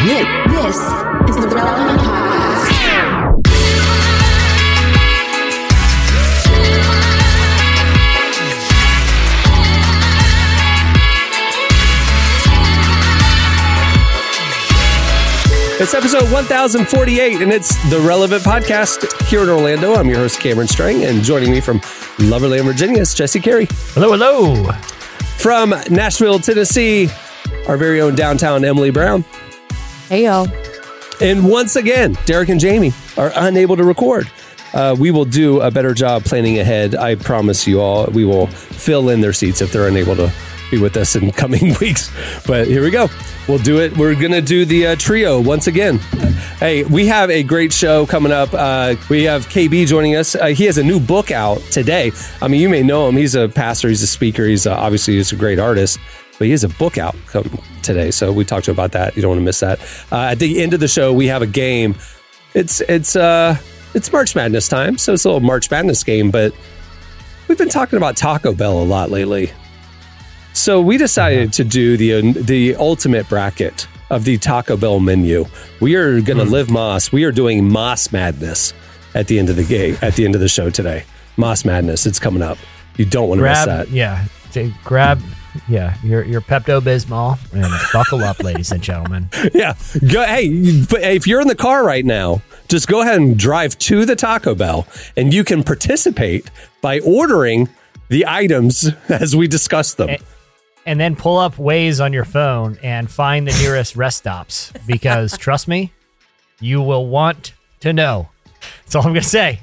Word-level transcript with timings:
This 0.00 0.76
is 1.28 1.36
the 1.36 1.48
Relevant 1.54 2.00
Podcast. 2.00 2.70
It's 15.78 15.92
episode 15.92 16.32
1048, 16.32 17.42
and 17.42 17.52
it's 17.52 17.76
the 17.90 18.00
Relevant 18.00 18.42
Podcast 18.42 19.28
here 19.28 19.42
in 19.42 19.50
Orlando. 19.50 19.96
I'm 19.96 20.08
your 20.08 20.16
host, 20.16 20.40
Cameron 20.40 20.66
Strang, 20.66 21.04
and 21.04 21.22
joining 21.22 21.50
me 21.50 21.60
from 21.60 21.80
Loverland, 22.16 22.64
Virginia, 22.64 23.02
is 23.02 23.12
Jesse 23.12 23.38
Carey. 23.38 23.66
Hello, 23.92 24.12
hello. 24.12 24.72
From 25.36 25.74
Nashville, 25.90 26.38
Tennessee, 26.38 27.10
our 27.68 27.76
very 27.76 28.00
own 28.00 28.14
downtown 28.14 28.64
Emily 28.64 28.90
Brown. 28.90 29.26
Hey, 30.10 30.24
y'all. 30.24 30.48
And 31.20 31.48
once 31.48 31.76
again, 31.76 32.18
Derek 32.24 32.48
and 32.48 32.58
Jamie 32.58 32.92
are 33.16 33.30
unable 33.36 33.76
to 33.76 33.84
record. 33.84 34.28
Uh, 34.74 34.96
we 34.98 35.12
will 35.12 35.24
do 35.24 35.60
a 35.60 35.70
better 35.70 35.94
job 35.94 36.24
planning 36.24 36.58
ahead. 36.58 36.96
I 36.96 37.14
promise 37.14 37.64
you 37.64 37.80
all. 37.80 38.06
We 38.06 38.24
will 38.24 38.48
fill 38.48 39.10
in 39.10 39.20
their 39.20 39.32
seats 39.32 39.60
if 39.60 39.70
they're 39.70 39.86
unable 39.86 40.16
to 40.16 40.32
be 40.68 40.80
with 40.80 40.96
us 40.96 41.14
in 41.14 41.30
coming 41.44 41.76
weeks. 41.80 42.10
But 42.44 42.66
here 42.66 42.82
we 42.82 42.90
go. 42.90 43.08
We'll 43.46 43.58
do 43.58 43.78
it. 43.78 43.96
We're 43.96 44.16
going 44.16 44.32
to 44.32 44.40
do 44.40 44.64
the 44.64 44.88
uh, 44.88 44.96
trio 44.96 45.40
once 45.40 45.68
again. 45.68 45.98
Hey, 46.58 46.82
we 46.82 47.06
have 47.06 47.30
a 47.30 47.44
great 47.44 47.72
show 47.72 48.04
coming 48.04 48.32
up. 48.32 48.52
Uh, 48.52 48.96
we 49.08 49.22
have 49.24 49.46
KB 49.46 49.86
joining 49.86 50.16
us. 50.16 50.34
Uh, 50.34 50.46
he 50.46 50.64
has 50.64 50.76
a 50.76 50.82
new 50.82 50.98
book 50.98 51.30
out 51.30 51.60
today. 51.70 52.10
I 52.42 52.48
mean, 52.48 52.60
you 52.60 52.68
may 52.68 52.82
know 52.82 53.08
him. 53.08 53.16
He's 53.16 53.36
a 53.36 53.48
pastor, 53.48 53.88
he's 53.88 54.02
a 54.02 54.08
speaker, 54.08 54.44
he's 54.44 54.66
uh, 54.66 54.74
obviously 54.74 55.14
he's 55.14 55.30
a 55.30 55.36
great 55.36 55.60
artist. 55.60 56.00
But 56.40 56.46
he 56.46 56.52
has 56.52 56.64
a 56.64 56.70
book 56.70 56.96
out 56.96 57.14
come 57.26 57.60
today, 57.82 58.10
so 58.10 58.32
we 58.32 58.46
talked 58.46 58.68
about 58.68 58.92
that. 58.92 59.14
You 59.14 59.20
don't 59.20 59.28
want 59.28 59.40
to 59.40 59.44
miss 59.44 59.60
that. 59.60 59.78
Uh, 60.10 60.20
at 60.30 60.38
the 60.38 60.62
end 60.62 60.72
of 60.72 60.80
the 60.80 60.88
show, 60.88 61.12
we 61.12 61.26
have 61.26 61.42
a 61.42 61.46
game. 61.46 61.94
It's 62.54 62.80
it's 62.80 63.14
uh 63.14 63.58
it's 63.92 64.10
March 64.10 64.34
Madness 64.34 64.66
time, 64.66 64.96
so 64.96 65.12
it's 65.12 65.26
a 65.26 65.28
little 65.28 65.40
March 65.40 65.70
Madness 65.70 66.02
game. 66.02 66.30
But 66.30 66.54
we've 67.46 67.58
been 67.58 67.68
talking 67.68 67.98
about 67.98 68.16
Taco 68.16 68.54
Bell 68.54 68.78
a 68.78 68.84
lot 68.84 69.10
lately, 69.10 69.50
so 70.54 70.80
we 70.80 70.96
decided 70.96 71.52
to 71.52 71.62
do 71.62 71.98
the 71.98 72.32
the 72.32 72.74
ultimate 72.76 73.28
bracket 73.28 73.86
of 74.08 74.24
the 74.24 74.38
Taco 74.38 74.78
Bell 74.78 74.98
menu. 74.98 75.44
We 75.78 75.94
are 75.96 76.22
going 76.22 76.38
to 76.38 76.44
live 76.44 76.68
Más. 76.68 77.12
We 77.12 77.24
are 77.24 77.32
doing 77.32 77.68
Más 77.68 78.14
Madness 78.14 78.72
at 79.14 79.26
the 79.26 79.38
end 79.38 79.50
of 79.50 79.56
the 79.56 79.64
game 79.64 79.98
at 80.00 80.14
the 80.14 80.24
end 80.24 80.34
of 80.34 80.40
the 80.40 80.48
show 80.48 80.70
today. 80.70 81.04
Más 81.36 81.66
Madness. 81.66 82.06
It's 82.06 82.18
coming 82.18 82.40
up. 82.40 82.56
You 82.96 83.04
don't 83.04 83.28
want 83.28 83.40
to 83.40 83.44
miss 83.46 83.66
that. 83.66 83.90
yeah, 83.90 84.24
grab, 84.84 85.20
yeah, 85.68 85.96
your 86.02 86.24
your 86.24 86.40
Pepto 86.40 86.80
Bismol 86.80 87.38
and 87.52 87.72
buckle 87.92 88.22
up, 88.22 88.42
ladies 88.42 88.70
and 88.72 88.82
gentlemen. 88.82 89.28
Yeah. 89.54 89.74
Go, 90.12 90.24
hey, 90.24 90.82
but 90.88 91.02
if 91.02 91.26
you're 91.26 91.40
in 91.40 91.48
the 91.48 91.56
car 91.56 91.84
right 91.84 92.04
now, 92.04 92.40
just 92.68 92.86
go 92.86 93.00
ahead 93.00 93.16
and 93.20 93.38
drive 93.38 93.76
to 93.78 94.04
the 94.04 94.14
Taco 94.14 94.54
Bell 94.54 94.86
and 95.16 95.34
you 95.34 95.44
can 95.44 95.64
participate 95.64 96.50
by 96.80 97.00
ordering 97.00 97.68
the 98.08 98.26
items 98.26 98.88
as 99.08 99.34
we 99.34 99.48
discuss 99.48 99.94
them. 99.94 100.10
Eh. 100.10 100.18
And 100.86 101.00
then 101.00 101.16
pull 101.16 101.38
up 101.38 101.56
Waze 101.56 102.02
on 102.02 102.12
your 102.12 102.24
phone 102.24 102.78
and 102.82 103.10
find 103.10 103.46
the 103.46 103.52
nearest 103.62 103.96
rest 103.96 104.18
stops 104.18 104.72
because 104.86 105.36
trust 105.38 105.66
me, 105.66 105.92
you 106.60 106.80
will 106.80 107.06
want 107.06 107.52
to 107.80 107.92
know. 107.92 108.28
That's 108.84 108.94
all 108.94 109.02
I'm 109.02 109.08
gonna 109.08 109.22
say. 109.22 109.60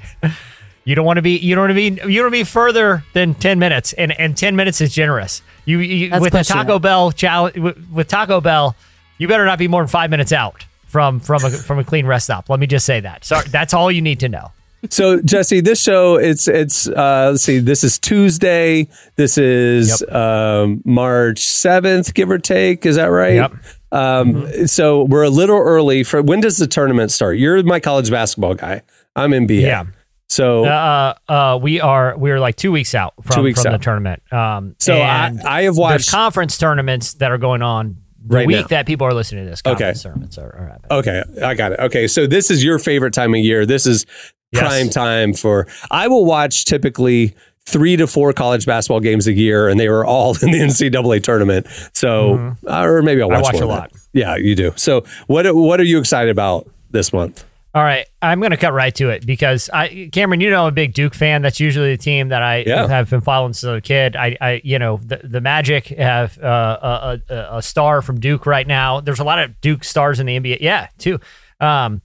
You 0.84 0.94
don't 0.94 1.04
want 1.04 1.18
to 1.18 1.22
be 1.22 1.36
you 1.36 1.54
don't 1.54 1.62
want 1.62 1.70
to 1.70 1.74
be 1.74 1.84
you 1.84 1.90
don't 1.90 2.24
want 2.24 2.34
to 2.34 2.40
be 2.40 2.44
further 2.44 3.04
than 3.12 3.34
ten 3.34 3.58
minutes, 3.58 3.92
and 3.92 4.12
and 4.18 4.36
ten 4.36 4.56
minutes 4.56 4.80
is 4.80 4.92
generous. 4.92 5.42
You, 5.68 5.80
you 5.80 6.18
with 6.18 6.32
the 6.32 6.42
Taco 6.42 6.76
it. 6.76 6.82
Bell 6.82 7.12
challenge 7.12 7.58
with, 7.58 7.90
with 7.90 8.08
Taco 8.08 8.40
Bell, 8.40 8.74
you 9.18 9.28
better 9.28 9.44
not 9.44 9.58
be 9.58 9.68
more 9.68 9.82
than 9.82 9.88
five 9.88 10.08
minutes 10.08 10.32
out 10.32 10.64
from 10.86 11.20
from 11.20 11.44
a 11.44 11.50
from 11.50 11.78
a 11.78 11.84
clean 11.84 12.06
rest 12.06 12.24
stop. 12.24 12.48
Let 12.48 12.58
me 12.58 12.66
just 12.66 12.86
say 12.86 13.00
that. 13.00 13.22
Sorry, 13.22 13.46
that's 13.48 13.74
all 13.74 13.92
you 13.92 14.00
need 14.00 14.20
to 14.20 14.30
know. 14.30 14.50
So 14.88 15.20
Jesse, 15.20 15.60
this 15.60 15.82
show 15.82 16.16
it's 16.16 16.48
it's 16.48 16.88
uh 16.88 17.28
let's 17.32 17.42
see, 17.42 17.58
this 17.58 17.84
is 17.84 17.98
Tuesday. 17.98 18.88
This 19.16 19.36
is 19.36 20.02
um 20.08 20.80
March 20.86 21.40
7th, 21.40 22.14
give 22.14 22.30
or 22.30 22.38
take. 22.38 22.86
Is 22.86 22.96
that 22.96 23.06
right? 23.06 23.34
Yep. 23.34 23.52
Um 23.92 24.66
so 24.66 25.02
we're 25.02 25.24
a 25.24 25.30
little 25.30 25.58
early 25.58 26.02
for 26.02 26.22
when 26.22 26.40
does 26.40 26.56
the 26.56 26.66
tournament 26.66 27.10
start? 27.10 27.36
You're 27.36 27.62
my 27.62 27.78
college 27.78 28.10
basketball 28.10 28.54
guy. 28.54 28.80
I'm 29.14 29.32
NBA. 29.32 29.60
Yeah. 29.60 29.84
So 30.28 30.64
Uh, 30.66 31.14
uh, 31.28 31.58
we 31.60 31.80
are 31.80 32.16
we're 32.18 32.38
like 32.40 32.56
two 32.56 32.70
weeks 32.72 32.94
out 32.94 33.14
from, 33.22 33.36
Two 33.36 33.42
weeks 33.42 33.62
from 33.62 33.72
out. 33.72 33.78
the 33.80 33.84
tournament. 33.84 34.22
Um, 34.32 34.74
So 34.78 34.94
I- 35.00 35.32
I 35.44 35.62
have 35.62 35.76
watched- 35.76 36.10
conference 36.10 36.58
tournaments 36.58 37.14
that 37.14 37.30
are 37.32 37.38
going 37.38 37.62
on 37.62 37.96
the 38.26 38.36
Right 38.36 38.46
week 38.46 38.56
now. 38.62 38.66
that 38.68 38.86
people 38.86 39.06
are 39.06 39.14
listening 39.14 39.44
to 39.44 39.50
this. 39.50 39.62
Okay. 39.64 39.72
Conference 39.72 40.02
tournaments 40.02 40.38
are, 40.38 40.54
are 40.54 40.66
happening. 40.66 40.98
Okay, 40.98 41.22
I 41.42 41.54
got 41.54 41.72
it. 41.72 41.80
Okay, 41.80 42.06
so 42.06 42.26
this 42.26 42.50
is 42.50 42.62
your 42.62 42.78
favorite 42.78 43.14
time 43.14 43.32
of 43.32 43.40
year. 43.40 43.64
This 43.64 43.86
is 43.86 44.04
Yes. 44.52 44.62
prime 44.66 44.88
time 44.90 45.32
for. 45.34 45.66
I 45.90 46.08
will 46.08 46.24
watch 46.24 46.64
typically 46.66 47.34
three 47.66 47.96
to 47.96 48.06
four 48.06 48.32
college 48.32 48.64
basketball 48.66 49.00
games 49.00 49.26
a 49.26 49.32
year, 49.32 49.68
and 49.68 49.78
they 49.80 49.88
were 49.88 50.04
all 50.04 50.30
in 50.42 50.50
the 50.50 50.58
NCAA 50.60 51.20
tournament. 51.22 51.66
So, 51.94 52.54
uh, 52.66 52.80
or 52.82 53.02
maybe 53.02 53.22
I'll 53.22 53.28
Mm-hmm. 53.28 53.36
I 53.36 53.40
watch, 53.40 53.52
watch 53.54 53.62
more 53.62 53.62
a 53.64 53.66
lot. 53.66 53.92
Yeah, 54.14 54.36
you 54.36 54.54
do. 54.54 54.72
So, 54.76 55.04
what 55.26 55.54
what 55.54 55.80
are 55.80 55.84
you 55.84 55.98
excited 55.98 56.30
about 56.30 56.66
this 56.90 57.12
month? 57.12 57.44
All 57.78 57.84
right, 57.84 58.08
I'm 58.20 58.40
going 58.40 58.50
to 58.50 58.56
cut 58.56 58.72
right 58.72 58.92
to 58.96 59.10
it 59.10 59.24
because 59.24 59.70
I, 59.72 60.08
Cameron, 60.10 60.40
you 60.40 60.50
know, 60.50 60.62
I'm 60.62 60.68
a 60.68 60.72
big 60.72 60.94
Duke 60.94 61.14
fan. 61.14 61.42
That's 61.42 61.60
usually 61.60 61.94
the 61.94 62.02
team 62.02 62.30
that 62.30 62.42
I 62.42 62.64
Yeah. 62.66 62.88
have 62.88 63.08
been 63.08 63.20
following 63.20 63.52
since 63.52 63.68
I 63.68 63.74
was 63.74 63.78
a 63.78 63.82
kid. 63.82 64.16
I, 64.16 64.36
I 64.40 64.60
you 64.64 64.80
know, 64.80 64.96
the, 64.96 65.20
the 65.22 65.40
Magic 65.40 65.86
have 65.86 66.36
uh, 66.40 67.18
a, 67.30 67.32
a, 67.32 67.56
a 67.58 67.62
star 67.62 68.02
from 68.02 68.18
Duke 68.18 68.46
right 68.46 68.66
now. 68.66 69.00
There's 69.00 69.20
a 69.20 69.24
lot 69.24 69.38
of 69.38 69.60
Duke 69.60 69.84
stars 69.84 70.18
in 70.18 70.26
the 70.26 70.40
NBA. 70.40 70.58
Yeah, 70.60 70.88
too. 70.98 71.20
Um, 71.60 72.02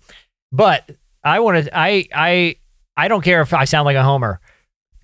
but 0.51 0.91
I 1.23 1.39
wanted, 1.39 1.69
I, 1.73 2.07
I, 2.13 2.57
I 2.95 3.07
don't 3.07 3.23
care 3.23 3.41
if 3.41 3.51
I 3.51 3.65
sound 3.65 3.85
like 3.85 3.95
a 3.97 4.03
homer. 4.03 4.39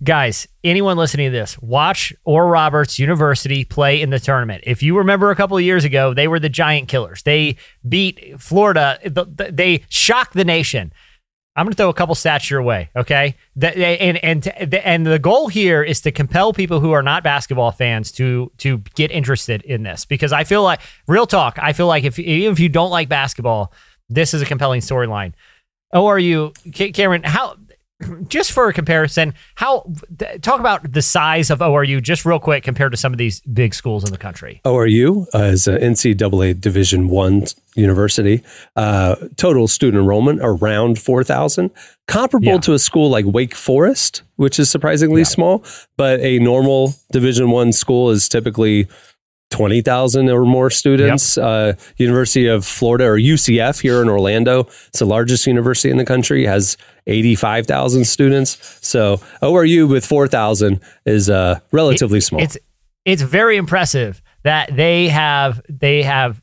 Guys, 0.01 0.47
anyone 0.63 0.95
listening 0.97 1.31
to 1.31 1.37
this, 1.37 1.59
watch 1.59 2.13
Oral 2.23 2.49
Roberts 2.49 2.99
University 2.99 3.65
play 3.65 4.01
in 4.01 4.11
the 4.11 4.19
tournament. 4.19 4.63
If 4.65 4.81
you 4.81 4.97
remember 4.97 5.29
a 5.29 5.35
couple 5.35 5.57
of 5.57 5.63
years 5.63 5.83
ago, 5.83 6.13
they 6.13 6.27
were 6.29 6.39
the 6.39 6.47
giant 6.47 6.87
killers. 6.87 7.21
They 7.23 7.57
beat 7.87 8.39
Florida. 8.39 8.97
The- 9.03 9.25
the- 9.25 9.51
They 9.51 9.83
shocked 9.89 10.35
the 10.35 10.45
nation. 10.45 10.93
I'm 11.57 11.65
going 11.65 11.73
to 11.73 11.75
throw 11.77 11.89
a 11.89 11.93
couple 11.93 12.15
stats 12.15 12.49
your 12.49 12.61
way, 12.61 12.89
okay? 12.95 13.35
And 13.61 14.15
and 14.23 14.47
and 14.73 15.05
the 15.05 15.19
goal 15.19 15.49
here 15.49 15.83
is 15.83 15.99
to 16.01 16.11
compel 16.11 16.53
people 16.53 16.79
who 16.79 16.91
are 16.93 17.03
not 17.03 17.21
basketball 17.21 17.71
fans 17.71 18.13
to 18.13 18.49
to 18.59 18.77
get 18.95 19.11
interested 19.11 19.63
in 19.63 19.83
this 19.83 20.05
because 20.05 20.31
I 20.31 20.45
feel 20.45 20.63
like 20.63 20.79
real 21.07 21.27
talk. 21.27 21.59
I 21.61 21.73
feel 21.73 21.87
like 21.87 22.05
if 22.05 22.17
even 22.17 22.53
if 22.53 22.61
you 22.61 22.69
don't 22.69 22.91
like 22.91 23.09
basketball, 23.09 23.73
this 24.07 24.33
is 24.33 24.41
a 24.41 24.45
compelling 24.45 24.79
storyline. 24.79 25.33
ORU, 25.93 26.53
Ca- 26.73 26.91
Cameron, 26.93 27.23
how 27.23 27.57
just 28.27 28.51
for 28.51 28.67
a 28.69 28.73
comparison, 28.73 29.33
how 29.55 29.91
talk 30.41 30.59
about 30.59 30.93
the 30.93 31.01
size 31.01 31.49
of 31.49 31.59
ORU 31.59 32.01
just 32.01 32.25
real 32.25 32.39
quick 32.39 32.63
compared 32.63 32.91
to 32.91 32.97
some 32.97 33.11
of 33.11 33.17
these 33.17 33.41
big 33.41 33.73
schools 33.73 34.03
in 34.05 34.11
the 34.11 34.17
country. 34.17 34.61
ORU 34.65 35.25
uh, 35.33 35.39
is 35.39 35.67
an 35.67 35.77
NCAA 35.81 36.59
Division 36.59 37.09
One 37.09 37.45
university. 37.75 38.43
Uh, 38.75 39.15
total 39.35 39.67
student 39.67 40.01
enrollment 40.01 40.39
around 40.41 40.99
four 40.99 41.23
thousand, 41.23 41.71
comparable 42.07 42.47
Yeah. 42.47 42.57
to 42.59 42.73
a 42.73 42.79
school 42.79 43.09
like 43.09 43.25
Wake 43.25 43.55
Forest, 43.55 44.23
which 44.37 44.59
is 44.59 44.69
surprisingly 44.69 45.23
small. 45.23 45.63
But 45.97 46.19
a 46.21 46.39
normal 46.39 46.93
Division 47.11 47.51
One 47.51 47.73
school 47.73 48.09
is 48.11 48.29
typically 48.29 48.87
twenty 49.49 49.81
thousand 49.81 50.29
or 50.29 50.45
more 50.45 50.69
students. 50.69 51.37
Uh, 51.37 51.73
University 51.97 52.47
of 52.47 52.65
Florida 52.65 53.05
or 53.05 53.17
UCF 53.17 53.81
here 53.81 54.01
in 54.01 54.09
Orlando, 54.09 54.61
it's 54.87 54.99
the 54.99 55.05
largest 55.05 55.45
university 55.47 55.89
in 55.89 55.97
the 55.97 56.05
country, 56.05 56.45
has 56.45 56.77
eighty 57.07 57.35
five 57.35 57.65
thousand 57.65 58.05
students. 58.05 58.79
So 58.85 59.17
ORU 59.41 59.89
with 59.89 60.05
four 60.05 60.27
thousand 60.27 60.81
is 61.05 61.29
uh, 61.29 61.59
relatively 61.71 62.21
small. 62.21 62.41
It's 62.41 62.57
it's 63.05 63.21
very 63.21 63.57
impressive 63.57 64.21
that 64.43 64.75
they 64.75 65.07
have 65.09 65.61
they 65.69 66.03
have 66.03 66.41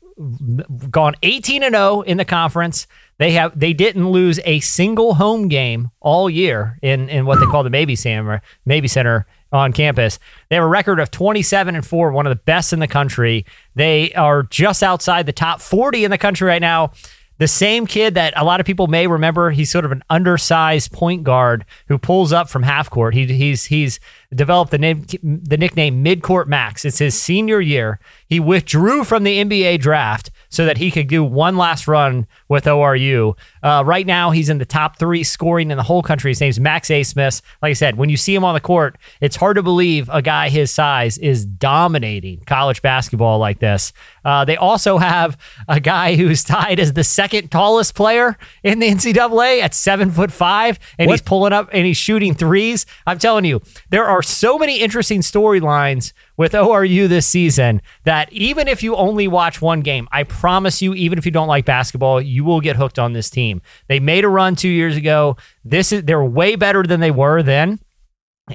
gone 0.89 1.13
18 1.21 1.63
and 1.63 1.75
0 1.75 2.01
in 2.01 2.17
the 2.17 2.25
conference. 2.25 2.87
They 3.19 3.31
have 3.31 3.57
they 3.57 3.73
didn't 3.73 4.09
lose 4.09 4.39
a 4.45 4.59
single 4.59 5.15
home 5.15 5.47
game 5.47 5.91
all 5.99 6.29
year 6.29 6.77
in 6.81 7.09
in 7.09 7.25
what 7.25 7.39
they 7.39 7.45
call 7.45 7.63
the 7.63 7.69
Mabee 7.69 7.95
Center, 7.95 8.41
Mabee 8.65 8.87
Center 8.87 9.25
on 9.51 9.73
campus. 9.73 10.19
They 10.49 10.55
have 10.55 10.65
a 10.65 10.67
record 10.67 10.99
of 10.99 11.11
27 11.11 11.75
and 11.75 11.85
4, 11.85 12.11
one 12.11 12.25
of 12.25 12.31
the 12.31 12.43
best 12.43 12.73
in 12.73 12.79
the 12.79 12.87
country. 12.87 13.45
They 13.75 14.13
are 14.13 14.43
just 14.43 14.83
outside 14.83 15.25
the 15.25 15.33
top 15.33 15.61
40 15.61 16.05
in 16.05 16.11
the 16.11 16.17
country 16.17 16.47
right 16.47 16.61
now. 16.61 16.91
The 17.39 17.47
same 17.47 17.85
kid 17.85 18.15
that 18.15 18.33
a 18.35 18.43
lot 18.43 18.59
of 18.59 18.65
people 18.65 18.87
may 18.87 19.05
remember, 19.05 19.51
he's 19.51 19.69
sort 19.69 19.85
of 19.85 19.91
an 19.91 20.03
undersized 20.09 20.91
point 20.91 21.23
guard 21.23 21.65
who 21.87 21.99
pulls 21.99 22.33
up 22.33 22.49
from 22.49 22.63
half 22.63 22.89
court. 22.89 23.13
He, 23.13 23.25
he's 23.27 23.65
he's 23.65 23.99
developed 24.33 24.71
the 24.71 24.79
name, 24.79 25.05
the 25.21 25.57
nickname 25.57 26.03
Midcourt 26.03 26.47
Max. 26.47 26.83
It's 26.83 26.97
his 26.97 27.19
senior 27.19 27.61
year. 27.61 27.99
He 28.25 28.39
withdrew 28.39 29.03
from 29.03 29.23
the 29.23 29.37
NBA 29.37 29.79
draft 29.81 30.31
so 30.49 30.65
that 30.65 30.77
he 30.77 30.89
could 30.89 31.07
do 31.07 31.23
one 31.23 31.57
last 31.57 31.87
run 31.87 32.25
with 32.47 32.65
ORU. 32.65 33.35
Uh, 33.67 33.83
right 33.83 34.07
now, 34.07 34.31
he's 34.31 34.47
in 34.47 34.59
the 34.59 34.65
top 34.65 34.97
three 34.97 35.25
scoring 35.25 35.71
in 35.71 35.77
the 35.77 35.83
whole 35.83 36.01
country. 36.01 36.31
His 36.31 36.39
name's 36.39 36.57
Max 36.57 36.87
Abmas. 36.87 37.41
Like 37.61 37.71
I 37.71 37.73
said, 37.73 37.97
when 37.97 38.07
you 38.07 38.15
see 38.15 38.33
him 38.33 38.45
on 38.45 38.53
the 38.53 38.61
court, 38.61 38.97
it's 39.19 39.35
hard 39.35 39.57
to 39.57 39.61
believe 39.61 40.07
a 40.07 40.21
guy 40.21 40.47
his 40.47 40.71
size 40.71 41.17
is 41.17 41.45
dominating 41.45 42.39
college 42.45 42.81
basketball 42.81 43.39
like 43.39 43.59
this. 43.59 43.91
Uh, 44.23 44.45
they 44.45 44.55
also 44.55 44.97
have 44.97 45.37
a 45.67 45.81
guy 45.81 46.15
who's 46.15 46.45
tied 46.45 46.79
as 46.79 46.93
the 46.93 47.03
second 47.03 47.51
tallest 47.51 47.93
player 47.93 48.37
in 48.63 48.79
the 48.79 48.87
NCAA 48.87 49.61
at 49.61 49.73
seven 49.73 50.11
foot 50.11 50.31
five, 50.31 50.79
and 50.97 51.07
What? 51.09 51.15
he's 51.15 51.21
pulling 51.21 51.51
up 51.51 51.67
and 51.73 51.85
he's 51.85 51.97
shooting 51.97 52.33
threes. 52.35 52.85
I'm 53.05 53.19
telling 53.19 53.43
you, 53.43 53.61
there 53.89 54.05
are 54.05 54.23
so 54.23 54.57
many 54.57 54.79
interesting 54.79 55.19
storylines 55.19 56.13
with 56.37 56.53
ORU 56.53 57.09
this 57.09 57.25
season 57.25 57.81
that 58.05 58.31
even 58.31 58.67
if 58.67 58.83
you 58.83 58.95
only 58.95 59.27
watch 59.27 59.61
one 59.61 59.81
game, 59.81 60.07
I 60.11 60.23
promise 60.23 60.81
you, 60.81 60.93
even 60.93 61.17
if 61.17 61.25
you 61.25 61.31
don't 61.31 61.47
like 61.47 61.65
basketball, 61.65 62.21
you 62.21 62.43
will 62.43 62.61
get 62.61 62.75
hooked 62.75 62.99
on 62.99 63.13
this 63.13 63.29
team. 63.29 63.61
They 63.87 63.99
made 63.99 64.23
a 64.23 64.29
run 64.29 64.55
two 64.55 64.69
years 64.69 64.95
ago. 64.95 65.35
This 65.65 65.91
is 65.91 66.03
they're 66.03 66.23
way 66.23 66.55
better 66.55 66.83
than 66.83 66.99
they 66.99 67.11
were 67.11 67.43
then. 67.43 67.79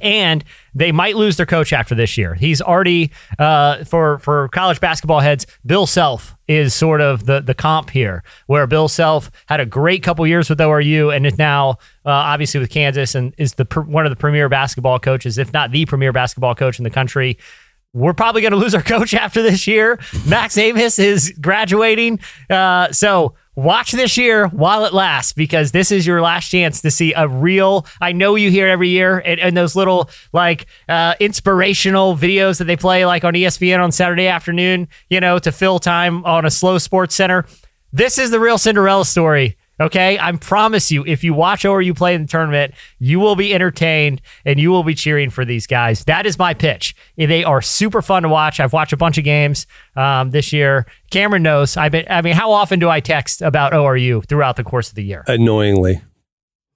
And 0.01 0.43
they 0.73 0.91
might 0.91 1.15
lose 1.15 1.37
their 1.37 1.45
coach 1.45 1.71
after 1.71 1.93
this 1.93 2.17
year. 2.17 2.33
He's 2.33 2.63
already 2.63 3.11
uh, 3.37 3.83
for 3.83 4.17
for 4.17 4.47
college 4.47 4.79
basketball 4.79 5.19
heads. 5.19 5.45
Bill 5.63 5.85
Self 5.85 6.35
is 6.47 6.73
sort 6.73 6.99
of 6.99 7.27
the 7.27 7.41
the 7.41 7.53
comp 7.53 7.91
here, 7.91 8.23
where 8.47 8.65
Bill 8.65 8.87
Self 8.87 9.29
had 9.45 9.59
a 9.59 9.67
great 9.67 10.01
couple 10.01 10.25
years 10.25 10.49
with 10.49 10.57
ORU 10.57 11.15
and 11.15 11.27
is 11.27 11.37
now 11.37 11.77
uh, 12.07 12.09
obviously 12.09 12.59
with 12.59 12.71
Kansas 12.71 13.13
and 13.13 13.35
is 13.37 13.53
the 13.53 13.65
one 13.85 14.07
of 14.07 14.09
the 14.09 14.15
premier 14.15 14.49
basketball 14.49 14.97
coaches, 14.97 15.37
if 15.37 15.53
not 15.53 15.71
the 15.71 15.85
premier 15.85 16.11
basketball 16.11 16.55
coach 16.55 16.79
in 16.79 16.83
the 16.83 16.89
country. 16.89 17.37
We're 17.93 18.13
probably 18.13 18.41
going 18.41 18.53
to 18.53 18.57
lose 18.57 18.73
our 18.73 18.81
coach 18.81 19.13
after 19.13 19.41
this 19.41 19.67
year. 19.67 19.99
Max 20.27 20.55
Abmas 20.55 20.99
is 20.99 21.33
graduating, 21.39 22.19
uh, 22.49 22.91
so 22.91 23.35
watch 23.55 23.91
this 23.91 24.17
year 24.17 24.47
while 24.47 24.83
it 24.83 24.93
lasts 24.93 25.31
because 25.31 25.71
this 25.71 25.91
is 25.91 26.07
your 26.07 26.21
last 26.21 26.49
chance 26.49 26.81
to 26.81 26.89
see 26.89 27.13
a 27.13 27.27
real 27.27 27.85
i 28.01 28.11
know 28.11 28.33
you 28.33 28.49
hear 28.49 28.67
every 28.67 28.89
year 28.89 29.19
and, 29.19 29.39
and 29.39 29.55
those 29.55 29.75
little 29.75 30.09
like 30.31 30.65
uh, 30.89 31.13
inspirational 31.19 32.15
videos 32.17 32.57
that 32.57 32.63
they 32.63 32.75
play 32.75 33.05
like 33.05 33.23
on 33.23 33.35
espn 33.35 33.79
on 33.79 33.91
saturday 33.91 34.25
afternoon 34.25 34.87
you 35.09 35.19
know 35.19 35.37
to 35.37 35.51
fill 35.51 35.77
time 35.77 36.25
on 36.25 36.45
a 36.45 36.49
slow 36.51 36.79
sports 36.79 37.13
center. 37.13 37.45
This 37.91 38.17
is 38.17 38.31
the 38.31 38.39
real 38.39 38.57
cinderella 38.57 39.05
story 39.05 39.55
okay? 39.79 40.17
I 40.19 40.31
promise 40.33 40.91
you 40.91 41.03
if 41.05 41.23
you 41.23 41.33
watch 41.33 41.63
ORU 41.63 41.95
play 41.95 42.15
in 42.15 42.23
the 42.23 42.27
tournament 42.27 42.73
you 42.99 43.19
will 43.19 43.35
be 43.35 43.53
entertained 43.53 44.21
and 44.45 44.59
you 44.59 44.71
will 44.71 44.83
be 44.83 44.95
cheering 44.95 45.29
for 45.29 45.45
these 45.45 45.67
guys. 45.67 46.03
That 46.05 46.25
is 46.25 46.37
my 46.39 46.53
pitch. 46.53 46.95
They 47.17 47.43
are 47.43 47.61
super 47.61 48.01
fun 48.01 48.23
to 48.23 48.29
watch. 48.29 48.59
I've 48.59 48.73
watched 48.73 48.93
a 48.93 48.97
bunch 48.97 49.17
of 49.17 49.23
games 49.23 49.67
um, 49.95 50.31
this 50.31 50.53
year. 50.53 50.85
Cameron 51.11 51.43
knows. 51.43 51.77
I've 51.77 51.91
been 51.91 52.05
i 52.09 52.21
mean 52.21 52.33
how 52.33 52.51
often 52.51 52.79
do 52.79 52.89
i 52.89 52.99
text 52.99 53.41
about 53.41 53.73
oru 53.73 54.25
throughout 54.27 54.55
the 54.55 54.63
course 54.63 54.89
of 54.89 54.95
the 54.95 55.03
year? 55.03 55.23
Annoyingly. 55.27 56.01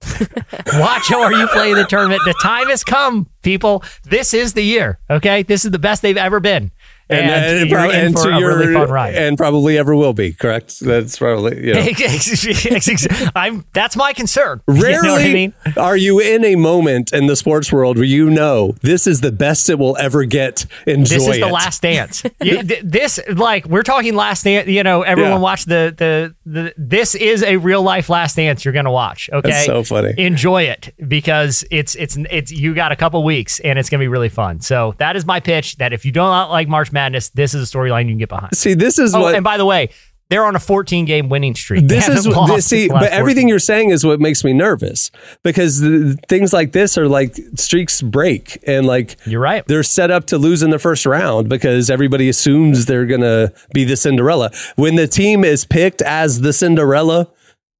watch 0.02 1.08
oru 1.08 1.48
play 1.48 1.70
in 1.70 1.76
the 1.76 1.86
tournament. 1.88 2.20
The 2.24 2.34
time 2.40 2.68
has 2.68 2.84
come 2.84 3.28
people. 3.42 3.82
This 4.04 4.32
is 4.34 4.52
the 4.54 4.62
year 4.62 4.98
okay? 5.10 5.42
This 5.42 5.64
is 5.64 5.70
the 5.70 5.78
best 5.78 6.02
they've 6.02 6.16
ever 6.16 6.40
been 6.40 6.70
and, 7.10 7.30
and, 7.30 7.62
uh, 7.62 7.64
you're 7.64 7.78
prob- 7.78 7.90
in 7.90 7.96
and 8.06 8.16
to 8.16 8.38
your 8.38 8.58
really 8.58 8.74
fun 8.74 8.90
ride 8.90 9.14
and 9.14 9.36
probably 9.38 9.78
ever 9.78 9.94
will 9.96 10.12
be. 10.12 10.32
Correct. 10.32 10.80
That's 10.80 11.18
probably 11.18 11.66
you 11.66 11.74
know. 11.74 11.80
I'm 13.34 13.64
that's 13.72 13.96
my 13.96 14.12
concern. 14.12 14.62
You 14.68 14.74
know 14.74 14.82
Rarely 15.02 15.24
I 15.30 15.32
mean? 15.32 15.54
are 15.76 15.96
you 15.96 16.20
in 16.20 16.44
a 16.44 16.54
moment 16.56 17.12
in 17.12 17.26
the 17.26 17.34
sports 17.36 17.72
world 17.72 17.96
where 17.96 18.04
you 18.04 18.30
know 18.30 18.74
this 18.82 19.06
is 19.06 19.20
the 19.22 19.32
best 19.32 19.68
it 19.68 19.78
will 19.78 19.96
ever 19.98 20.24
get. 20.24 20.66
Enjoy 20.86 21.16
This 21.16 21.26
is 21.28 21.40
the 21.40 21.46
last 21.48 21.82
dance. 21.82 22.22
You- 22.40 22.62
th- 22.62 22.82
this 22.84 23.18
like 23.34 23.66
we're 23.66 23.82
talking 23.82 24.14
last 24.14 24.44
dance. 24.44 24.68
You 24.68 24.82
know, 24.82 25.02
everyone 25.02 25.32
Yeah. 25.32 25.38
watch 25.38 25.64
the, 25.64 25.94
the 25.96 26.34
the. 26.46 26.74
This 26.76 27.14
is 27.14 27.42
a 27.42 27.56
real 27.56 27.82
life 27.82 28.08
last 28.08 28.36
dance. 28.36 28.64
You're 28.64 28.72
gonna 28.74 28.92
watch. 28.92 29.28
Okay, 29.32 29.50
That's 29.50 29.66
so 29.66 29.82
funny. 29.82 30.14
Enjoy 30.16 30.62
it 30.62 30.94
because 31.08 31.64
it's 31.70 31.94
it's 31.96 32.16
it's 32.30 32.52
you 32.52 32.74
got 32.74 32.92
a 32.92 32.96
couple 32.96 33.22
weeks 33.24 33.60
and 33.60 33.78
it's 33.78 33.90
gonna 33.90 34.02
be 34.02 34.08
really 34.08 34.28
fun. 34.28 34.60
So 34.60 34.94
that 34.98 35.16
is 35.16 35.26
my 35.26 35.40
pitch. 35.40 35.76
That 35.76 35.92
if 35.92 36.04
you 36.04 36.12
do 36.12 36.20
not 36.20 36.50
like 36.50 36.68
March 36.68 36.92
Madness, 36.98 37.28
this 37.30 37.54
is 37.54 37.72
a 37.72 37.76
storyline 37.76 38.06
you 38.06 38.10
can 38.12 38.18
get 38.18 38.28
behind. 38.28 38.56
See, 38.56 38.74
this 38.74 38.98
is 38.98 39.14
Oh, 39.14 39.20
what 39.20 39.34
and 39.36 39.44
by 39.44 39.56
the 39.56 39.64
way, 39.64 39.90
they're 40.30 40.44
on 40.44 40.56
a 40.56 40.60
14 40.60 41.04
game 41.06 41.28
winning 41.28 41.54
streak. 41.54 41.86
This 41.86 42.08
is 42.08 42.16
haven't 42.24 42.30
what 42.32 42.50
lost 42.50 42.54
this, 42.56 42.66
see, 42.66 42.88
but 42.88 43.04
everything 43.12 43.42
14. 43.44 43.48
you're 43.48 43.58
saying 43.60 43.90
is 43.90 44.04
what 44.04 44.20
makes 44.20 44.42
me 44.44 44.52
nervous 44.52 45.10
because 45.42 45.80
the, 45.80 46.18
things 46.28 46.52
like 46.52 46.72
this 46.72 46.98
are 46.98 47.08
like 47.08 47.36
streaks 47.54 48.02
break 48.02 48.58
and 48.66 48.84
like 48.86 49.16
You're 49.24 49.40
right. 49.40 49.64
they're 49.66 49.82
set 49.82 50.10
up 50.10 50.26
to 50.26 50.36
lose 50.38 50.62
in 50.62 50.68
the 50.70 50.78
first 50.78 51.06
round 51.06 51.48
because 51.48 51.88
everybody 51.88 52.28
assumes 52.28 52.84
they're 52.86 53.06
gonna 53.06 53.52
be 53.72 53.84
the 53.84 53.96
Cinderella. 53.96 54.50
When 54.76 54.96
the 54.96 55.06
team 55.06 55.44
is 55.44 55.64
picked 55.64 56.02
as 56.02 56.40
the 56.42 56.52
Cinderella, 56.52 57.28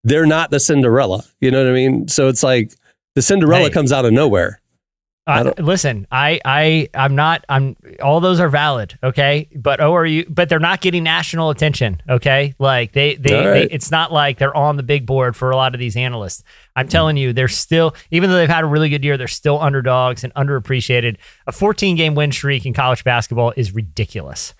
they're 0.04 0.26
not 0.26 0.50
the 0.50 0.60
Cinderella. 0.60 1.24
You 1.40 1.50
know 1.50 1.62
what 1.62 1.70
I 1.70 1.74
mean? 1.74 2.08
So 2.08 2.28
it's 2.28 2.42
like 2.42 2.72
the 3.14 3.20
Cinderella 3.20 3.64
Hey. 3.64 3.70
comes 3.70 3.92
out 3.92 4.04
of 4.06 4.12
nowhere. 4.12 4.60
Uh, 5.28 5.52
listen, 5.58 6.06
I, 6.10 6.40
I, 6.42 6.88
I'm 6.94 7.14
not. 7.14 7.44
I'm. 7.50 7.76
All 8.02 8.20
those 8.20 8.40
are 8.40 8.48
valid, 8.48 8.98
okay. 9.02 9.46
But 9.54 9.78
oh, 9.78 9.94
are 9.94 10.06
you? 10.06 10.24
But 10.26 10.48
they're 10.48 10.58
not 10.58 10.80
getting 10.80 11.04
national 11.04 11.50
attention, 11.50 12.00
okay. 12.08 12.54
Like 12.58 12.92
they, 12.92 13.16
they, 13.16 13.34
All 13.34 13.44
they 13.44 13.64
it's 13.64 13.90
not 13.90 14.10
like 14.10 14.38
they're 14.38 14.56
on 14.56 14.78
the 14.78 14.82
big 14.82 15.04
board 15.04 15.36
for 15.36 15.50
a 15.50 15.56
lot 15.56 15.74
of 15.74 15.80
these 15.80 15.98
analysts. 15.98 16.42
I'm 16.74 16.88
telling 16.88 17.18
you, 17.18 17.34
they're 17.34 17.46
still, 17.46 17.94
even 18.10 18.30
though 18.30 18.36
they've 18.36 18.48
had 18.48 18.64
a 18.64 18.66
really 18.66 18.88
good 18.88 19.04
year, 19.04 19.18
they're 19.18 19.28
still 19.28 19.60
underdogs 19.60 20.24
and 20.24 20.32
underappreciated. 20.32 21.18
A 21.46 21.52
14 21.52 21.96
game 21.96 22.14
win 22.14 22.32
streak 22.32 22.64
in 22.64 22.72
college 22.72 23.04
basketball 23.04 23.52
is 23.54 23.74
ridiculous. 23.74 24.54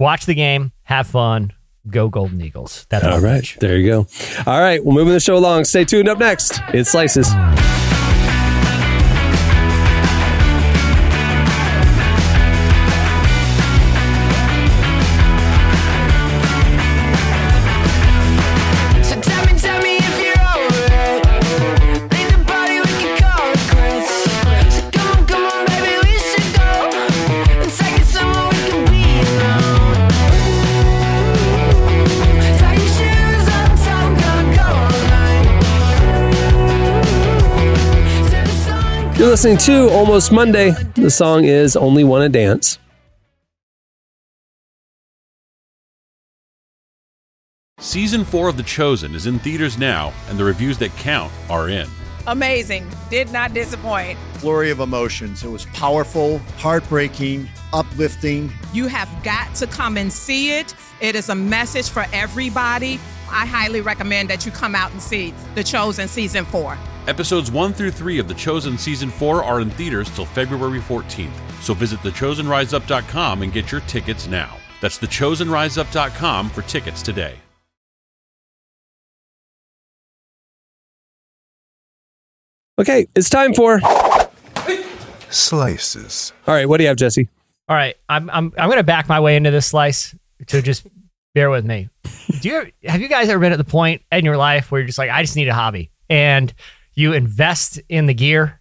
Watch 0.00 0.26
the 0.26 0.34
game, 0.34 0.72
have 0.82 1.06
fun, 1.06 1.52
go 1.88 2.08
Golden 2.08 2.40
Eagles. 2.40 2.86
That's 2.88 3.04
All 3.04 3.20
my 3.20 3.42
there 3.60 3.76
you 3.76 3.88
go. 3.88 4.06
All 4.46 4.60
right, 4.60 4.84
we're 4.84 4.94
moving 4.94 5.12
the 5.12 5.20
show 5.20 5.36
along. 5.36 5.64
Stay 5.64 5.84
tuned. 5.84 6.08
Up 6.08 6.18
next, 6.18 6.60
it's 6.72 6.90
slices. 6.90 7.28
Listening 39.36 39.58
to 39.58 39.90
Almost 39.90 40.32
Monday. 40.32 40.70
The 40.94 41.10
song 41.10 41.44
is 41.44 41.76
Only 41.76 42.04
Wanna 42.04 42.30
Dance. 42.30 42.78
Season 47.78 48.24
4 48.24 48.48
of 48.48 48.56
The 48.56 48.62
Chosen 48.62 49.14
is 49.14 49.26
in 49.26 49.38
theaters 49.40 49.76
now, 49.76 50.14
and 50.30 50.38
the 50.38 50.44
reviews 50.44 50.78
that 50.78 50.90
count 50.96 51.30
are 51.50 51.68
in. 51.68 51.86
amazing. 52.26 52.90
Did 53.10 53.30
not 53.30 53.52
disappoint. 53.52 54.18
flurry 54.38 54.70
of 54.70 54.80
emotions. 54.80 55.44
It 55.44 55.50
was 55.50 55.66
powerful, 55.66 56.38
heartbreaking, 56.56 57.46
uplifting. 57.74 58.50
You 58.72 58.86
have 58.86 59.10
got 59.22 59.54
to 59.56 59.66
come 59.66 59.98
and 59.98 60.10
see 60.10 60.58
it. 60.58 60.74
It 61.02 61.14
is 61.14 61.28
a 61.28 61.34
message 61.34 61.90
for 61.90 62.06
everybody. 62.10 62.98
I 63.30 63.46
highly 63.46 63.80
recommend 63.80 64.30
that 64.30 64.44
you 64.46 64.52
come 64.52 64.74
out 64.74 64.92
and 64.92 65.00
see 65.02 65.34
The 65.54 65.64
Chosen 65.64 66.08
Season 66.08 66.44
4. 66.44 66.76
Episodes 67.08 67.50
1 67.50 67.72
through 67.72 67.92
3 67.92 68.18
of 68.18 68.28
The 68.28 68.34
Chosen 68.34 68.76
Season 68.78 69.10
4 69.10 69.44
are 69.44 69.60
in 69.60 69.70
theaters 69.70 70.10
till 70.10 70.26
February 70.26 70.80
14th, 70.80 71.30
so 71.62 71.74
visit 71.74 72.00
thechosenriseup.com 72.00 73.42
and 73.42 73.52
get 73.52 73.70
your 73.70 73.80
tickets 73.82 74.26
now. 74.26 74.56
That's 74.80 74.98
thechosenriseup.com 74.98 76.50
for 76.50 76.62
tickets 76.62 77.02
today. 77.02 77.36
Okay, 82.78 83.06
it's 83.14 83.30
time 83.30 83.54
for. 83.54 83.80
Slices. 85.30 86.32
All 86.46 86.54
right, 86.54 86.68
what 86.68 86.76
do 86.76 86.84
you 86.84 86.88
have, 86.88 86.96
Jesse? 86.98 87.28
All 87.68 87.76
right, 87.76 87.96
I'm 88.08 88.28
I'm 88.30 88.52
I'm 88.58 88.68
gonna 88.68 88.82
back 88.82 89.08
my 89.08 89.18
way 89.18 89.36
into 89.36 89.50
this 89.50 89.66
slice. 89.66 90.14
to 90.48 90.62
just 90.62 90.86
bear 91.36 91.50
with 91.50 91.64
me. 91.66 91.88
Do 92.40 92.48
you 92.48 92.72
have 92.84 93.00
you 93.00 93.08
guys 93.08 93.28
ever 93.28 93.38
been 93.38 93.52
at 93.52 93.58
the 93.58 93.64
point 93.64 94.00
in 94.10 94.24
your 94.24 94.36
life 94.38 94.72
where 94.72 94.80
you're 94.80 94.86
just 94.86 94.98
like, 94.98 95.10
I 95.10 95.22
just 95.22 95.36
need 95.36 95.48
a 95.48 95.54
hobby, 95.54 95.90
and 96.08 96.52
you 96.94 97.12
invest 97.12 97.78
in 97.90 98.06
the 98.06 98.14
gear, 98.14 98.58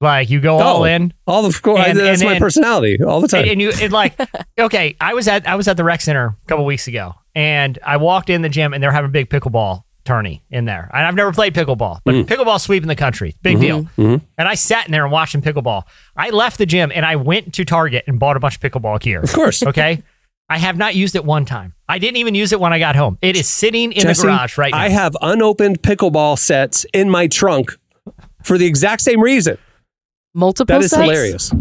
like 0.00 0.28
you 0.28 0.40
go 0.40 0.58
all 0.58 0.82
Oh, 0.82 0.84
in, 0.84 1.12
All 1.26 1.46
of 1.46 1.60
course, 1.62 1.86
And- 1.86 1.98
that's 1.98 2.20
and 2.20 2.28
my 2.28 2.34
then- 2.34 2.42
personality 2.42 3.02
all 3.02 3.20
the 3.22 3.28
time. 3.28 3.42
and, 3.42 3.50
and 3.52 3.60
you 3.62 3.72
and 3.80 3.92
like, 3.92 4.14
okay, 4.58 4.94
I 5.00 5.14
was 5.14 5.26
at 5.26 5.48
I 5.48 5.54
was 5.56 5.66
at 5.68 5.76
the 5.76 5.84
rec 5.84 6.02
center 6.02 6.26
a 6.26 6.46
couple 6.46 6.64
weeks 6.66 6.86
ago, 6.86 7.14
and 7.34 7.78
I 7.84 7.96
walked 7.96 8.28
in 8.30 8.42
the 8.42 8.48
gym 8.50 8.74
and 8.74 8.82
they're 8.82 8.92
having 8.92 9.08
a 9.08 9.12
big 9.12 9.30
pickleball 9.30 9.82
tourney 10.04 10.42
in 10.50 10.64
there. 10.66 10.90
And 10.92 11.06
I've 11.06 11.14
never 11.14 11.32
played 11.32 11.54
pickleball, 11.54 12.00
but 12.04 12.14
Mm. 12.14 12.24
pickleball 12.26 12.60
sweeping 12.60 12.88
the 12.88 12.96
country, 12.96 13.36
big 13.40 13.60
deal. 13.60 13.84
Mm-hmm. 13.96 14.16
And 14.36 14.48
I 14.48 14.54
sat 14.54 14.84
in 14.86 14.92
there 14.92 15.04
and 15.04 15.12
watched 15.12 15.32
him 15.34 15.40
pickleball. 15.42 15.84
I 16.16 16.30
left 16.30 16.58
the 16.58 16.66
gym 16.66 16.90
and 16.94 17.06
I 17.06 17.14
went 17.16 17.54
to 17.54 17.64
Target 17.64 18.04
and 18.08 18.18
bought 18.18 18.36
a 18.36 18.40
bunch 18.40 18.56
of 18.56 18.60
pickleball 18.60 19.00
gear. 19.00 19.20
Of 19.20 19.32
course. 19.32 19.62
Okay. 19.62 20.02
I 20.48 20.58
have 20.58 20.76
not 20.76 20.94
used 20.94 21.14
it 21.16 21.24
one 21.24 21.44
time. 21.44 21.74
I 21.88 21.98
didn't 21.98 22.16
even 22.18 22.34
use 22.34 22.52
it 22.52 22.60
when 22.60 22.72
I 22.72 22.78
got 22.78 22.94
home. 22.96 23.18
It 23.22 23.36
is 23.36 23.48
sitting 23.48 23.92
in 23.92 24.02
Jesse, 24.02 24.22
the 24.22 24.28
garage 24.28 24.58
right 24.58 24.70
now. 24.72 24.78
I 24.78 24.88
have 24.90 25.16
unopened 25.22 25.82
pickleball 25.82 26.38
sets 26.38 26.84
in 26.92 27.08
my 27.08 27.26
trunk 27.26 27.76
for 28.42 28.58
the 28.58 28.66
exact 28.66 29.02
same 29.02 29.20
reason. 29.20 29.56
Multiple 30.34 30.74
That 30.78 30.84
is 30.84 30.90
sets? 30.90 31.02
hilarious. 31.02 31.52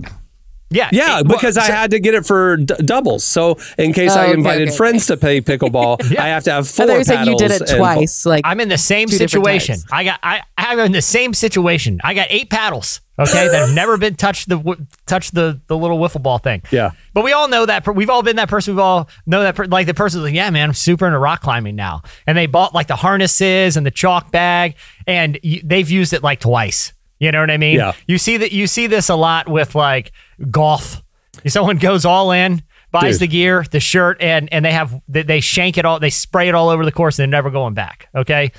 Yeah. 0.71 0.89
Yeah, 0.91 1.19
it- 1.19 1.27
well, 1.27 1.37
because 1.37 1.57
I 1.57 1.65
had 1.65 1.91
to 1.91 1.99
get 1.99 2.13
it 2.15 2.25
for 2.25 2.57
d- 2.57 2.73
doubles. 2.83 3.23
So 3.23 3.57
in 3.77 3.93
case 3.93 4.15
Oh, 4.15 4.19
I 4.21 4.33
invited 4.33 4.69
okay, 4.69 4.77
friends 4.77 5.05
to 5.07 5.17
play 5.17 5.41
pickleball, 5.41 6.17
I 6.17 6.29
have 6.29 6.43
to 6.45 6.51
have 6.51 6.63
I 6.65 6.67
four 6.67 6.87
thought 6.87 6.97
you 6.97 7.03
said 7.03 7.25
you 7.27 7.37
did 7.37 7.51
paddles 7.51 7.61
it 7.61 7.69
and- 7.69 7.77
twice. 7.79 8.25
Like 8.25 8.41
I'm 8.45 8.59
in 8.59 8.69
the 8.69 8.77
same 8.77 9.07
situation. 9.07 9.77
I 9.91 10.03
got 10.03 10.19
I 10.23 10.41
I'm 10.57 10.79
in 10.79 10.91
the 10.91 11.01
same 11.01 11.33
situation. 11.33 11.99
I 12.03 12.13
got 12.13 12.27
eight 12.29 12.49
paddles. 12.49 13.01
Okay, 13.19 13.47
that 13.49 13.67
have 13.67 13.75
never 13.75 13.97
been 13.97 14.15
touched 14.15 14.49
the 14.49 14.57
w- 14.57 14.83
touched 15.05 15.35
the 15.35 15.61
the 15.67 15.77
little 15.77 15.99
wiffle 15.99 16.23
ball 16.23 16.39
thing. 16.39 16.63
Yeah. 16.71 16.91
but 17.13 17.23
we 17.23 17.33
all 17.33 17.47
know 17.49 17.67
that. 17.67 17.83
per- 17.83 17.91
We've 17.91 18.09
all 18.09 18.23
been 18.23 18.37
that 18.37 18.49
person. 18.49 18.73
We've 18.73 18.79
all 18.81 19.09
know 19.27 19.43
that. 19.43 19.53
Per, 19.55 19.65
like 19.65 19.85
the 19.85 19.93
person's 19.93 20.23
like, 20.23 20.33
yeah, 20.33 20.49
man, 20.49 20.69
I'm 20.69 20.73
super 20.73 21.05
into 21.05 21.19
rock 21.19 21.41
climbing 21.41 21.75
now, 21.75 22.01
and 22.25 22.35
they 22.35 22.47
bought 22.47 22.73
like 22.73 22.87
the 22.87 22.95
harnesses 22.95 23.77
and 23.77 23.85
the 23.85 23.91
chalk 23.91 24.31
bag, 24.31 24.75
and 25.05 25.37
y- 25.43 25.61
they've 25.63 25.87
used 25.89 26.13
it 26.13 26.23
like 26.23 26.39
twice. 26.39 26.93
You 27.21 27.31
know 27.31 27.39
what 27.39 27.51
I 27.51 27.57
mean? 27.57 27.77
Yeah. 27.77 27.93
You 28.07 28.17
see 28.17 28.37
that. 28.37 28.51
You 28.51 28.67
see 28.67 28.87
this 28.87 29.07
a 29.07 29.15
lot 29.15 29.47
with 29.47 29.75
like 29.75 30.11
golf. 30.49 31.01
Someone 31.47 31.77
goes 31.77 32.03
all 32.03 32.31
in. 32.31 32.63
Buys 32.91 33.13
Dude. 33.13 33.21
the 33.21 33.27
gear, 33.27 33.65
the 33.71 33.79
shirt, 33.79 34.17
and 34.19 34.51
and 34.51 34.65
they 34.65 34.73
have 34.73 35.01
they, 35.07 35.23
they 35.23 35.39
shank 35.39 35.77
it 35.77 35.85
all, 35.85 35.97
they 35.97 36.09
spray 36.09 36.49
it 36.49 36.55
all 36.55 36.67
over 36.67 36.83
the 36.83 36.91
course, 36.91 37.17
and 37.17 37.31
they're 37.31 37.37
never 37.37 37.49
going 37.49 37.73
back. 37.73 38.09
Okay, 38.13 38.51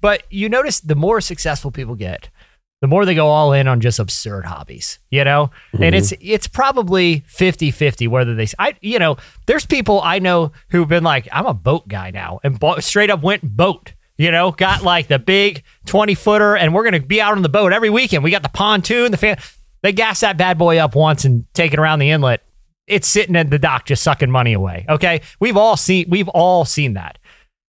but 0.00 0.22
you 0.30 0.48
notice 0.48 0.80
the 0.80 0.94
more 0.94 1.20
successful 1.20 1.70
people 1.70 1.94
get, 1.94 2.30
the 2.82 2.88
more 2.88 3.04
they 3.04 3.14
go 3.14 3.28
all 3.28 3.52
in 3.52 3.68
on 3.68 3.80
just 3.80 4.00
absurd 4.00 4.44
hobbies, 4.44 4.98
you 5.10 5.22
know? 5.22 5.50
And 5.72 5.94
it's 5.94 6.12
mm-hmm. 6.12 6.32
it's 6.34 6.48
probably 6.48 7.20
50-50 7.28 8.08
whether 8.08 8.34
they 8.34 8.48
I 8.58 8.74
you 8.80 8.98
know, 8.98 9.16
there's 9.46 9.64
people 9.64 10.00
I 10.02 10.18
know 10.18 10.50
who've 10.70 10.88
been 10.88 11.04
like, 11.04 11.28
I'm 11.30 11.46
a 11.46 11.54
boat 11.54 11.86
guy 11.86 12.10
now 12.10 12.40
and 12.42 12.58
bought, 12.58 12.82
straight 12.82 13.10
up 13.10 13.22
went 13.22 13.56
boat. 13.56 13.92
You 14.18 14.30
know, 14.30 14.52
got 14.52 14.82
like 14.82 15.08
the 15.08 15.18
big 15.18 15.62
20 15.86 16.14
footer, 16.14 16.56
and 16.56 16.74
we're 16.74 16.84
gonna 16.84 17.00
be 17.00 17.20
out 17.20 17.32
on 17.32 17.42
the 17.42 17.48
boat 17.48 17.72
every 17.72 17.90
weekend. 17.90 18.22
We 18.22 18.30
got 18.30 18.42
the 18.42 18.48
pontoon, 18.50 19.10
the 19.10 19.16
fan. 19.16 19.38
They 19.82 19.92
gas 19.92 20.20
that 20.20 20.36
bad 20.36 20.58
boy 20.58 20.78
up 20.78 20.94
once 20.94 21.24
and 21.24 21.44
take 21.54 21.72
it 21.72 21.78
around 21.78 21.98
the 21.98 22.10
inlet. 22.10 22.42
It's 22.86 23.08
sitting 23.08 23.36
at 23.36 23.50
the 23.50 23.58
dock 23.58 23.86
just 23.86 24.02
sucking 24.02 24.30
money 24.30 24.52
away. 24.52 24.86
Okay. 24.88 25.22
We've 25.40 25.56
all 25.56 25.76
seen 25.76 26.06
we've 26.08 26.28
all 26.28 26.64
seen 26.64 26.94
that. 26.94 27.18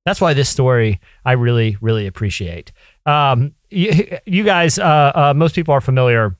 That's 0.05 0.21
why 0.21 0.35
this 0.35 0.49
story 0.49 1.01
I 1.25 1.33
really, 1.33 1.77
really 1.81 2.07
appreciate. 2.07 2.73
Um, 3.07 3.55
you, 3.71 4.19
you 4.27 4.45
guys, 4.45 4.79
uh, 4.79 5.13
uh, 5.15 5.35
most 5.35 5.55
people 5.55 5.75
are 5.75 5.81
familiar 5.81 6.37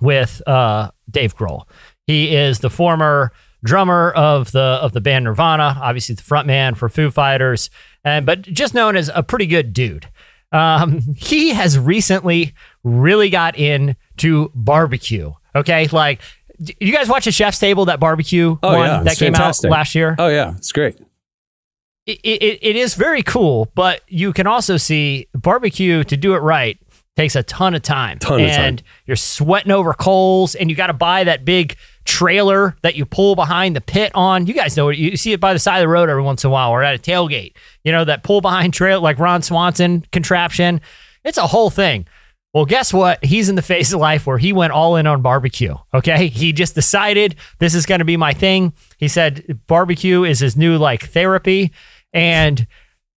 with 0.00 0.40
uh, 0.46 0.90
Dave 1.10 1.36
Grohl. 1.36 1.64
He 2.06 2.34
is 2.34 2.60
the 2.60 2.70
former 2.70 3.32
drummer 3.64 4.10
of 4.12 4.52
the 4.52 4.60
of 4.60 4.92
the 4.92 5.00
band 5.00 5.24
Nirvana, 5.24 5.78
obviously 5.80 6.14
the 6.14 6.22
frontman 6.22 6.76
for 6.76 6.88
Foo 6.88 7.10
Fighters, 7.10 7.70
and 8.04 8.26
but 8.26 8.42
just 8.42 8.74
known 8.74 8.96
as 8.96 9.10
a 9.14 9.22
pretty 9.22 9.46
good 9.46 9.72
dude. 9.72 10.08
Um, 10.52 11.00
he 11.16 11.50
has 11.50 11.76
recently 11.78 12.54
really 12.84 13.28
got 13.30 13.56
into 13.56 14.50
barbecue. 14.54 15.32
Okay, 15.56 15.88
like 15.88 16.20
you 16.58 16.92
guys 16.92 17.08
watch 17.08 17.24
the 17.24 17.32
Chef's 17.32 17.58
Table, 17.58 17.86
that 17.86 17.98
barbecue 17.98 18.56
Oh, 18.62 18.72
one 18.72 18.86
yeah, 18.86 19.02
that 19.02 19.10
it's 19.12 19.18
came 19.18 19.32
fantastic. 19.32 19.68
out 19.68 19.72
last 19.72 19.94
year 19.96 20.14
Oh 20.18 20.28
yeah, 20.28 20.54
it's 20.56 20.70
great. 20.70 20.96
it, 22.06 22.20
it, 22.22 22.58
it 22.62 22.76
is 22.76 22.94
very 22.94 23.22
cool, 23.22 23.70
but 23.74 24.02
you 24.08 24.32
can 24.32 24.46
also 24.46 24.76
see 24.76 25.26
barbecue 25.34 26.04
to 26.04 26.16
do 26.16 26.34
it 26.34 26.38
right 26.38 26.78
takes 27.16 27.36
a 27.36 27.42
ton 27.42 27.74
of 27.74 27.82
time. 27.82 28.18
Ton 28.18 28.40
of 28.40 28.48
and 28.48 28.78
time. 28.78 28.86
you're 29.06 29.16
sweating 29.16 29.72
over 29.72 29.94
coals 29.94 30.54
and 30.54 30.68
you 30.68 30.76
got 30.76 30.88
to 30.88 30.92
buy 30.92 31.24
that 31.24 31.44
big 31.44 31.76
trailer 32.04 32.76
that 32.82 32.96
you 32.96 33.04
pull 33.04 33.34
behind 33.34 33.76
the 33.76 33.80
pit 33.80 34.12
on. 34.14 34.46
You 34.46 34.54
guys 34.54 34.76
know 34.76 34.88
it. 34.88 34.98
You 34.98 35.16
see 35.16 35.32
it 35.32 35.40
by 35.40 35.52
the 35.52 35.58
side 35.58 35.78
of 35.78 35.82
the 35.82 35.88
road 35.88 36.08
every 36.08 36.22
once 36.22 36.44
in 36.44 36.48
a 36.48 36.52
while 36.52 36.70
or 36.70 36.82
at 36.82 36.94
a 36.94 36.98
tailgate. 36.98 37.54
You 37.82 37.92
know, 37.92 38.04
that 38.04 38.22
pull 38.22 38.40
behind 38.40 38.74
trail 38.74 39.00
like 39.00 39.18
Ron 39.18 39.42
Swanson 39.42 40.04
contraption. 40.12 40.80
It's 41.24 41.38
a 41.38 41.46
whole 41.46 41.70
thing. 41.70 42.06
Well, 42.52 42.66
guess 42.66 42.92
what? 42.92 43.24
He's 43.24 43.48
in 43.48 43.56
the 43.56 43.62
phase 43.62 43.92
of 43.92 44.00
life 44.00 44.26
where 44.26 44.38
he 44.38 44.52
went 44.52 44.72
all 44.72 44.94
in 44.96 45.06
on 45.06 45.22
barbecue. 45.22 45.74
Okay. 45.92 46.28
He 46.28 46.52
just 46.52 46.74
decided 46.74 47.36
this 47.58 47.74
is 47.74 47.86
going 47.86 47.98
to 47.98 48.04
be 48.04 48.16
my 48.16 48.32
thing. 48.32 48.74
He 48.98 49.08
said 49.08 49.60
barbecue 49.66 50.24
is 50.24 50.40
his 50.40 50.56
new 50.56 50.78
like 50.78 51.04
therapy. 51.04 51.72
And 52.12 52.66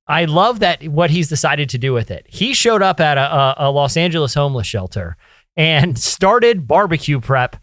I 0.08 0.26
love 0.26 0.60
that 0.60 0.88
what 0.88 1.10
he's 1.10 1.28
decided 1.28 1.70
to 1.70 1.78
do 1.78 1.94
with 1.94 2.12
it. 2.12 2.26
He 2.30 2.54
showed 2.54 2.82
up 2.82 3.00
at 3.00 3.18
a, 3.18 3.68
a, 3.68 3.72
Los 3.72 3.98
Angeles 3.98 4.34
homeless 4.34 4.68
shelter 4.68 5.18
and 5.56 5.98
started 6.00 6.68
barbecue 6.68 7.20
prep 7.20 7.58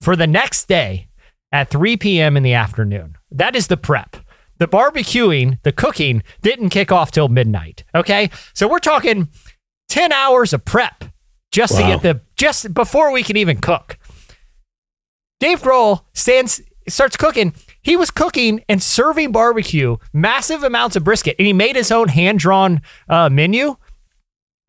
for 0.00 0.14
the 0.14 0.26
next 0.26 0.68
day 0.68 1.08
at 1.50 1.70
3 1.70 1.96
p.m. 1.96 2.36
in 2.36 2.42
the 2.42 2.54
afternoon. 2.54 3.16
That 3.30 3.56
is 3.56 3.66
the 3.66 3.76
prep. 3.76 4.16
The 4.58 4.68
barbecuing, 4.68 5.58
the 5.62 5.72
cooking 5.72 6.22
didn't 6.42 6.70
kick 6.70 6.92
off 6.92 7.10
till 7.10 7.28
midnight. 7.28 7.84
Okay. 7.94 8.30
So 8.54 8.68
we're 8.68 8.80
talking 8.80 9.28
10 9.88 10.12
hours 10.12 10.52
of 10.52 10.64
prep 10.64 11.04
just 11.50 11.76
to 11.76 11.82
get 11.82 12.02
the, 12.02 12.20
just 12.36 12.74
before 12.74 13.10
we 13.10 13.22
can 13.22 13.36
even 13.36 13.58
cook. 13.58 13.98
Dave 15.40 15.62
Grohl 15.62 16.02
stands, 16.12 16.60
starts 16.88 17.16
cooking. 17.16 17.54
He 17.88 17.96
was 17.96 18.10
cooking 18.10 18.62
and 18.68 18.82
serving 18.82 19.32
barbecue, 19.32 19.96
massive 20.12 20.62
amounts 20.62 20.94
of 20.94 21.04
brisket, 21.04 21.36
and 21.38 21.46
he 21.46 21.54
made 21.54 21.74
his 21.74 21.90
own 21.90 22.08
hand 22.08 22.38
drawn 22.38 22.82
uh, 23.08 23.30
menu. 23.30 23.76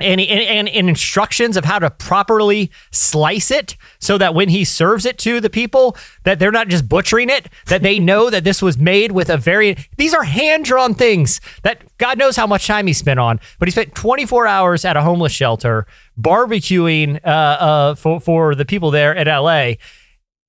And, 0.01 0.21
and, 0.21 0.69
and, 0.69 0.87
instructions 0.87 1.57
of 1.57 1.65
how 1.65 1.79
to 1.79 1.89
properly 1.89 2.71
slice 2.89 3.51
it 3.51 3.75
so 3.99 4.17
that 4.17 4.33
when 4.33 4.47
he 4.47 4.63
serves 4.63 5.05
it 5.05 5.17
to 5.17 5.41
the 5.41 5.49
people 5.49 5.97
that 6.23 6.39
they're 6.39 6.53
not 6.53 6.69
just 6.69 6.87
butchering 6.87 7.29
it 7.29 7.49
that 7.65 7.81
they 7.81 7.99
know 7.99 8.29
that 8.29 8.45
this 8.45 8.61
was 8.61 8.77
made 8.77 9.11
with 9.11 9.29
a 9.29 9.35
very 9.35 9.75
these 9.97 10.13
are 10.13 10.23
hand 10.23 10.63
drawn 10.63 10.93
things 10.93 11.41
that 11.63 11.83
god 11.97 12.17
knows 12.17 12.37
how 12.37 12.47
much 12.47 12.65
time 12.65 12.87
he 12.87 12.93
spent 12.93 13.19
on 13.19 13.41
but 13.59 13.67
he 13.67 13.73
spent 13.73 13.93
24 13.93 14.47
hours 14.47 14.85
at 14.85 14.95
a 14.95 15.01
homeless 15.01 15.33
shelter 15.33 15.85
barbecuing 16.17 17.19
uh, 17.25 17.27
uh, 17.27 17.95
for, 17.95 18.21
for 18.21 18.55
the 18.55 18.63
people 18.63 18.91
there 18.91 19.13
at 19.13 19.27
la 19.27 19.73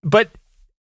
but 0.05 0.31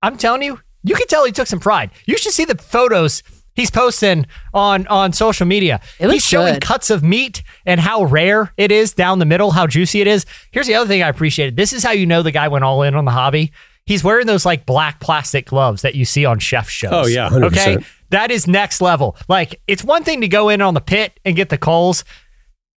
I'm 0.03 0.17
telling 0.17 0.43
you, 0.43 0.61
you 0.83 0.95
can 0.95 1.07
tell 1.07 1.25
he 1.25 1.33
took 1.33 1.47
some 1.47 1.61
pride. 1.61 1.91
You 2.07 2.17
should 2.17 2.33
see 2.33 2.45
the 2.45 2.57
photos 2.57 3.23
he's 3.55 3.71
posting 3.71 4.27
on 4.55 4.87
on 4.87 5.13
social 5.13 5.47
media. 5.47 5.81
It 5.99 6.07
looks 6.07 6.15
he's 6.15 6.27
showing 6.27 6.55
good. 6.55 6.63
cuts 6.63 6.91
of 6.91 7.03
meat 7.03 7.43
and 7.67 7.81
how 7.81 8.05
rare 8.05 8.53
it 8.57 8.73
is 8.73 8.93
down 8.93 9.19
the 9.19 9.25
middle, 9.25 9.53
how 9.53 9.67
juicy 9.67 10.01
it 10.01 10.07
is. 10.07 10.27
Here's 10.51 10.67
the 10.67 10.75
other 10.75 10.89
thing 10.89 11.03
I 11.03 11.09
appreciated. 11.09 11.57
This 11.57 11.73
is 11.73 11.83
how 11.83 11.93
you 11.93 12.07
know 12.07 12.23
the 12.23 12.31
guy 12.31 12.49
went 12.49 12.65
all 12.65 12.83
in 12.83 12.95
on 12.95 13.05
the 13.05 13.11
hobby. 13.11 13.53
He's 13.87 14.05
wearing 14.05 14.27
those 14.27 14.47
like 14.47 14.67
black 14.67 15.01
plastic 15.01 15.47
gloves 15.47 15.83
that 15.83 15.95
you 15.95 16.05
see 16.05 16.25
on 16.25 16.39
chef 16.39 16.69
shows. 16.69 16.93
Oh, 16.93 17.07
yeah, 17.07 17.29
100%. 17.29 17.47
Okay. 17.47 17.79
That 18.11 18.31
is 18.31 18.47
next 18.47 18.81
level. 18.81 19.17
Like 19.29 19.61
it's 19.67 19.85
one 19.85 20.05
thing 20.05 20.21
to 20.21 20.29
go 20.29 20.49
in 20.49 20.61
on 20.61 20.75
the 20.75 20.81
pit 20.81 21.19
and 21.25 21.37
get 21.37 21.49
the 21.49 21.59
coals. 21.59 22.05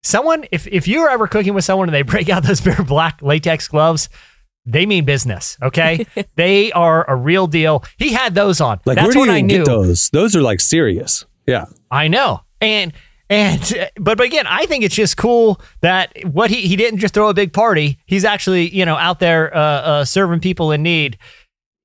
Someone, 0.03 0.45
if 0.51 0.67
if 0.67 0.87
you're 0.87 1.09
ever 1.09 1.27
cooking 1.27 1.53
with 1.53 1.65
someone 1.65 1.87
and 1.87 1.95
they 1.95 2.01
break 2.13 2.29
out 2.29 2.43
those 2.43 2.61
bare 2.61 2.83
black 2.83 3.21
latex 3.21 3.67
gloves, 3.67 4.09
they 4.65 4.85
mean 4.85 5.05
business. 5.05 5.57
Okay, 5.61 6.05
they 6.35 6.71
are 6.71 7.09
a 7.09 7.15
real 7.15 7.47
deal. 7.47 7.83
He 7.97 8.13
had 8.13 8.35
those 8.35 8.61
on. 8.61 8.79
Like 8.85 8.95
That's 8.95 9.07
where 9.07 9.25
do 9.25 9.31
you 9.31 9.31
I 9.31 9.37
even 9.37 9.47
knew. 9.47 9.57
get 9.57 9.65
those? 9.65 10.09
Those 10.09 10.35
are 10.35 10.41
like 10.41 10.59
serious. 10.59 11.25
Yeah. 11.47 11.65
I 11.91 12.07
know. 12.07 12.41
And 12.61 12.93
and 13.29 13.89
but 13.95 14.17
but 14.17 14.25
again, 14.25 14.45
I 14.47 14.65
think 14.65 14.83
it's 14.83 14.95
just 14.95 15.17
cool 15.17 15.61
that 15.81 16.11
what 16.25 16.49
he 16.49 16.61
he 16.61 16.75
didn't 16.75 16.99
just 16.99 17.13
throw 17.13 17.29
a 17.29 17.33
big 17.33 17.53
party. 17.53 17.99
He's 18.05 18.25
actually 18.25 18.69
you 18.69 18.85
know 18.85 18.95
out 18.95 19.19
there 19.19 19.55
uh, 19.55 19.59
uh, 19.59 20.05
serving 20.05 20.39
people 20.39 20.71
in 20.71 20.83
need. 20.83 21.17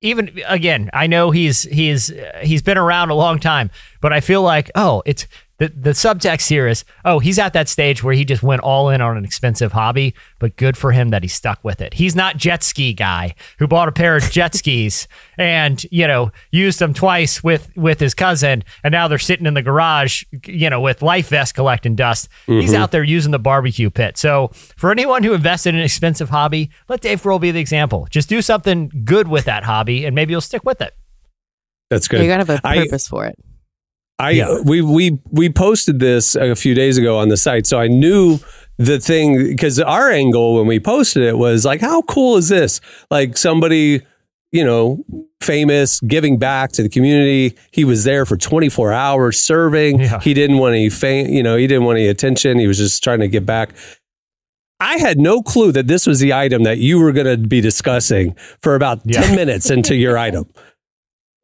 Even 0.01 0.39
again, 0.47 0.89
I 0.93 1.07
know 1.07 1.31
he's 1.31 1.63
he's 1.63 2.11
uh, 2.11 2.39
he's 2.41 2.61
been 2.61 2.77
around 2.77 3.09
a 3.09 3.15
long 3.15 3.39
time, 3.39 3.69
but 3.99 4.13
I 4.13 4.21
feel 4.21 4.41
like 4.41 4.71
oh, 4.75 5.03
it's 5.05 5.27
the 5.59 5.67
the 5.67 5.89
subtext 5.91 6.49
here 6.49 6.67
is 6.67 6.83
oh, 7.05 7.19
he's 7.19 7.37
at 7.37 7.53
that 7.53 7.69
stage 7.69 8.03
where 8.03 8.13
he 8.13 8.25
just 8.25 8.41
went 8.41 8.61
all 8.61 8.89
in 8.89 9.01
on 9.01 9.17
an 9.17 9.25
expensive 9.25 9.73
hobby, 9.73 10.15
but 10.39 10.55
good 10.55 10.75
for 10.75 10.91
him 10.91 11.09
that 11.09 11.21
he 11.21 11.27
stuck 11.27 11.63
with 11.63 11.81
it. 11.81 11.93
He's 11.93 12.15
not 12.15 12.37
jet 12.37 12.63
ski 12.63 12.93
guy 12.93 13.35
who 13.59 13.67
bought 13.67 13.87
a 13.87 13.91
pair 13.91 14.15
of 14.15 14.23
jet 14.23 14.55
skis 14.55 15.07
and 15.37 15.85
you 15.91 16.07
know 16.07 16.31
used 16.51 16.79
them 16.79 16.93
twice 16.93 17.43
with 17.43 17.69
with 17.77 17.99
his 17.99 18.13
cousin, 18.13 18.63
and 18.83 18.91
now 18.91 19.07
they're 19.07 19.19
sitting 19.19 19.45
in 19.45 19.53
the 19.53 19.61
garage, 19.61 20.23
you 20.45 20.69
know, 20.69 20.81
with 20.81 21.01
life 21.01 21.29
vest 21.29 21.53
collecting 21.53 21.95
dust. 21.95 22.29
He's 22.47 22.71
mm-hmm. 22.71 22.81
out 22.81 22.91
there 22.91 23.03
using 23.03 23.31
the 23.31 23.39
barbecue 23.39 23.89
pit. 23.89 24.17
So 24.17 24.51
for 24.77 24.91
anyone 24.91 25.23
who 25.23 25.33
invested 25.33 25.69
in 25.69 25.75
an 25.75 25.85
expensive 25.85 26.29
hobby, 26.29 26.69
let 26.87 27.01
Dave 27.01 27.21
Grohl 27.21 27.39
be 27.39 27.51
the 27.51 27.59
example. 27.59 28.07
Just 28.09 28.29
do 28.29 28.41
something 28.41 28.91
good 29.03 29.27
with 29.27 29.45
that 29.45 29.63
hobby, 29.63 30.05
and 30.05 30.15
maybe 30.15 30.31
you'll 30.31 30.41
stick 30.41 30.63
with 30.63 30.81
it. 30.81 30.95
That's 31.89 32.07
good. 32.07 32.21
you 32.21 32.27
gotta 32.27 32.45
have 32.45 32.61
a 32.63 32.75
purpose 32.75 33.07
for 33.07 33.25
it. 33.25 33.37
I 34.19 34.31
Yeah. 34.31 34.59
we 34.63 34.81
we 34.81 35.17
we 35.31 35.49
posted 35.49 35.99
this 35.99 36.35
a 36.35 36.55
few 36.55 36.73
days 36.75 36.97
ago 36.97 37.17
on 37.17 37.29
the 37.29 37.37
site, 37.37 37.65
so 37.65 37.79
I 37.79 37.87
knew 37.87 38.39
the 38.77 38.99
thing 38.99 39.47
because 39.47 39.79
our 39.79 40.09
angle 40.09 40.55
when 40.55 40.67
we 40.67 40.79
posted 40.79 41.23
it 41.23 41.37
was 41.37 41.65
like, 41.65 41.81
how 41.81 42.01
cool 42.03 42.37
is 42.37 42.49
this? 42.49 42.79
Like 43.09 43.37
somebody 43.37 44.01
you 44.51 44.65
know, 44.65 45.05
famous, 45.41 45.99
giving 46.01 46.39
back 46.39 46.71
to 46.71 46.81
the 46.81 46.89
community. 46.89 47.55
He 47.71 47.83
was 47.83 48.03
there 48.03 48.25
for 48.25 48.35
24 48.35 48.91
hours 48.91 49.37
serving. 49.37 49.99
Yeah. 49.99 50.19
He 50.21 50.33
didn't 50.33 50.57
want 50.57 50.73
any 50.73 50.89
fame, 50.89 51.27
you 51.27 51.43
know, 51.43 51.55
he 51.55 51.67
didn't 51.67 51.83
want 51.83 51.99
any 51.99 52.07
attention. 52.07 52.57
He 52.57 52.65
was 52.65 52.79
just 52.79 53.03
trying 53.03 53.19
to 53.19 53.27
give 53.27 53.45
back. 53.45 53.75
I 54.79 54.97
had 54.97 55.19
no 55.19 55.43
clue 55.43 55.71
that 55.73 55.85
this 55.85 56.07
was 56.07 56.19
the 56.19 56.33
item 56.33 56.63
that 56.63 56.79
you 56.79 56.97
were 56.99 57.11
going 57.11 57.27
to 57.27 57.37
be 57.37 57.61
discussing 57.61 58.35
for 58.63 58.73
about 58.73 59.01
Yeah. 59.05 59.21
10 59.21 59.35
minutes 59.35 59.69
into 59.69 59.93
your 59.95 60.17
item. 60.17 60.47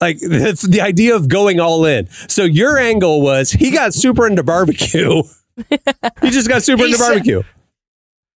Like 0.02 0.20
that's 0.20 0.62
the 0.62 0.82
idea 0.82 1.16
of 1.16 1.30
going 1.30 1.60
all 1.60 1.86
in. 1.86 2.08
So 2.28 2.44
your 2.44 2.78
angle 2.78 3.22
was 3.22 3.52
he 3.52 3.72
got 3.72 3.94
super 3.94 4.28
into 4.28 4.44
barbecue. 4.44 5.24
he 6.22 6.30
just 6.32 6.50
got 6.50 6.64
super 6.64 6.84
He 6.84 6.92
into 6.92 6.98
said- 6.98 7.08
barbecue. 7.10 7.44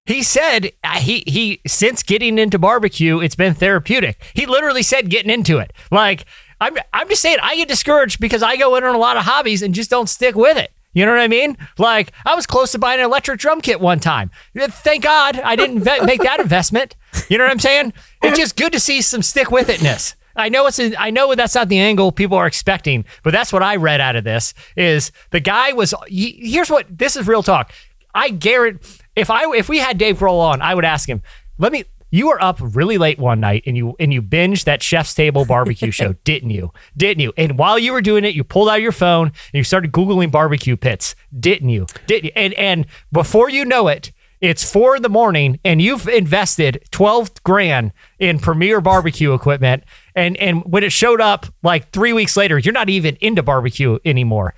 He 0.05 0.23
said 0.23 0.71
uh, 0.83 0.97
he 0.99 1.23
he 1.27 1.61
since 1.67 2.01
getting 2.01 2.39
into 2.39 2.57
barbecue, 2.57 3.19
it's 3.19 3.35
been 3.35 3.53
therapeutic. 3.53 4.19
He 4.33 4.47
literally 4.47 4.81
said 4.81 5.09
getting 5.09 5.29
into 5.29 5.59
it. 5.59 5.71
Like 5.91 6.25
I'm 6.59 6.75
I'm 6.93 7.07
just 7.09 7.21
saying 7.21 7.37
I 7.43 7.55
get 7.57 7.67
discouraged 7.67 8.19
because 8.19 8.41
I 8.41 8.55
go 8.55 8.75
in 8.75 8.83
on 8.83 8.95
a 8.95 8.97
lot 8.97 9.17
of 9.17 9.23
hobbies 9.25 9.61
and 9.61 9.75
just 9.75 9.89
don't 9.91 10.09
stick 10.09 10.33
with 10.35 10.57
it. 10.57 10.71
You 10.93 11.05
know 11.05 11.11
what 11.11 11.19
I 11.21 11.27
mean? 11.27 11.57
Like 11.77 12.11
I 12.25 12.33
was 12.33 12.47
close 12.47 12.71
to 12.71 12.79
buying 12.79 12.99
an 12.99 13.05
electric 13.05 13.39
drum 13.39 13.61
kit 13.61 13.79
one 13.79 13.99
time. 13.99 14.31
Thank 14.57 15.03
God 15.03 15.39
I 15.41 15.55
didn't 15.55 15.81
ve- 15.81 16.03
make 16.03 16.21
that 16.23 16.39
investment. 16.39 16.95
You 17.29 17.37
know 17.37 17.43
what 17.43 17.51
I'm 17.51 17.59
saying? 17.59 17.93
It's 18.23 18.39
just 18.39 18.55
good 18.55 18.71
to 18.73 18.79
see 18.79 19.01
some 19.03 19.21
stick 19.21 19.51
with 19.51 19.67
itness. 19.67 20.15
I 20.35 20.49
know 20.49 20.67
it's 20.67 20.79
I 20.97 21.09
know 21.09 21.33
that's 21.35 21.55
not 21.55 21.69
the 21.69 21.79
angle 21.79 22.11
people 22.11 22.37
are 22.37 22.47
expecting, 22.47 23.05
but 23.23 23.31
that's 23.31 23.51
what 23.51 23.63
I 23.63 23.75
read 23.75 24.01
out 24.01 24.15
of 24.15 24.23
this 24.23 24.53
is 24.75 25.11
the 25.31 25.39
guy 25.39 25.73
was 25.73 25.93
here's 26.07 26.69
what 26.69 26.85
this 26.89 27.15
is 27.15 27.27
real 27.27 27.43
talk. 27.43 27.71
I 28.13 28.29
guarantee 28.29 28.87
if 29.15 29.29
I 29.29 29.43
if 29.55 29.69
we 29.69 29.79
had 29.79 29.97
Dave 29.97 30.19
Grohl 30.19 30.39
on, 30.39 30.61
I 30.61 30.73
would 30.73 30.85
ask 30.85 31.09
him, 31.09 31.21
"Let 31.57 31.71
me 31.71 31.83
you 32.11 32.27
were 32.27 32.41
up 32.41 32.57
really 32.59 32.97
late 32.97 33.19
one 33.19 33.39
night 33.39 33.63
and 33.65 33.77
you 33.77 33.95
and 33.99 34.13
you 34.13 34.21
binged 34.21 34.63
that 34.63 34.81
chef's 34.81 35.13
table 35.13 35.45
barbecue 35.45 35.91
show, 35.91 36.13
didn't 36.23 36.49
you? 36.49 36.71
Didn't 36.97 37.21
you? 37.21 37.33
And 37.37 37.57
while 37.57 37.77
you 37.77 37.93
were 37.93 38.01
doing 38.01 38.25
it, 38.25 38.35
you 38.35 38.43
pulled 38.43 38.69
out 38.69 38.81
your 38.81 38.91
phone 38.91 39.27
and 39.27 39.53
you 39.53 39.63
started 39.63 39.91
googling 39.91 40.31
barbecue 40.31 40.77
pits, 40.77 41.15
didn't 41.37 41.69
you? 41.69 41.85
Didn't 42.07 42.25
you? 42.25 42.31
And 42.35 42.53
and 42.55 42.85
before 43.11 43.49
you 43.49 43.65
know 43.65 43.87
it, 43.87 44.11
it's 44.41 44.69
four 44.69 44.95
in 44.95 45.01
the 45.01 45.09
morning 45.09 45.59
and 45.65 45.81
you've 45.81 46.07
invested 46.07 46.83
12 46.91 47.43
grand 47.43 47.91
in 48.19 48.39
premier 48.39 48.79
barbecue 48.81 49.33
equipment. 49.33 49.83
And 50.15 50.37
and 50.37 50.63
when 50.65 50.83
it 50.83 50.91
showed 50.91 51.21
up 51.21 51.45
like 51.63 51.91
three 51.91 52.13
weeks 52.13 52.37
later, 52.37 52.57
you're 52.57 52.73
not 52.73 52.89
even 52.89 53.17
into 53.21 53.43
barbecue 53.43 53.97
anymore. 54.05 54.53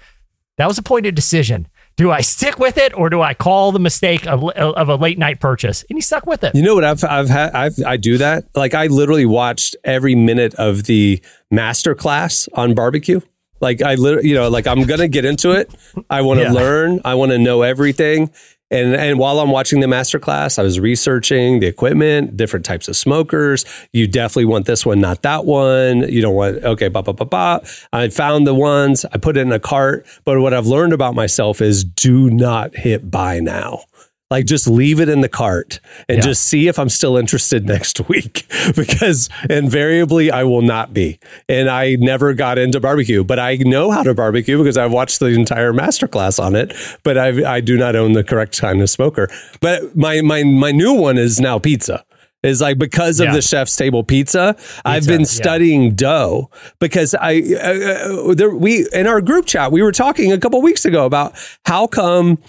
That 0.58 0.68
was 0.68 0.78
a 0.78 0.84
pointed 0.84 1.16
decision. 1.16 1.68
Do 1.98 2.10
I 2.12 2.22
stick 2.22 2.58
with 2.58 2.78
it 2.78 2.98
or 2.98 3.10
do 3.10 3.22
I 3.22 3.34
call 3.34 3.72
the 3.72 3.80
mistake 3.80 4.26
of, 4.26 4.44
of 4.52 4.90
a 4.90 4.96
late 4.96 5.18
night 5.20 5.40
purchase? 5.40 5.84
And 5.90 5.98
he 5.98 6.02
stuck 6.02 6.26
with 6.26 6.44
it. 6.44 6.56
You 6.56 6.62
know 6.62 6.74
what 6.76 6.84
I've 6.84 7.04
I've 7.04 7.30
had 7.30 7.52
I've 7.54 7.76
I 7.86 7.98
do 7.98 8.18
that. 8.20 8.46
Like 8.56 8.74
I 8.74 8.88
literally 8.88 9.26
watched 9.26 9.76
every 9.84 10.16
minute 10.16 10.54
of 10.56 10.84
the 10.86 11.22
master 11.50 11.94
class 11.96 12.48
on 12.54 12.74
barbecue. 12.76 13.20
Like 13.60 13.82
I 13.82 13.96
literally, 13.96 14.30
you 14.30 14.36
know, 14.36 14.50
like 14.50 14.68
I'm 14.68 14.84
gonna 14.84 15.08
get 15.08 15.26
into 15.26 15.52
it. 15.52 15.72
I 16.10 16.22
want 16.22 16.40
to 16.40 16.46
Yeah. 16.46 16.52
learn. 16.54 17.02
I 17.04 17.16
want 17.16 17.32
to 17.32 17.38
know 17.38 17.62
everything. 17.62 18.32
And 18.72 18.96
and 18.96 19.20
while 19.20 19.40
I'm 19.40 19.52
watching 19.52 19.82
the 19.82 19.88
master 19.88 20.18
class, 20.18 20.58
I 20.58 20.64
was 20.64 20.80
researching 20.80 21.60
the 21.60 21.68
equipment, 21.68 22.38
different 22.38 22.66
types 22.66 22.88
of 22.88 22.96
smokers. 22.96 23.66
You 23.92 24.08
definitely 24.08 24.46
want 24.46 24.66
this 24.66 24.86
one, 24.86 25.00
not 25.00 25.22
that 25.24 25.46
one. 25.46 26.10
You 26.10 26.22
don't 26.22 26.36
want 26.36 26.64
okay, 26.64 26.88
ba 26.88 27.04
ba 27.04 27.14
ba 27.14 27.26
ba. 27.26 27.62
I 27.92 28.08
found 28.10 28.48
the 28.48 28.56
ones. 28.56 29.06
I 29.12 29.18
put 29.18 29.38
it 29.38 29.42
in 29.42 29.52
a 29.52 29.60
cart. 29.60 30.08
But 30.24 30.40
what 30.40 30.54
I've 30.54 30.68
learned 30.68 30.94
about 30.94 31.14
myself 31.14 31.62
is 31.62 31.84
do 31.84 32.30
not 32.30 32.76
hit 32.76 33.12
buy 33.12 33.42
now. 33.42 33.82
Like 34.32 34.46
just 34.46 34.66
leave 34.68 35.00
it 35.02 35.10
in 35.10 35.20
the 35.22 35.30
cart 35.30 35.80
and 36.10 36.18
Yeah. 36.20 36.24
just 36.24 36.44
see 36.44 36.68
if 36.70 36.80
I'm 36.80 36.90
still 36.90 37.18
interested 37.18 37.66
next 37.76 38.08
week 38.10 38.48
because 38.76 39.30
invariably 39.50 40.32
I 40.32 40.44
will 40.46 40.62
not 40.62 40.94
be. 40.94 41.20
And 41.50 41.70
I 41.70 41.96
never 42.00 42.34
got 42.34 42.58
into 42.58 42.80
barbecue, 42.80 43.24
but 43.24 43.38
I 43.40 43.58
know 43.58 43.92
how 43.92 44.04
to 44.04 44.14
barbecue 44.14 44.58
because 44.58 44.78
I've 44.78 44.92
watched 44.92 45.20
the 45.20 45.28
entire 45.28 45.74
masterclass 45.74 46.42
on 46.42 46.56
it, 46.56 46.74
but 47.04 47.18
I 47.18 47.56
I 47.58 47.60
do 47.62 47.78
not 47.78 47.96
own 47.96 48.14
the 48.14 48.24
correct 48.24 48.60
kind 48.60 48.82
of 48.82 48.90
smoker. 48.90 49.28
But 49.60 49.96
my 49.96 50.22
my 50.22 50.44
my 50.44 50.72
new 50.72 50.94
one 50.94 51.18
is 51.18 51.40
now 51.40 51.60
pizza. 51.60 52.04
Is 52.44 52.60
like 52.60 52.80
because 52.80 53.20
of 53.20 53.28
Yeah. 53.28 53.36
the 53.36 53.42
chef's 53.44 53.76
table 53.76 54.04
pizza, 54.04 54.56
I've 54.84 55.06
been 55.06 55.22
yeah. 55.22 55.26
studying 55.28 55.94
dough 55.94 56.50
because 56.80 57.14
I 57.14 57.44
uh, 57.54 58.32
uh, 58.32 58.34
there 58.34 58.50
we 58.56 58.88
in 58.94 59.06
our 59.06 59.22
group 59.22 59.46
chat 59.46 59.72
we 59.72 59.84
were 59.84 59.92
talking 59.92 60.32
a 60.32 60.40
couple 60.40 60.60
weeks 60.64 60.84
ago 60.84 61.06
about 61.06 61.36
how 61.66 61.86
come 61.86 62.40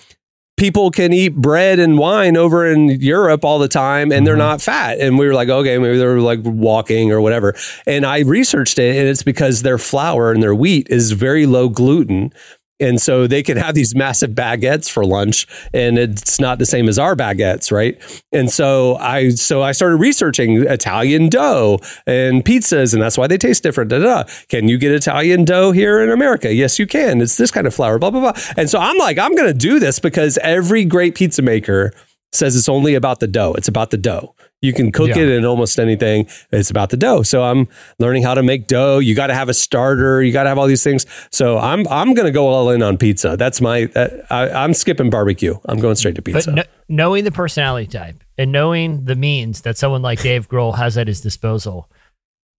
people 0.63 0.93
can 0.93 1.13
eat 1.13 1.35
bread 1.35 1.81
and 1.81 1.99
wine 1.99 2.37
over 2.37 2.65
in 2.65 2.89
Europe 2.89 3.45
all 3.45 3.59
the 3.59 3.67
time 3.67 4.13
and 4.13 4.25
they're 4.25 4.35
mm-hmm. 4.35 4.43
not 4.43 4.63
fat. 4.63 5.01
And 5.01 5.19
we 5.19 5.27
were 5.27 5.35
like, 5.35 5.49
okay, 5.49 5.77
maybe 5.77 5.99
they're 5.99 6.21
like 6.21 6.39
walking 6.45 7.11
or 7.11 7.21
whatever. 7.21 7.57
And 7.85 8.07
I 8.07 8.21
researched 8.21 8.79
it 8.79 8.95
and 8.97 9.09
it's 9.09 9.25
because 9.25 9.63
their 9.63 9.77
flour 9.77 10.31
and 10.31 10.41
their 10.41 10.55
wheat 10.55 10.87
is 10.89 11.11
very 11.11 11.47
low 11.47 11.69
gluten. 11.69 12.33
And 12.81 13.01
so 13.01 13.27
they 13.27 13.43
can 13.43 13.57
have 13.59 13.75
these 13.75 13.95
massive 13.95 14.31
baguettes 14.31 14.91
for 14.91 15.05
lunch 15.05 15.47
and 15.73 15.99
it's 15.99 16.41
not 16.41 16.59
the 16.59 16.67
same 16.67 16.89
as 16.89 16.99
our 16.99 17.15
baguettes, 17.15 17.71
right? 17.71 18.01
And 18.33 18.51
so 18.51 18.97
I 18.97 19.31
so 19.31 19.63
I 19.63 19.73
started 19.73 19.97
researching 19.97 20.63
Italian 20.67 21.29
dough 21.29 21.79
and 22.07 22.45
pizzas 22.45 22.93
and 22.93 23.01
that's 23.01 23.17
why 23.17 23.27
they 23.29 23.39
taste 23.39 23.63
different. 23.63 23.91
Da, 23.91 23.99
da, 23.99 24.23
da. 24.23 24.31
Can 24.49 24.69
you 24.69 24.79
get 24.79 24.91
Italian 24.93 25.45
dough 25.45 25.71
here 25.71 26.01
in 26.01 26.11
America? 26.11 26.53
Yes, 26.53 26.79
you 26.79 26.87
can. 26.87 27.21
It's 27.21 27.37
this 27.37 27.51
kind 27.51 27.67
of 27.67 27.75
flour, 27.75 27.99
blah 27.99 28.11
blah 28.11 28.33
blah. 28.33 28.43
And 28.57 28.69
so 28.69 28.79
I'm 28.81 28.99
like 28.99 29.19
I'm 29.19 29.35
going 29.37 29.53
to 29.53 29.59
do 29.59 29.79
this 29.79 30.01
because 30.01 30.39
every 30.39 30.85
great 30.85 31.15
pizza 31.15 31.43
maker 31.43 31.93
says 32.33 32.57
it's 32.57 32.69
only 32.69 32.95
about 32.95 33.21
the 33.21 33.29
dough. 33.29 33.55
It's 33.55 33.69
about 33.69 33.91
the 33.91 33.99
dough. 33.99 34.35
You 34.63 34.73
can 34.73 34.91
cook 34.93 35.09
Yeah. 35.09 35.19
it 35.19 35.29
in 35.29 35.45
almost 35.45 35.79
anything. 35.79 36.29
It's 36.53 36.71
about 36.71 36.91
the 36.91 36.97
dough. 36.97 37.23
So 37.23 37.43
I'm 37.43 37.69
learning 37.99 38.23
how 38.23 38.33
to 38.35 38.43
make 38.43 38.69
dough. 38.69 38.99
You 39.01 39.15
got 39.15 39.27
to 39.27 39.35
have 39.35 39.49
a 39.49 39.55
starter. 39.55 40.23
You 40.23 40.33
got 40.33 40.45
to 40.45 40.49
have 40.49 40.57
all 40.59 40.67
these 40.69 40.83
things. 40.85 41.05
So 41.31 41.59
I'm 41.59 41.87
I'm 41.89 42.15
going 42.15 42.27
to 42.27 42.33
go 42.33 42.47
all 42.47 42.71
in 42.71 42.83
on 42.83 42.97
pizza. 42.97 43.37
That's 43.37 43.61
my 43.61 43.87
that, 43.87 44.25
I, 44.31 44.49
I'm 44.49 44.73
skipping 44.73 45.11
barbecue. 45.11 45.59
I'm 45.67 45.81
going 45.81 45.97
straight 45.97 46.15
to 46.15 46.23
But 46.23 46.33
pizza. 46.35 46.53
kn- 46.55 46.67
knowing 46.89 47.25
the 47.25 47.33
personality 47.33 47.89
type 47.89 48.23
and 48.39 48.53
knowing 48.53 49.05
the 49.05 49.17
means 49.17 49.63
that 49.63 49.77
someone 49.77 50.01
like 50.01 50.23
Dave 50.23 50.49
Grohl 50.49 50.77
has 50.79 50.97
at 50.97 51.09
his 51.09 51.21
disposal 51.21 51.91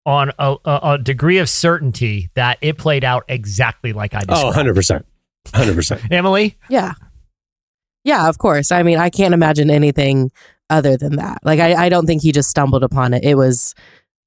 on 0.06 0.32
a, 0.38 0.58
a, 0.66 0.80
a 0.84 0.98
degree 0.98 1.38
of 1.38 1.48
certainty 1.50 2.30
that 2.34 2.58
it 2.62 2.78
played 2.78 3.06
out 3.06 3.24
exactly 3.30 3.94
like 3.94 4.14
I 4.14 4.18
oh, 4.18 4.26
described. 4.26 4.46
100 4.48 4.76
percent, 4.76 5.06
hundred 5.54 5.76
percent. 5.76 6.02
Emily, 6.12 6.58
Yeah. 6.70 6.94
Yeah, 8.04 8.28
of 8.28 8.38
course. 8.38 8.70
I 8.74 8.84
mean, 8.84 8.98
I 8.98 9.10
can't 9.10 9.34
imagine 9.34 9.70
anything 9.70 10.30
other 10.70 10.98
than 10.98 11.18
that. 11.18 11.40
Like, 11.44 11.60
I, 11.60 11.86
I 11.86 11.90
don't 11.90 12.06
think 12.06 12.22
he 12.22 12.32
just 12.32 12.50
stumbled 12.50 12.84
upon 12.84 13.14
it. 13.14 13.24
It 13.24 13.36
was 13.36 13.76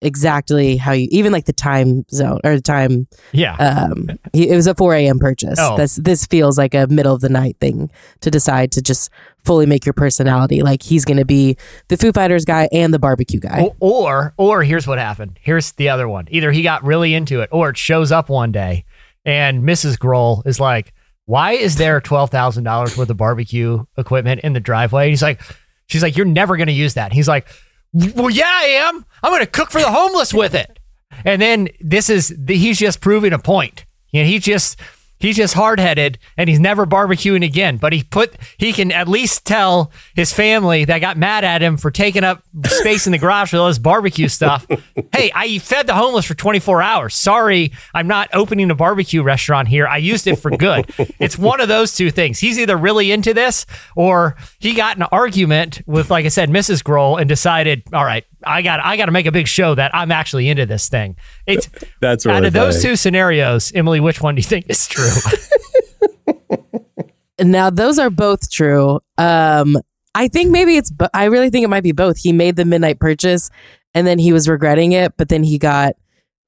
exactly 0.02 0.76
how 0.76 0.92
you, 0.92 1.08
even 1.10 1.32
like 1.32 1.46
the 1.46 1.52
time 1.52 2.04
zone 2.10 2.38
or 2.44 2.56
the 2.56 2.62
time, 2.62 3.08
yeah, 3.32 3.56
um, 3.56 4.08
he, 4.32 4.48
it 4.50 4.54
was 4.54 4.66
a 4.66 4.74
4 4.74 4.94
a.m. 4.94 5.18
purchase. 5.18 5.58
Oh. 5.58 5.76
This, 5.76 5.96
this 5.96 6.26
feels 6.26 6.58
like 6.58 6.74
a 6.74 6.86
middle 6.88 7.14
of 7.14 7.20
the 7.20 7.28
night 7.28 7.56
thing 7.60 7.90
to 8.20 8.30
decide 8.30 8.72
to 8.72 8.82
just 8.82 9.10
fully 9.44 9.66
make 9.66 9.86
your 9.86 9.94
personality. 9.94 10.62
Like, 10.62 10.82
he's 10.82 11.04
going 11.04 11.16
to 11.16 11.24
be 11.24 11.56
the 11.88 11.96
Foo 11.96 12.12
Fighters 12.12 12.44
guy 12.44 12.68
and 12.72 12.92
the 12.92 12.98
barbecue 12.98 13.40
guy. 13.40 13.62
O- 13.62 13.76
or 13.80 14.34
or 14.36 14.62
here's 14.62 14.86
what 14.86 14.98
happened. 14.98 15.38
Here's 15.40 15.72
the 15.72 15.88
other 15.88 16.08
one. 16.08 16.26
Either 16.30 16.52
he 16.52 16.62
got 16.62 16.84
really 16.84 17.14
into 17.14 17.40
it, 17.40 17.48
or 17.52 17.70
it 17.70 17.78
shows 17.78 18.12
up 18.12 18.28
one 18.28 18.52
day, 18.52 18.84
and 19.24 19.64
Mrs. 19.64 19.96
Grohl 19.98 20.46
is 20.46 20.60
like, 20.60 20.92
"Why 21.24 21.52
is 21.52 21.76
there 21.76 22.00
twelve 22.00 22.30
thousand 22.30 22.64
dollars 22.64 22.96
worth 22.96 23.08
of 23.10 23.16
barbecue 23.16 23.84
equipment 23.96 24.42
in 24.42 24.52
the 24.52 24.60
driveway?" 24.60 25.08
He's 25.08 25.22
like, 25.22 25.40
"She's 25.88 26.02
like, 26.02 26.16
you're 26.16 26.26
never 26.26 26.56
gonna 26.56 26.72
use 26.72 26.94
that." 26.94 27.12
He's 27.12 27.28
like, 27.28 27.48
"Well, 27.92 28.30
yeah, 28.30 28.44
I 28.48 28.64
am. 28.88 29.04
I'm 29.22 29.32
gonna 29.32 29.46
cook 29.46 29.70
for 29.70 29.80
the 29.80 29.90
homeless 29.90 30.34
with 30.34 30.54
it." 30.54 30.78
And 31.24 31.40
then 31.40 31.68
this 31.80 32.10
is 32.10 32.34
he's 32.46 32.78
just 32.78 33.00
proving 33.00 33.32
a 33.32 33.38
point. 33.38 33.84
You 34.10 34.22
know, 34.22 34.28
he 34.28 34.38
just 34.38 34.78
he's 35.18 35.36
just 35.36 35.54
hard 35.54 35.80
headed 35.80 36.18
and 36.36 36.48
he's 36.48 36.60
never 36.60 36.86
barbecuing 36.86 37.44
again. 37.44 37.76
But 37.76 37.92
he 37.92 38.02
put 38.02 38.34
he 38.58 38.72
can 38.72 38.92
at 38.92 39.08
least 39.08 39.44
tell 39.44 39.90
his 40.14 40.32
family 40.32 40.84
that 40.84 40.98
got 40.98 41.16
mad 41.16 41.44
at 41.44 41.62
him 41.62 41.76
for 41.76 41.90
taking 41.90 42.24
up 42.24 42.42
space 42.66 43.06
in 43.06 43.12
the 43.12 43.18
garage 43.18 43.52
with 43.52 43.60
all 43.60 43.68
this 43.68 43.78
barbecue 43.78 44.28
stuff. 44.28 44.66
hey, 45.12 45.30
I 45.34 45.58
fed 45.58 45.86
the 45.86 45.94
homeless 45.94 46.26
for 46.26 46.34
24 46.34 46.82
hours. 46.82 47.14
Sorry, 47.14 47.72
I'm 47.94 48.06
not 48.06 48.28
opening 48.32 48.70
a 48.70 48.74
barbecue 48.74 49.22
restaurant 49.22 49.68
here. 49.68 49.86
I 49.86 49.98
used 49.98 50.26
it 50.26 50.36
for 50.36 50.50
good. 50.50 50.86
it's 51.18 51.38
one 51.38 51.60
of 51.60 51.68
those 51.68 51.94
two 51.94 52.10
things. 52.10 52.38
He's 52.38 52.58
either 52.58 52.76
really 52.76 53.12
into 53.12 53.34
this 53.34 53.66
or 53.94 54.36
he 54.58 54.74
got 54.74 54.96
an 54.96 55.04
argument 55.04 55.82
with, 55.86 56.10
like 56.10 56.24
I 56.24 56.28
said, 56.28 56.50
Mrs. 56.50 56.82
Grohl 56.82 57.20
and 57.20 57.28
decided, 57.28 57.82
all 57.92 58.04
right, 58.04 58.24
I 58.46 58.62
got 58.62 58.80
I 58.80 58.96
got 58.96 59.06
to 59.06 59.12
make 59.12 59.26
a 59.26 59.32
big 59.32 59.48
show 59.48 59.74
that 59.74 59.94
I'm 59.94 60.10
actually 60.12 60.48
into 60.48 60.66
this 60.66 60.88
thing. 60.88 61.16
It's 61.46 61.68
That's 62.00 62.26
out 62.26 62.34
really 62.34 62.46
of 62.48 62.52
those 62.52 62.76
funny. 62.76 62.90
two 62.92 62.96
scenarios, 62.96 63.72
Emily, 63.74 64.00
which 64.00 64.20
one 64.20 64.34
do 64.36 64.40
you 64.40 64.44
think 64.44 64.66
is 64.68 64.86
true? 64.86 65.08
Now 67.38 67.68
those 67.70 67.98
are 67.98 68.08
both 68.10 68.50
true. 68.50 69.00
Um, 69.18 69.76
I 70.14 70.28
think 70.28 70.50
maybe 70.50 70.76
it's. 70.76 70.90
bo- 70.90 71.08
I 71.12 71.24
really 71.24 71.50
think 71.50 71.64
it 71.64 71.68
might 71.68 71.82
be 71.82 71.92
both. 71.92 72.16
He 72.16 72.32
made 72.32 72.56
the 72.56 72.64
midnight 72.64 72.98
purchase, 72.98 73.50
and 73.92 74.06
then 74.06 74.18
he 74.18 74.32
was 74.32 74.48
regretting 74.48 74.92
it, 74.92 75.16
but 75.18 75.28
then 75.28 75.42
he 75.42 75.58
got 75.58 75.96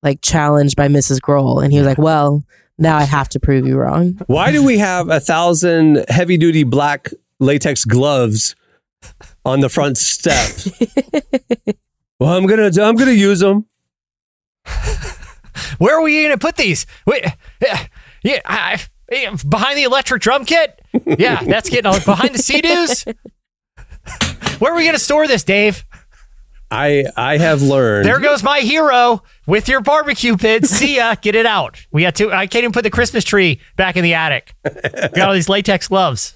like 0.02 0.22
challenged 0.22 0.76
by 0.76 0.88
Mrs. 0.88 1.20
Grohl, 1.20 1.62
and 1.62 1.72
he 1.72 1.78
was 1.78 1.86
like, 1.86 1.98
"Well, 1.98 2.42
now 2.78 2.96
I 2.96 3.02
have 3.02 3.28
to 3.30 3.40
prove 3.40 3.66
you 3.66 3.76
wrong." 3.76 4.18
Why 4.28 4.50
do 4.50 4.64
we 4.64 4.78
have 4.78 5.10
a 5.10 5.20
thousand 5.20 6.06
heavy 6.08 6.38
duty 6.38 6.64
black 6.64 7.10
latex 7.38 7.84
gloves 7.84 8.56
on 9.44 9.60
the 9.60 9.68
front 9.68 9.98
step? 9.98 10.48
Well, 12.18 12.36
I'm 12.36 12.46
gonna 12.46 12.70
I'm 12.80 12.96
gonna 12.96 13.12
use 13.12 13.40
them. 13.40 13.66
Where 15.78 15.98
are 15.98 16.02
we 16.02 16.22
going 16.22 16.30
to 16.30 16.38
put 16.38 16.56
these? 16.56 16.86
Wait, 17.06 17.24
yeah, 17.62 17.86
yeah, 18.22 18.40
I, 18.44 18.80
I- 19.12 19.36
behind 19.48 19.78
the 19.78 19.84
electric 19.84 20.22
drum 20.22 20.44
kit. 20.44 20.80
Yeah, 21.06 21.42
that's 21.46 21.68
getting 21.68 21.86
all, 21.86 22.00
behind 22.00 22.34
the 22.34 22.38
sea-doos. 22.38 23.04
Where 24.58 24.72
are 24.72 24.76
we 24.76 24.82
going 24.84 24.94
to 24.94 25.00
store 25.00 25.26
this, 25.26 25.44
Dave? 25.44 25.84
I 26.70 27.06
I 27.16 27.38
have 27.38 27.62
learned. 27.62 28.06
There 28.06 28.18
goes 28.20 28.42
my 28.42 28.60
hero 28.60 29.22
with 29.46 29.68
your 29.68 29.80
barbecue 29.80 30.36
pit. 30.36 30.66
See 30.66 30.96
ya. 30.96 31.14
Get 31.14 31.34
it 31.34 31.46
out. 31.46 31.86
We 31.92 32.02
got 32.02 32.14
to. 32.16 32.30
I 32.32 32.46
can't 32.46 32.64
even 32.64 32.72
put 32.72 32.82
the 32.82 32.90
Christmas 32.90 33.24
tree 33.24 33.60
back 33.76 33.96
in 33.96 34.04
the 34.04 34.14
attic. 34.14 34.54
We 34.64 34.70
Got 35.14 35.28
all 35.28 35.34
these 35.34 35.48
latex 35.48 35.88
gloves. 35.88 36.34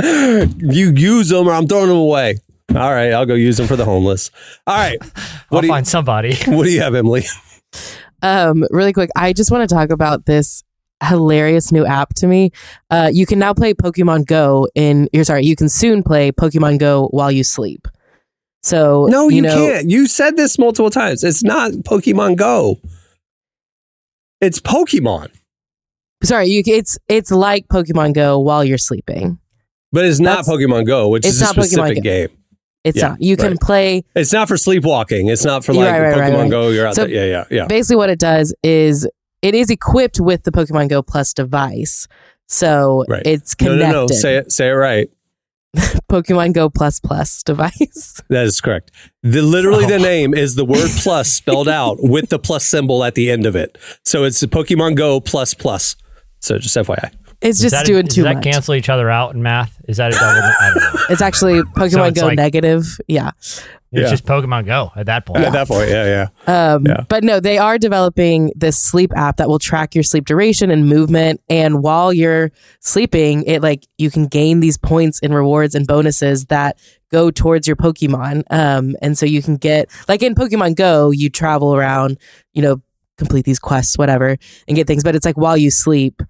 you 0.00 0.92
use 0.94 1.28
them 1.30 1.48
or 1.48 1.52
I'm 1.52 1.66
throwing 1.66 1.88
them 1.88 1.96
away. 1.96 2.36
All 2.80 2.92
right, 2.92 3.12
I'll 3.12 3.26
go 3.26 3.34
use 3.34 3.56
them 3.56 3.66
for 3.66 3.76
the 3.76 3.84
homeless. 3.84 4.30
All 4.66 4.76
right, 4.76 4.98
I'll 5.16 5.30
what 5.48 5.60
do 5.62 5.66
you 5.66 5.72
find 5.72 5.86
somebody. 5.86 6.34
what 6.46 6.64
do 6.64 6.70
you 6.70 6.80
have, 6.80 6.94
Emily? 6.94 7.24
Um, 8.22 8.64
really 8.70 8.92
quick, 8.92 9.10
I 9.16 9.32
just 9.32 9.50
want 9.50 9.68
to 9.68 9.74
talk 9.74 9.90
about 9.90 10.26
this 10.26 10.62
hilarious 11.04 11.70
new 11.72 11.84
app 11.84 12.14
to 12.14 12.26
me. 12.26 12.50
Uh, 12.90 13.10
you 13.12 13.26
can 13.26 13.38
now 13.38 13.52
play 13.52 13.74
Pokemon 13.74 14.26
Go 14.26 14.66
in. 14.74 15.08
You're 15.12 15.24
sorry, 15.24 15.44
you 15.44 15.56
can 15.56 15.68
soon 15.68 16.02
play 16.02 16.32
Pokemon 16.32 16.78
Go 16.78 17.08
while 17.08 17.30
you 17.30 17.44
sleep. 17.44 17.86
So 18.62 19.06
No, 19.10 19.28
you, 19.28 19.42
know, 19.42 19.54
can't. 19.54 19.90
You 19.90 20.06
said 20.08 20.36
this 20.36 20.58
multiple 20.58 20.90
times. 20.90 21.22
It's 21.22 21.44
not 21.44 21.70
Pokemon 21.72 22.36
Go. 22.36 22.80
It's 24.40 24.60
Pokemon, 24.60 25.30
Sorry, 26.24 26.46
you. 26.48 26.62
It's 26.66 26.98
it's 27.08 27.30
like 27.30 27.68
Pokemon 27.68 28.14
Go 28.14 28.38
while 28.38 28.64
you're 28.64 28.78
sleeping. 28.78 29.38
but 29.92 30.04
it's 30.04 30.18
not 30.18 30.44
That's- 30.44 30.48
Pokemon 30.48 30.86
Go, 30.86 31.08
which 31.08 31.24
it's 31.26 31.36
is 31.36 31.42
a 31.42 31.44
not 31.44 31.54
Pokemon 31.56 31.64
specific 31.66 31.96
Go. 31.96 32.00
game. 32.02 32.28
It's 32.86 32.96
Yeah, 32.98 33.08
not. 33.08 33.20
You 33.20 33.36
can 33.36 33.48
right. 33.52 33.60
play. 33.60 34.04
It's 34.14 34.32
not 34.32 34.46
for 34.48 34.56
sleepwalking. 34.56 35.26
It's 35.28 35.44
not 35.44 35.64
for 35.64 35.74
like 35.74 35.90
right, 35.90 36.00
right, 36.16 36.32
Pokemon. 36.32 36.50
Go. 36.50 36.68
You're 36.68 36.86
out 36.86 36.94
So- 36.94 37.06
there. 37.06 37.14
Yeah, 37.14 37.44
yeah, 37.50 37.56
yeah. 37.62 37.66
Basically, 37.66 37.96
what 37.96 38.10
it 38.10 38.18
does 38.20 38.54
is 38.62 39.06
it 39.42 39.54
is 39.54 39.70
equipped 39.70 40.20
with 40.20 40.44
the 40.44 40.52
Pokemon 40.52 40.88
Go 40.88 41.02
Plus 41.02 41.32
device. 41.34 42.06
So 42.46 43.04
Right. 43.08 43.22
it's 43.26 43.54
connected. 43.54 43.86
no, 43.92 44.06
no. 44.06 44.06
Say 44.06 44.36
it. 44.36 44.52
Say 44.52 44.68
it 44.68 44.72
right. 44.72 45.08
Pokemon 46.08 46.52
Go 46.52 46.70
Plus 46.70 47.00
Plus 47.00 47.42
device. 47.42 48.22
That 48.28 48.44
is 48.46 48.60
correct. 48.60 48.90
The 49.22 49.42
literally 49.42 49.84
Oh. 49.84 49.88
the 49.88 49.98
name 49.98 50.32
is 50.34 50.54
the 50.54 50.64
word 50.64 50.90
plus 51.02 51.30
spelled 51.30 51.68
out 51.68 51.98
with 52.00 52.28
the 52.28 52.38
plus 52.38 52.64
symbol 52.64 53.04
at 53.04 53.14
the 53.14 53.30
end 53.30 53.46
of 53.46 53.54
it. 53.56 53.76
So 54.04 54.24
it's 54.24 54.42
Pokemon 54.42 54.94
Go 54.96 55.20
plus 55.20 55.54
plus. 55.54 55.96
So 56.40 56.58
just 56.58 56.76
FYI. 56.76 57.10
It's 57.46 57.58
Does 57.60 57.70
just 57.70 57.74
that, 57.82 57.86
doing 57.86 58.06
does 58.06 58.14
too 58.14 58.22
that 58.24 58.36
much. 58.36 58.44
cancel 58.44 58.74
each 58.74 58.88
other 58.88 59.08
out 59.10 59.34
in 59.34 59.42
math? 59.42 59.80
Is 59.88 59.96
that 59.98 60.12
a 60.12 60.14
double? 60.14 60.26
I 60.60 60.70
don't 60.74 60.94
know. 60.94 61.00
It's 61.10 61.22
actually 61.22 61.62
Pokemon 61.62 62.08
it's 62.10 62.20
Go 62.20 62.26
like- 62.26 62.36
negative. 62.36 62.84
Yeah. 63.08 63.30
It's 63.38 63.62
Yeah. 63.92 64.10
just 64.10 64.26
Pokemon 64.26 64.66
Go 64.66 64.90
at 64.96 65.06
that 65.06 65.24
point. 65.26 65.44
At 65.44 65.52
that 65.52 65.68
point, 65.68 65.88
yeah, 65.88 66.26
yeah. 66.48 66.72
Um, 66.74 66.84
Yeah. 66.86 67.04
But 67.08 67.22
no, 67.24 67.38
they 67.40 67.56
are 67.56 67.78
developing 67.78 68.52
this 68.56 68.76
sleep 68.78 69.12
app 69.16 69.36
that 69.36 69.48
will 69.48 69.60
track 69.60 69.94
your 69.94 70.02
sleep 70.02 70.26
duration 70.26 70.70
and 70.70 70.86
movement. 70.88 71.40
And 71.48 71.82
while 71.82 72.12
you're 72.12 72.50
sleeping, 72.80 73.44
it 73.44 73.62
like 73.62 73.86
you 73.96 74.10
can 74.10 74.26
gain 74.26 74.60
these 74.60 74.76
points 74.76 75.20
and 75.22 75.32
rewards 75.34 75.74
and 75.74 75.86
bonuses 75.86 76.46
that 76.46 76.78
go 77.12 77.30
towards 77.30 77.66
your 77.68 77.76
Pokemon. 77.76 78.42
Um, 78.50 78.96
and 79.00 79.16
so 79.16 79.24
you 79.24 79.40
can 79.40 79.56
get 79.56 79.88
like 80.08 80.22
in 80.22 80.34
Pokemon 80.34 80.74
Go, 80.74 81.10
you 81.12 81.30
travel 81.30 81.74
around, 81.74 82.18
you 82.54 82.62
know, 82.62 82.82
complete 83.18 83.44
these 83.46 83.60
quests, 83.60 83.96
whatever, 83.96 84.36
and 84.66 84.76
get 84.76 84.86
things. 84.88 85.04
But 85.04 85.14
it's 85.14 85.24
like 85.24 85.36
while 85.38 85.56
you 85.56 85.70
sleep, 85.70 86.20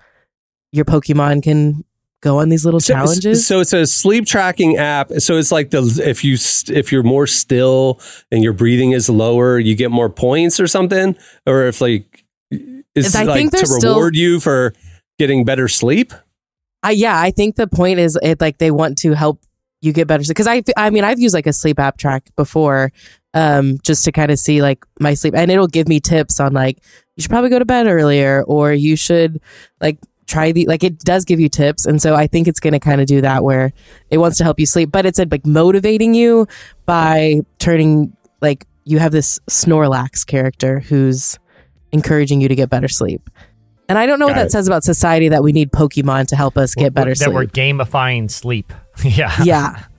your 0.76 0.84
Pokemon 0.84 1.42
can 1.42 1.84
go 2.22 2.38
on 2.38 2.48
these 2.48 2.64
little 2.64 2.80
So- 2.80 2.94
challenges. 2.94 3.46
So, 3.46 3.60
it's 3.60 3.72
a 3.72 3.86
sleep 3.86 4.26
tracking 4.26 4.76
app. 4.76 5.10
So 5.18 5.36
it's 5.36 5.52
like 5.52 5.70
the 5.70 5.82
if 6.04 6.24
you 6.24 6.34
if 6.74 6.92
you're 6.92 7.02
more 7.02 7.26
still 7.26 8.00
and 8.30 8.42
your 8.44 8.52
breathing 8.52 8.92
is 8.92 9.08
lower, 9.08 9.58
you 9.58 9.74
get 9.74 9.90
more 9.90 10.08
points 10.10 10.58
or 10.60 10.66
something. 10.66 11.16
Or 11.46 11.64
if 11.66 11.80
like 11.80 12.24
it's 12.94 13.14
I 13.14 13.24
like 13.24 13.44
to 13.44 13.50
they're 13.50 13.64
still- 13.66 13.94
reward 13.94 14.16
you 14.16 14.40
for 14.40 14.72
getting 15.18 15.44
better 15.44 15.68
sleep. 15.68 16.12
I 16.82 16.92
yeah, 16.92 17.18
I 17.20 17.30
think 17.30 17.56
the 17.56 17.66
point 17.66 17.98
is 17.98 18.18
it 18.22 18.40
like 18.40 18.58
they 18.58 18.70
want 18.70 18.98
to 18.98 19.12
help 19.14 19.40
you 19.82 19.92
get 19.92 20.06
better 20.08 20.24
because 20.26 20.46
I 20.46 20.62
I 20.76 20.90
mean 20.90 21.04
I've 21.04 21.20
used 21.20 21.34
like 21.34 21.46
a 21.46 21.52
sleep 21.52 21.78
app 21.78 21.98
track 21.98 22.30
before 22.36 22.92
um 23.34 23.76
just 23.82 24.04
to 24.04 24.12
kind 24.12 24.30
of 24.30 24.38
see 24.38 24.62
like 24.62 24.84
my 24.98 25.14
sleep 25.14 25.34
and 25.36 25.50
it'll 25.50 25.66
give 25.68 25.86
me 25.86 26.00
tips 26.00 26.40
on 26.40 26.52
like 26.54 26.78
you 27.16 27.22
should 27.22 27.30
probably 27.30 27.50
go 27.50 27.58
to 27.58 27.64
bed 27.66 27.86
earlier 27.86 28.42
or 28.44 28.72
you 28.72 28.96
should 28.96 29.40
like 29.80 29.98
try 30.26 30.52
the 30.52 30.66
like 30.66 30.82
it 30.82 30.98
does 31.00 31.24
give 31.24 31.38
you 31.38 31.48
tips 31.48 31.86
and 31.86 32.02
so 32.02 32.14
I 32.14 32.26
think 32.26 32.48
it's 32.48 32.60
going 32.60 32.72
to 32.72 32.80
kind 32.80 33.00
of 33.00 33.06
do 33.06 33.20
that 33.20 33.44
where 33.44 33.72
it 34.10 34.18
wants 34.18 34.38
to 34.38 34.44
help 34.44 34.58
you 34.58 34.66
sleep 34.66 34.90
but 34.90 35.06
it's 35.06 35.18
like 35.18 35.46
motivating 35.46 36.14
you 36.14 36.46
by 36.84 37.42
turning 37.58 38.16
like 38.40 38.66
you 38.84 38.98
have 38.98 39.12
this 39.12 39.38
Snorlax 39.50 40.24
character 40.26 40.80
who's 40.80 41.38
encouraging 41.92 42.40
you 42.40 42.48
to 42.48 42.54
get 42.54 42.70
better 42.70 42.88
sleep. 42.88 43.28
And 43.88 43.98
I 43.98 44.06
don't 44.06 44.18
know 44.18 44.26
what 44.26 44.36
that 44.36 44.46
it. 44.46 44.52
says 44.52 44.66
about 44.66 44.84
society 44.84 45.28
that 45.28 45.42
we 45.42 45.52
need 45.52 45.70
Pokemon 45.70 46.28
to 46.28 46.36
help 46.36 46.56
us 46.56 46.74
get 46.74 46.94
better 46.94 47.14
sleep. 47.14 47.28
that 47.28 47.34
we're 47.34 47.46
gamifying 47.46 48.30
sleep. 48.30 48.72
yeah. 49.04 49.34
Yeah. 49.42 49.84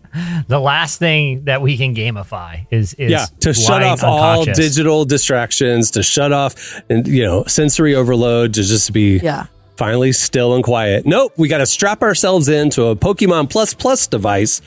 The 0.48 0.60
last 0.60 0.98
thing 0.98 1.44
that 1.44 1.62
we 1.62 1.78
can 1.78 1.94
gamify 1.94 2.66
is 2.72 2.96
is 2.96 3.12
yeah, 3.12 3.28
to 3.42 3.54
shut 3.54 3.84
off 3.84 4.04
all 4.04 4.46
digital 4.46 5.06
distractions, 5.06 5.92
to 5.92 6.02
shut 6.02 6.32
off 6.32 6.82
and 6.90 7.08
you 7.08 7.22
know 7.24 7.44
sensory 7.44 7.94
overload, 7.94 8.56
to 8.56 8.64
just 8.64 8.92
be 8.94 9.20
Yeah. 9.20 9.46
Finally 9.78 10.12
still 10.12 10.56
and 10.56 10.64
quiet. 10.64 11.06
Nope, 11.06 11.34
we 11.38 11.48
got 11.48 11.60
to 11.60 11.66
strap 11.66 12.02
ourselves 12.02 12.50
into 12.50 12.86
a 12.86 12.96
Pokemon 12.96 13.50
Plus 13.50 13.74
Plus 13.76 14.08
device 14.08 14.62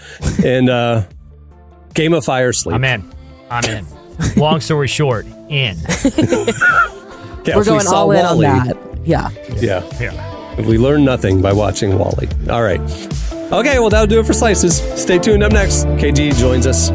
and 0.44 0.70
uh, 0.70 1.02
gamify 1.94 2.42
our 2.44 2.52
sleep. 2.52 2.76
I'm 2.76 2.84
in. 2.84 3.10
I'm 3.50 3.64
in. 3.64 3.86
Long 4.36 4.60
story 4.60 4.86
short, 4.88 5.26
in. 5.48 5.76
Yeah, 7.46 7.56
we're 7.56 7.62
if 7.62 7.68
we 7.68 7.72
going 7.72 7.86
all 7.88 8.10
in 8.12 8.18
Wall-E, 8.22 8.46
on 8.46 8.66
that. 8.66 8.76
Yeah. 9.06 9.30
Yeah, 9.56 9.82
Yeah. 9.98 10.56
if 10.58 10.66
we 10.66 10.76
learn 10.76 11.06
nothing 11.06 11.40
by 11.40 11.54
watching 11.54 11.98
Wall-E. 11.98 12.28
All 12.50 12.62
right. 12.62 12.78
Okay, 13.50 13.78
well 13.78 13.88
that'll 13.88 14.06
do 14.06 14.20
it 14.20 14.26
for 14.26 14.34
slices. 14.34 14.76
Stay 15.00 15.18
tuned. 15.18 15.42
Up 15.42 15.50
next, 15.50 15.86
KB 15.86 16.38
joins 16.38 16.66
us. 16.66 16.90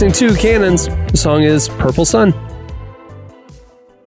Listening 0.00 0.30
to 0.30 0.40
Cannons. 0.40 0.86
The 1.10 1.16
song 1.16 1.42
is 1.42 1.68
Purple 1.70 2.04
Sun. 2.04 2.32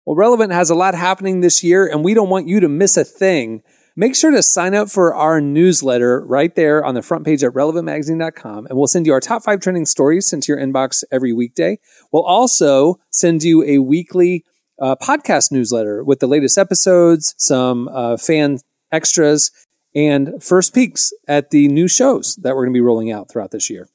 Well, 0.06 0.14
Relevant 0.14 0.52
has 0.52 0.70
a 0.70 0.76
lot 0.76 0.94
happening 0.94 1.40
this 1.40 1.64
year, 1.64 1.84
and 1.84 2.04
we 2.04 2.14
don't 2.14 2.28
want 2.28 2.46
you 2.46 2.60
to 2.60 2.68
miss 2.68 2.96
a 2.96 3.02
thing. 3.02 3.64
Make 3.96 4.14
sure 4.14 4.30
to 4.30 4.40
sign 4.40 4.72
up 4.72 4.88
for 4.88 5.12
our 5.12 5.40
newsletter 5.40 6.24
right 6.24 6.54
there 6.54 6.84
on 6.84 6.94
the 6.94 7.02
front 7.02 7.24
page 7.24 7.42
at 7.42 7.54
relevantmagazine.com, 7.54 8.66
and 8.66 8.78
we'll 8.78 8.86
send 8.86 9.04
you 9.04 9.12
our 9.12 9.18
top 9.18 9.42
five 9.42 9.58
trending 9.58 9.84
stories 9.84 10.28
sent 10.28 10.44
to 10.44 10.52
your 10.52 10.60
inbox 10.60 11.02
every 11.10 11.32
weekday. 11.32 11.80
We'll 12.12 12.22
also 12.22 13.00
send 13.10 13.42
you 13.42 13.64
a 13.64 13.78
weekly 13.78 14.44
uh, 14.80 14.94
podcast 14.94 15.50
newsletter 15.50 16.04
with 16.04 16.20
the 16.20 16.28
latest 16.28 16.56
episodes, 16.56 17.34
some 17.36 17.88
uh, 17.88 18.16
fan 18.16 18.60
extras, 18.92 19.50
and 19.92 20.40
first 20.40 20.72
peeks 20.72 21.12
at 21.26 21.50
the 21.50 21.66
new 21.66 21.88
shows 21.88 22.36
that 22.36 22.54
we're 22.54 22.66
going 22.66 22.74
to 22.74 22.78
be 22.78 22.80
rolling 22.80 23.10
out 23.10 23.28
throughout 23.28 23.50
this 23.50 23.68
year. 23.68 23.88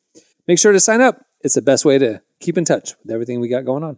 Make 0.45 0.59
sure 0.59 0.73
to 0.73 0.79
sign 0.81 0.99
up. 0.99 1.24
It's 1.45 1.53
the 1.53 1.61
best 1.61 1.85
way 1.85 1.99
to 1.99 2.23
keep 2.39 2.57
in 2.57 2.65
touch 2.65 2.95
with 3.03 3.11
everything 3.11 3.39
we 3.39 3.47
got 3.47 3.65
going 3.65 3.83
on. 3.83 3.97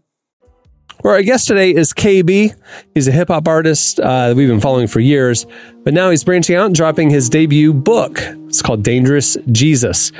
Well, 1.01 1.13
our 1.13 1.23
guest 1.23 1.47
today 1.47 1.73
is 1.73 1.93
KB. 1.93 2.53
He's 2.93 3.07
a 3.07 3.11
hip 3.13 3.29
hop 3.29 3.47
artist 3.47 4.01
uh, 4.01 4.27
that 4.27 4.35
we've 4.35 4.49
been 4.49 4.59
following 4.59 4.87
for 4.87 4.99
years, 4.99 5.45
but 5.85 5.93
now 5.93 6.09
he's 6.09 6.25
branching 6.25 6.57
out 6.57 6.65
and 6.65 6.75
dropping 6.75 7.09
his 7.09 7.29
debut 7.29 7.73
book. 7.73 8.19
It's 8.49 8.61
called 8.61 8.83
Dangerous 8.83 9.37
Jesus. 9.49 10.11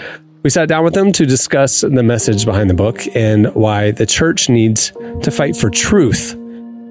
We 0.44 0.50
sat 0.50 0.70
down 0.70 0.86
with 0.86 0.96
him 0.96 1.12
to 1.12 1.26
discuss 1.26 1.82
the 1.82 2.02
message 2.02 2.46
behind 2.46 2.70
the 2.70 2.76
book 2.76 3.02
and 3.13 3.54
why 3.54 3.92
the 3.92 4.06
church 4.06 4.48
needs 4.48 4.94
to 5.24 5.30
fight 5.30 5.58
for 5.58 5.70
truth. 5.70 6.32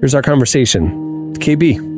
Here's 0.01 0.13
our 0.13 0.21
conversation. 0.21 1.33
KB. 1.37 1.96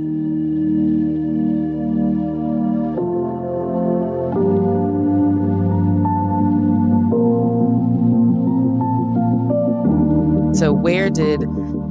Did 11.19 11.43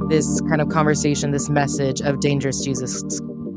this 0.09 0.41
kind 0.41 0.59
of 0.59 0.69
conversation, 0.69 1.29
this 1.29 1.49
message 1.49 2.01
of 2.01 2.19
dangerous 2.19 2.63
Jesus 2.63 3.03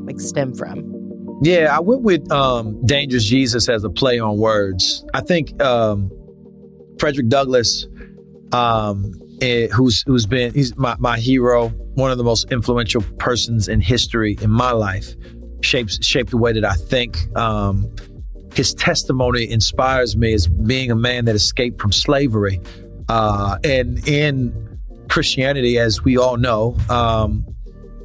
like 0.05 0.19
stem 0.19 0.53
from? 0.53 1.39
Yeah, 1.41 1.75
I 1.75 1.79
went 1.79 2.03
with 2.03 2.31
um, 2.31 2.85
Dangerous 2.85 3.25
Jesus 3.25 3.67
as 3.67 3.83
a 3.83 3.89
play 3.89 4.19
on 4.19 4.37
words. 4.37 5.03
I 5.15 5.21
think 5.21 5.61
um, 5.61 6.11
Frederick 6.99 7.27
Douglass, 7.27 7.87
um, 8.51 9.13
eh, 9.41 9.67
who's 9.67 10.03
who's 10.05 10.27
been 10.27 10.53
he's 10.53 10.77
my, 10.77 10.95
my 10.99 11.17
hero, 11.17 11.69
one 11.95 12.11
of 12.11 12.19
the 12.19 12.23
most 12.23 12.51
influential 12.51 13.01
persons 13.17 13.67
in 13.67 13.81
history 13.81 14.37
in 14.41 14.51
my 14.51 14.71
life, 14.71 15.15
shapes 15.61 15.97
shaped 16.05 16.29
the 16.29 16.37
way 16.37 16.53
that 16.53 16.63
I 16.63 16.75
think. 16.75 17.17
Um, 17.35 17.93
his 18.53 18.75
testimony 18.75 19.49
inspires 19.49 20.15
me 20.15 20.33
as 20.33 20.47
being 20.47 20.91
a 20.91 20.95
man 20.95 21.25
that 21.25 21.33
escaped 21.33 21.81
from 21.81 21.91
slavery, 21.91 22.61
uh, 23.09 23.57
and 23.63 24.07
in 24.07 24.72
Christianity, 25.13 25.77
as 25.77 26.03
we 26.03 26.17
all 26.17 26.37
know, 26.37 26.75
um, 26.89 27.45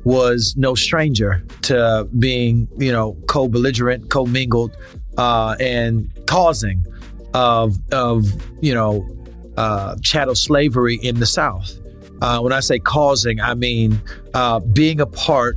was 0.05 0.55
no 0.59 0.75
stranger 0.75 1.43
to 1.63 2.07
being, 2.19 2.69
you 2.77 2.93
know, 2.93 3.17
co-belligerent, 3.29 4.11
co-mingled, 4.11 4.77
uh, 5.17 5.57
and 5.59 6.13
causing 6.27 6.85
of 7.33 7.79
of 7.93 8.27
you 8.61 8.75
know 8.75 9.09
uh, 9.57 9.97
chattel 10.03 10.35
slavery 10.35 10.97
in 10.97 11.19
the 11.19 11.25
South. 11.25 11.79
Uh, 12.21 12.41
when 12.41 12.53
I 12.53 12.61
say 12.61 12.79
causing, 12.79 13.41
I 13.41 13.55
mean 13.55 14.03
uh, 14.35 14.61
being 14.61 15.01
a 15.01 15.07
part 15.07 15.57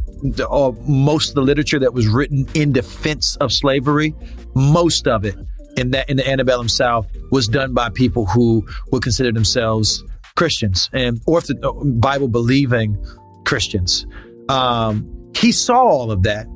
of 0.50 0.88
most 0.88 1.30
of 1.30 1.36
the 1.36 1.42
literature 1.42 1.80
that 1.80 1.94
was 1.94 2.08
written 2.08 2.48
in 2.54 2.72
defense 2.72 3.36
of 3.42 3.52
slavery. 3.52 4.16
Most 4.56 5.06
of 5.06 5.26
it 5.26 5.36
in 5.76 5.92
that 5.92 6.10
in 6.10 6.16
the 6.16 6.30
antebellum 6.30 6.70
South 6.70 7.08
was 7.30 7.50
done 7.50 7.74
by 7.74 7.90
people 7.90 8.26
who 8.26 8.66
would 8.92 9.04
consider 9.04 9.34
themselves 9.34 10.02
Christians 10.36 10.90
and 10.94 11.20
ortho- 11.26 12.00
Bible 12.00 12.28
believing 12.28 12.98
Christians. 13.46 14.06
Um, 14.50 15.08
he 15.36 15.52
saw 15.52 15.84
all 15.84 16.12
of 16.12 16.24
that, 16.24 16.48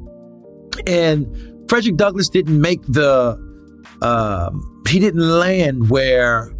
and 0.86 1.26
Frederick 1.70 1.96
Douglass 1.96 2.30
didn't 2.30 2.60
make 2.60 2.82
the 2.84 3.40
um, 4.02 4.84
he 4.88 5.00
didn't 5.00 5.28
land 5.28 5.90
where 5.90 6.52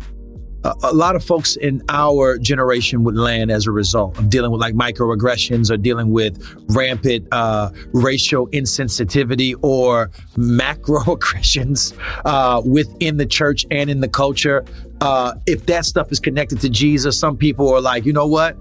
a, 0.66 0.74
a 0.84 0.94
lot 0.94 1.16
of 1.16 1.24
folks 1.24 1.56
in 1.56 1.82
our 1.90 2.38
generation 2.38 3.04
would 3.04 3.16
land 3.16 3.52
as 3.52 3.68
a 3.68 3.72
result 3.72 4.18
of 4.18 4.30
dealing 4.30 4.52
with 4.52 4.60
like 4.62 4.74
microaggressions 4.74 5.70
or 5.70 5.78
dealing 5.78 6.12
with 6.12 6.42
rampant 6.70 7.28
uh, 7.32 7.70
racial 7.94 8.48
insensitivity 8.48 9.54
or 9.62 10.10
macroaggressions 10.36 11.94
uh, 12.26 12.62
within 12.66 13.18
the 13.18 13.26
church 13.26 13.66
and 13.72 13.90
in 13.90 14.00
the 14.00 14.10
culture. 14.10 14.66
Uh, 15.02 15.34
if 15.46 15.66
that 15.66 15.86
stuff 15.86 16.12
is 16.12 16.20
connected 16.20 16.62
to 16.62 16.70
Jesus, 16.70 17.20
some 17.20 17.38
people 17.38 17.74
are 17.74 17.82
like, 17.82 18.06
you 18.06 18.14
know 18.14 18.28
what? 18.28 18.58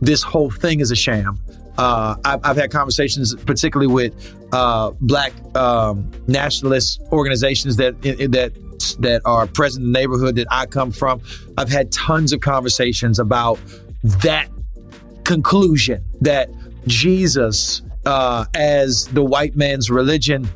This 0.00 0.22
whole 0.22 0.50
thing 0.50 0.80
is 0.80 0.90
a 0.90 0.96
sham. 0.96 1.38
Uh, 1.76 2.16
I've, 2.24 2.40
I've 2.44 2.56
had 2.56 2.72
conversations, 2.72 3.34
particularly 3.34 3.92
with 3.92 4.34
uh, 4.52 4.90
black 5.00 5.32
um, 5.54 6.10
nationalist 6.26 7.00
organizations 7.12 7.76
that 7.76 8.00
that 8.02 8.52
that 9.00 9.22
are 9.24 9.46
present 9.46 9.84
in 9.84 9.92
the 9.92 9.98
neighborhood 9.98 10.36
that 10.36 10.46
I 10.50 10.66
come 10.66 10.90
from. 10.90 11.20
I've 11.56 11.68
had 11.68 11.92
tons 11.92 12.32
of 12.32 12.40
conversations 12.40 13.18
about 13.18 13.60
that 14.02 14.48
conclusion 15.24 16.04
that 16.20 16.48
Jesus, 16.86 17.82
uh, 18.06 18.46
as 18.54 19.06
the 19.08 19.22
white 19.22 19.56
man's 19.56 19.90
religion, 19.90 20.48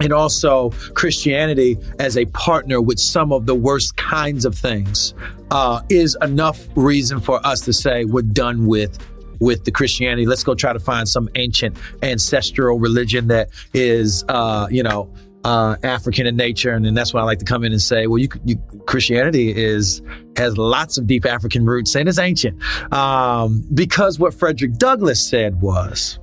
and 0.00 0.12
also 0.12 0.70
Christianity 0.94 1.76
as 1.98 2.16
a 2.16 2.24
partner 2.26 2.80
with 2.80 2.98
some 2.98 3.32
of 3.32 3.46
the 3.46 3.54
worst 3.54 3.96
kinds 3.96 4.44
of 4.44 4.54
things, 4.54 5.14
uh, 5.50 5.80
is 5.88 6.16
enough 6.22 6.66
reason 6.74 7.20
for 7.20 7.44
us 7.46 7.60
to 7.62 7.72
say 7.72 8.04
we're 8.04 8.22
done 8.22 8.66
with 8.66 8.98
with 9.40 9.64
the 9.64 9.70
Christianity. 9.70 10.26
Let's 10.26 10.42
go 10.42 10.54
try 10.54 10.72
to 10.72 10.80
find 10.80 11.08
some 11.08 11.28
ancient 11.36 11.76
ancestral 12.02 12.78
religion 12.78 13.28
that 13.28 13.50
is, 13.72 14.24
uh, 14.28 14.66
you 14.70 14.82
know, 14.82 15.12
uh, 15.44 15.76
African 15.82 16.26
in 16.26 16.36
nature, 16.36 16.72
and 16.72 16.84
then 16.84 16.94
that's 16.94 17.14
why 17.14 17.20
I 17.20 17.24
like 17.24 17.38
to 17.38 17.44
come 17.44 17.64
in 17.64 17.72
and 17.72 17.80
say, 17.80 18.06
well, 18.06 18.18
you, 18.18 18.28
you 18.44 18.56
Christianity 18.86 19.56
is 19.56 20.02
has 20.36 20.58
lots 20.58 20.98
of 20.98 21.06
deep 21.06 21.24
African 21.24 21.64
roots 21.64 21.94
and 21.94 22.08
is 22.08 22.18
ancient, 22.18 22.60
um, 22.92 23.64
because 23.72 24.18
what 24.18 24.34
Frederick 24.34 24.74
Douglass 24.74 25.24
said 25.24 25.60
was 25.60 26.18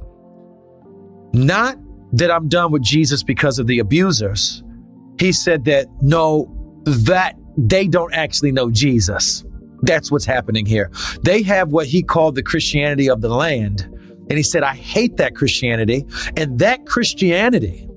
not 1.34 1.78
that 2.16 2.32
I'm 2.32 2.48
done 2.48 2.72
with 2.72 2.82
Jesus 2.82 3.24
because 3.24 3.60
of 3.60 3.68
the 3.68 3.80
abusers. 3.80 4.64
He 5.20 5.32
said 5.32 5.66
that 5.66 5.88
no, 6.02 6.52
that 6.86 7.36
they 7.58 7.88
don't 7.88 8.14
actually 8.14 8.52
know 8.52 8.70
Jesus. 8.70 9.44
That's 9.82 10.12
what's 10.12 10.26
happening 10.26 10.66
here. 10.66 10.92
They 11.24 11.42
have 11.44 11.70
what 11.70 11.88
he 11.88 12.04
called 12.04 12.36
the 12.36 12.44
Christianity 12.44 13.10
of 13.10 13.22
the 13.22 13.30
land. 13.30 13.82
And 14.30 14.38
he 14.38 14.44
said, 14.44 14.64
I 14.64 14.74
hate 14.76 15.18
that 15.18 15.36
Christianity. 15.36 16.06
And 16.36 16.60
that 16.60 16.86
Christianity, 16.86 17.88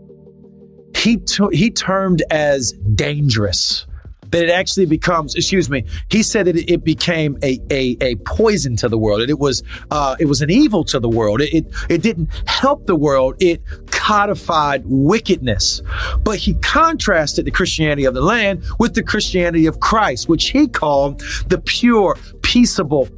he, 0.95 1.17
t- 1.17 1.49
he 1.53 1.71
termed 1.71 2.23
as 2.31 2.73
dangerous. 2.95 3.87
That 4.31 4.45
it 4.45 4.51
actually 4.51 4.87
becomes, 4.87 5.35
excuse 5.35 5.71
me, 5.71 5.85
he 6.11 6.23
said 6.23 6.47
that 6.47 6.57
it, 6.57 6.71
it 6.71 6.85
became 6.85 7.39
a, 7.43 7.61
a, 7.71 7.97
a 8.01 8.17
poison 8.17 8.77
to 8.77 8.89
the 8.89 8.99
world. 8.99 9.23
It 9.29 9.39
was, 9.39 9.63
uh, 9.91 10.17
it 10.19 10.27
was 10.27 10.43
an 10.43 10.51
evil 10.51 10.85
to 10.85 11.01
the 11.01 11.09
world. 11.09 11.41
It, 11.41 11.55
it, 11.55 11.67
it 11.89 12.03
didn't 12.03 12.29
help 12.47 12.87
the 12.87 12.97
world. 12.97 13.37
It 13.41 13.63
codified 13.91 14.83
wickedness. 14.87 15.83
But 16.23 16.39
he 16.39 16.55
contrasted 16.55 17.45
the 17.45 17.51
Christianity 17.51 18.05
of 18.05 18.15
the 18.15 18.21
land 18.23 18.65
with 18.79 18.95
the 18.95 19.03
Christianity 19.03 19.67
of 19.67 19.81
Christ, 19.81 20.29
which 20.29 20.51
he 20.51 20.69
called 20.69 21.21
the 21.47 21.59
pure, 21.59 22.17
peaceable, 22.43 23.09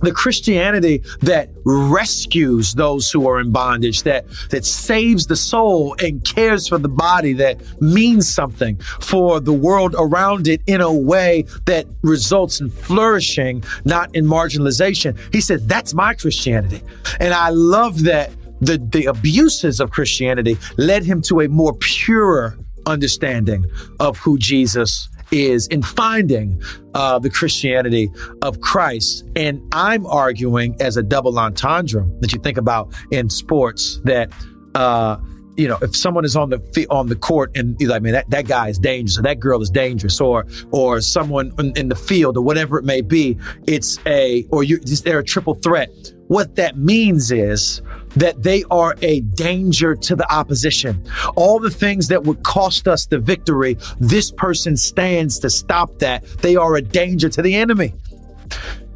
the 0.00 0.12
Christianity 0.12 1.02
that 1.20 1.50
rescues 1.64 2.74
those 2.74 3.10
who 3.10 3.28
are 3.28 3.40
in 3.40 3.50
bondage, 3.50 4.02
that 4.02 4.26
that 4.50 4.64
saves 4.64 5.26
the 5.26 5.36
soul 5.36 5.94
and 6.00 6.24
cares 6.24 6.68
for 6.68 6.78
the 6.78 6.88
body, 6.88 7.32
that 7.34 7.60
means 7.80 8.28
something 8.32 8.78
for 9.00 9.40
the 9.40 9.52
world 9.52 9.94
around 9.98 10.48
it 10.48 10.62
in 10.66 10.80
a 10.80 10.92
way 10.92 11.44
that 11.66 11.86
results 12.02 12.60
in 12.60 12.70
flourishing, 12.70 13.62
not 13.84 14.14
in 14.14 14.24
marginalization. 14.24 15.18
He 15.32 15.40
said, 15.40 15.68
That's 15.68 15.94
my 15.94 16.14
Christianity. 16.14 16.82
And 17.20 17.34
I 17.34 17.50
love 17.50 18.04
that 18.04 18.30
the, 18.60 18.78
the 18.78 19.06
abuses 19.06 19.80
of 19.80 19.90
Christianity 19.90 20.56
led 20.76 21.04
him 21.04 21.22
to 21.22 21.40
a 21.40 21.48
more 21.48 21.74
pure 21.74 22.58
understanding 22.86 23.64
of 24.00 24.18
who 24.18 24.38
Jesus 24.38 25.08
is 25.30 25.66
in 25.68 25.82
finding 25.82 26.60
uh, 26.94 27.18
the 27.18 27.30
Christianity 27.30 28.10
of 28.42 28.60
Christ. 28.60 29.28
And 29.36 29.62
I'm 29.72 30.06
arguing 30.06 30.76
as 30.80 30.96
a 30.96 31.02
double 31.02 31.38
entendre 31.38 32.06
that 32.20 32.32
you 32.32 32.40
think 32.40 32.56
about 32.56 32.94
in 33.10 33.30
sports 33.30 34.00
that, 34.04 34.32
uh, 34.74 35.18
you 35.58 35.66
know, 35.66 35.76
if 35.82 35.94
someone 35.96 36.24
is 36.24 36.36
on 36.36 36.50
the 36.50 36.86
on 36.88 37.08
the 37.08 37.16
court 37.16 37.50
and 37.56 37.78
you're 37.80 37.90
like, 37.90 38.00
man, 38.00 38.12
that, 38.12 38.30
that 38.30 38.46
guy 38.46 38.68
is 38.68 38.78
dangerous, 38.78 39.18
or 39.18 39.22
that 39.22 39.40
girl 39.40 39.60
is 39.60 39.68
dangerous, 39.68 40.20
or 40.20 40.46
or 40.70 41.00
someone 41.00 41.52
in, 41.58 41.76
in 41.76 41.88
the 41.88 41.96
field 41.96 42.36
or 42.36 42.42
whatever 42.42 42.78
it 42.78 42.84
may 42.84 43.00
be, 43.00 43.36
it's 43.66 43.98
a 44.06 44.46
or 44.50 44.62
you 44.62 44.78
they're 44.78 45.18
a 45.18 45.24
triple 45.24 45.54
threat. 45.54 45.90
What 46.28 46.54
that 46.56 46.78
means 46.78 47.32
is 47.32 47.82
that 48.16 48.42
they 48.42 48.62
are 48.70 48.94
a 49.02 49.20
danger 49.20 49.96
to 49.96 50.14
the 50.14 50.32
opposition. 50.32 51.02
All 51.34 51.58
the 51.58 51.70
things 51.70 52.06
that 52.08 52.22
would 52.22 52.42
cost 52.44 52.86
us 52.86 53.06
the 53.06 53.18
victory, 53.18 53.76
this 53.98 54.30
person 54.30 54.76
stands 54.76 55.38
to 55.40 55.50
stop 55.50 55.98
that. 55.98 56.24
They 56.42 56.54
are 56.54 56.76
a 56.76 56.82
danger 56.82 57.28
to 57.30 57.42
the 57.42 57.54
enemy. 57.54 57.94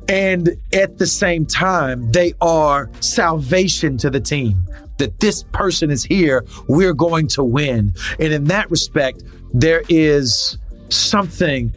And 0.08 0.50
at 0.74 0.98
the 0.98 1.06
same 1.06 1.46
time, 1.46 2.10
they 2.12 2.34
are 2.40 2.90
salvation 3.00 3.96
to 3.98 4.10
the 4.10 4.20
team. 4.20 4.62
That 4.98 5.20
this 5.20 5.42
person 5.52 5.90
is 5.90 6.04
here, 6.04 6.44
we're 6.68 6.94
going 6.94 7.28
to 7.28 7.42
win. 7.42 7.92
And 8.18 8.32
in 8.32 8.44
that 8.44 8.70
respect, 8.70 9.22
there 9.52 9.82
is 9.88 10.58
something 10.88 11.74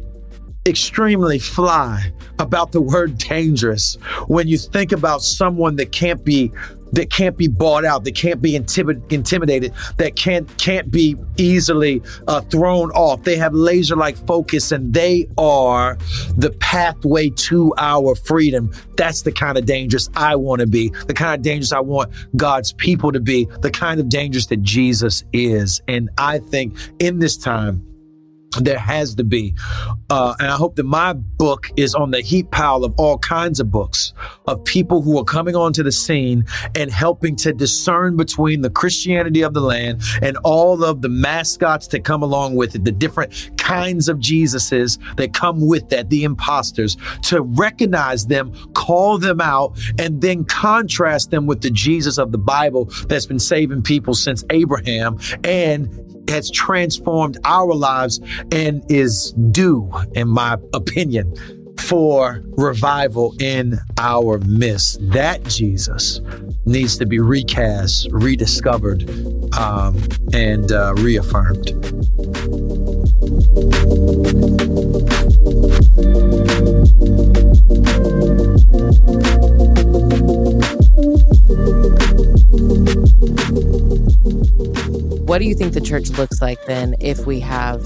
extremely 0.66 1.40
fly 1.40 2.12
about 2.40 2.72
the 2.72 2.82
word 2.82 3.18
dangerous. 3.18 3.96
When 4.28 4.48
you 4.48 4.58
think 4.58 4.92
about 4.92 5.22
someone 5.22 5.76
that 5.78 5.92
can't 5.92 6.24
be 6.24 6.52
that 6.92 7.10
can't 7.10 7.36
be 7.38 7.48
bought 7.48 7.84
out 7.84 8.04
that 8.06 8.16
can't 8.16 8.42
be 8.42 8.54
intimi- 8.54 9.12
intimidated 9.12 9.74
that 9.98 10.16
can't 10.16 10.58
can't 10.58 10.90
be 10.90 11.16
easily 11.38 12.02
uh, 12.28 12.42
thrown 12.42 12.90
off. 12.92 13.24
They 13.24 13.36
have 13.36 13.54
laser 13.54 13.96
like 13.96 14.16
focus 14.26 14.72
and 14.72 14.94
they 14.94 15.28
are 15.38 15.98
the 16.38 16.52
pathway 16.60 17.32
to 17.32 17.74
our 17.78 18.16
freedom. 18.16 18.72
That's 18.96 19.24
the 19.24 19.32
kind 19.32 19.58
of 19.58 19.66
dangerous 19.66 20.10
i 20.16 20.36
want 20.36 20.62
to 20.62 20.68
be 20.68 20.90
the 21.08 21.14
kind 21.14 21.36
of 21.36 21.42
dangerous 21.42 21.74
i 21.74 21.80
want 21.80 22.12
god's 22.38 22.72
people 22.74 23.12
to 23.12 23.20
be 23.20 23.46
the 23.62 23.72
kind 23.72 24.00
of 24.00 24.08
dangerous 24.10 24.46
that 24.48 24.62
jesus 24.62 25.24
is. 25.34 25.82
And 25.88 26.10
i 26.18 26.40
think 26.40 26.76
in 27.00 27.20
this 27.20 27.36
time 27.36 27.86
there 28.62 28.80
has 28.80 29.16
to 29.16 29.24
be. 29.24 29.56
Uh, 30.10 30.36
and 30.40 30.48
I 30.50 30.56
hope 30.56 30.76
that 30.76 30.86
my 30.86 31.14
book 31.14 31.70
is 31.76 31.96
on 31.96 32.12
the 32.12 32.22
heap 32.22 32.52
pile 32.52 32.84
of 32.84 32.94
all 32.98 33.18
kinds 33.18 33.60
of 33.60 33.72
books 33.72 34.14
of 34.48 34.64
people 34.66 35.02
who 35.02 35.18
are 35.18 35.24
coming 35.24 35.56
onto 35.56 35.84
the 35.84 35.92
scene 35.92 36.46
and 36.76 36.92
helping 36.92 37.36
to 37.38 37.54
discern 37.54 38.18
between 38.18 38.62
the 38.62 38.70
Christianity 38.70 39.42
of 39.42 39.54
the 39.54 39.62
land 39.62 40.02
and 40.22 40.38
all 40.44 40.84
of 40.84 41.02
the 41.02 41.10
mascots 41.10 41.88
that 41.88 42.04
come 42.04 42.24
along 42.24 42.56
with 42.56 42.76
it, 42.76 42.84
the 42.84 42.92
different 42.92 43.52
kinds 43.58 44.08
of 44.08 44.18
Jesuses 44.20 45.00
that 45.18 45.34
come 45.34 45.68
with 45.68 45.90
that, 45.90 46.10
the 46.10 46.24
imposters, 46.24 46.98
to 47.24 47.42
recognize 47.42 48.28
them, 48.28 48.54
call 48.74 49.18
them 49.18 49.42
out, 49.42 49.78
and 49.98 50.22
then 50.22 50.46
contrast 50.46 51.32
them 51.32 51.46
with 51.46 51.62
the 51.62 51.72
Jesus 51.72 52.18
of 52.18 52.32
the 52.32 52.38
Bible 52.38 52.86
that's 53.08 53.26
been 53.26 53.40
saving 53.40 53.82
people 53.82 54.14
since 54.14 54.44
Abraham 54.50 55.18
and 55.44 56.15
has 56.30 56.50
transformed 56.52 57.38
our 57.46 57.74
lives 57.74 58.20
and 58.52 58.84
is 58.90 59.34
due, 59.52 59.92
in 60.14 60.28
my 60.28 60.58
opinion, 60.74 61.34
for 61.78 62.42
revival 62.58 63.36
in 63.40 63.78
our 63.98 64.40
midst. 64.40 65.00
That 65.12 65.44
Jesus 65.44 66.22
needs 66.66 66.98
to 66.98 67.06
be 67.06 67.20
recast, 67.20 68.08
rediscovered, 68.12 69.10
um, 69.56 70.02
and 70.34 70.72
uh, 70.72 70.94
reaffirmed. 70.96 71.72
What 85.36 85.40
do 85.40 85.50
you 85.50 85.54
think 85.54 85.74
the 85.74 85.82
church 85.82 86.12
looks 86.12 86.42
like 86.42 86.64
then 86.64 86.96
if 87.02 87.26
we 87.26 87.42
have 87.42 87.84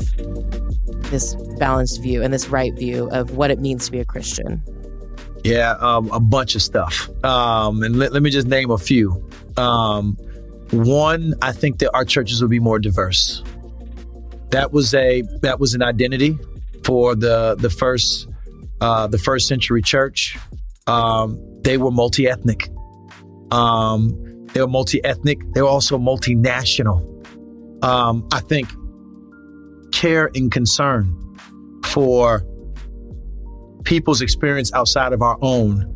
this 1.09 1.33
balanced 1.57 1.99
view 1.99 2.21
and 2.21 2.31
this 2.31 2.47
right 2.49 2.71
view 2.75 3.09
of 3.09 3.37
what 3.37 3.49
it 3.49 3.57
means 3.57 3.87
to 3.87 3.91
be 3.91 3.99
a 3.99 4.05
Christian? 4.05 4.61
Yeah, 5.43 5.71
um, 5.79 6.11
a 6.11 6.19
bunch 6.19 6.53
of 6.53 6.61
stuff. 6.61 7.09
Um, 7.25 7.81
and 7.81 7.97
let, 7.97 8.13
let 8.13 8.21
me 8.21 8.29
just 8.29 8.45
name 8.45 8.69
a 8.69 8.77
few. 8.77 9.27
Um, 9.57 10.15
one, 10.69 11.33
I 11.41 11.51
think 11.51 11.79
that 11.79 11.91
our 11.95 12.05
churches 12.05 12.39
will 12.39 12.49
be 12.49 12.59
more 12.59 12.77
diverse. 12.77 13.41
That 14.51 14.71
was 14.71 14.93
a 14.93 15.23
that 15.41 15.59
was 15.59 15.73
an 15.73 15.81
identity 15.81 16.37
for 16.83 17.15
the 17.15 17.55
the 17.57 17.71
first 17.71 18.27
uh, 18.79 19.07
the 19.07 19.17
first 19.17 19.47
century 19.47 19.81
church. 19.81 20.37
Um, 20.85 21.39
they 21.63 21.77
were 21.77 21.89
multi 21.89 22.27
ethnic. 22.27 22.69
Um, 23.49 24.45
they 24.53 24.61
were 24.61 24.67
multi 24.67 25.03
ethnic. 25.03 25.39
They 25.55 25.63
were 25.63 25.67
also 25.67 25.97
multinational. 25.97 27.18
Um, 27.81 28.27
I 28.31 28.41
think 28.41 28.69
care 29.91 30.29
and 30.35 30.51
concern 30.51 31.15
for 31.85 32.45
people's 33.83 34.21
experience 34.21 34.71
outside 34.73 35.13
of 35.13 35.21
our 35.21 35.37
own 35.41 35.95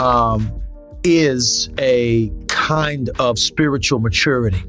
um, 0.00 0.60
is 1.04 1.70
a 1.78 2.30
kind 2.48 3.10
of 3.18 3.38
spiritual 3.38 4.00
maturity. 4.00 4.62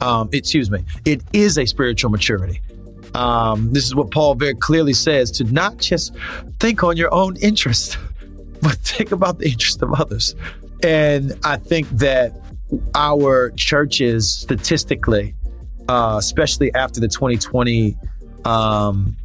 Um, 0.00 0.28
excuse 0.32 0.70
me, 0.70 0.84
it 1.04 1.22
is 1.32 1.58
a 1.58 1.66
spiritual 1.66 2.10
maturity. 2.10 2.60
Um, 3.14 3.72
this 3.72 3.84
is 3.84 3.94
what 3.94 4.10
Paul 4.10 4.34
very 4.34 4.54
clearly 4.54 4.92
says 4.92 5.30
to 5.32 5.44
not 5.44 5.78
just 5.78 6.14
think 6.60 6.84
on 6.84 6.96
your 6.96 7.12
own 7.14 7.36
interest, 7.36 7.98
but 8.62 8.72
think 8.74 9.12
about 9.12 9.38
the 9.38 9.48
interest 9.48 9.82
of 9.82 9.92
others. 9.94 10.34
And 10.82 11.32
I 11.44 11.56
think 11.56 11.88
that 11.90 12.38
our 12.94 13.50
churches, 13.52 14.30
statistically, 14.30 15.34
uh, 15.88 16.16
especially 16.18 16.74
after 16.74 17.00
the 17.00 17.08
2020 17.08 17.96
um, 18.44 19.16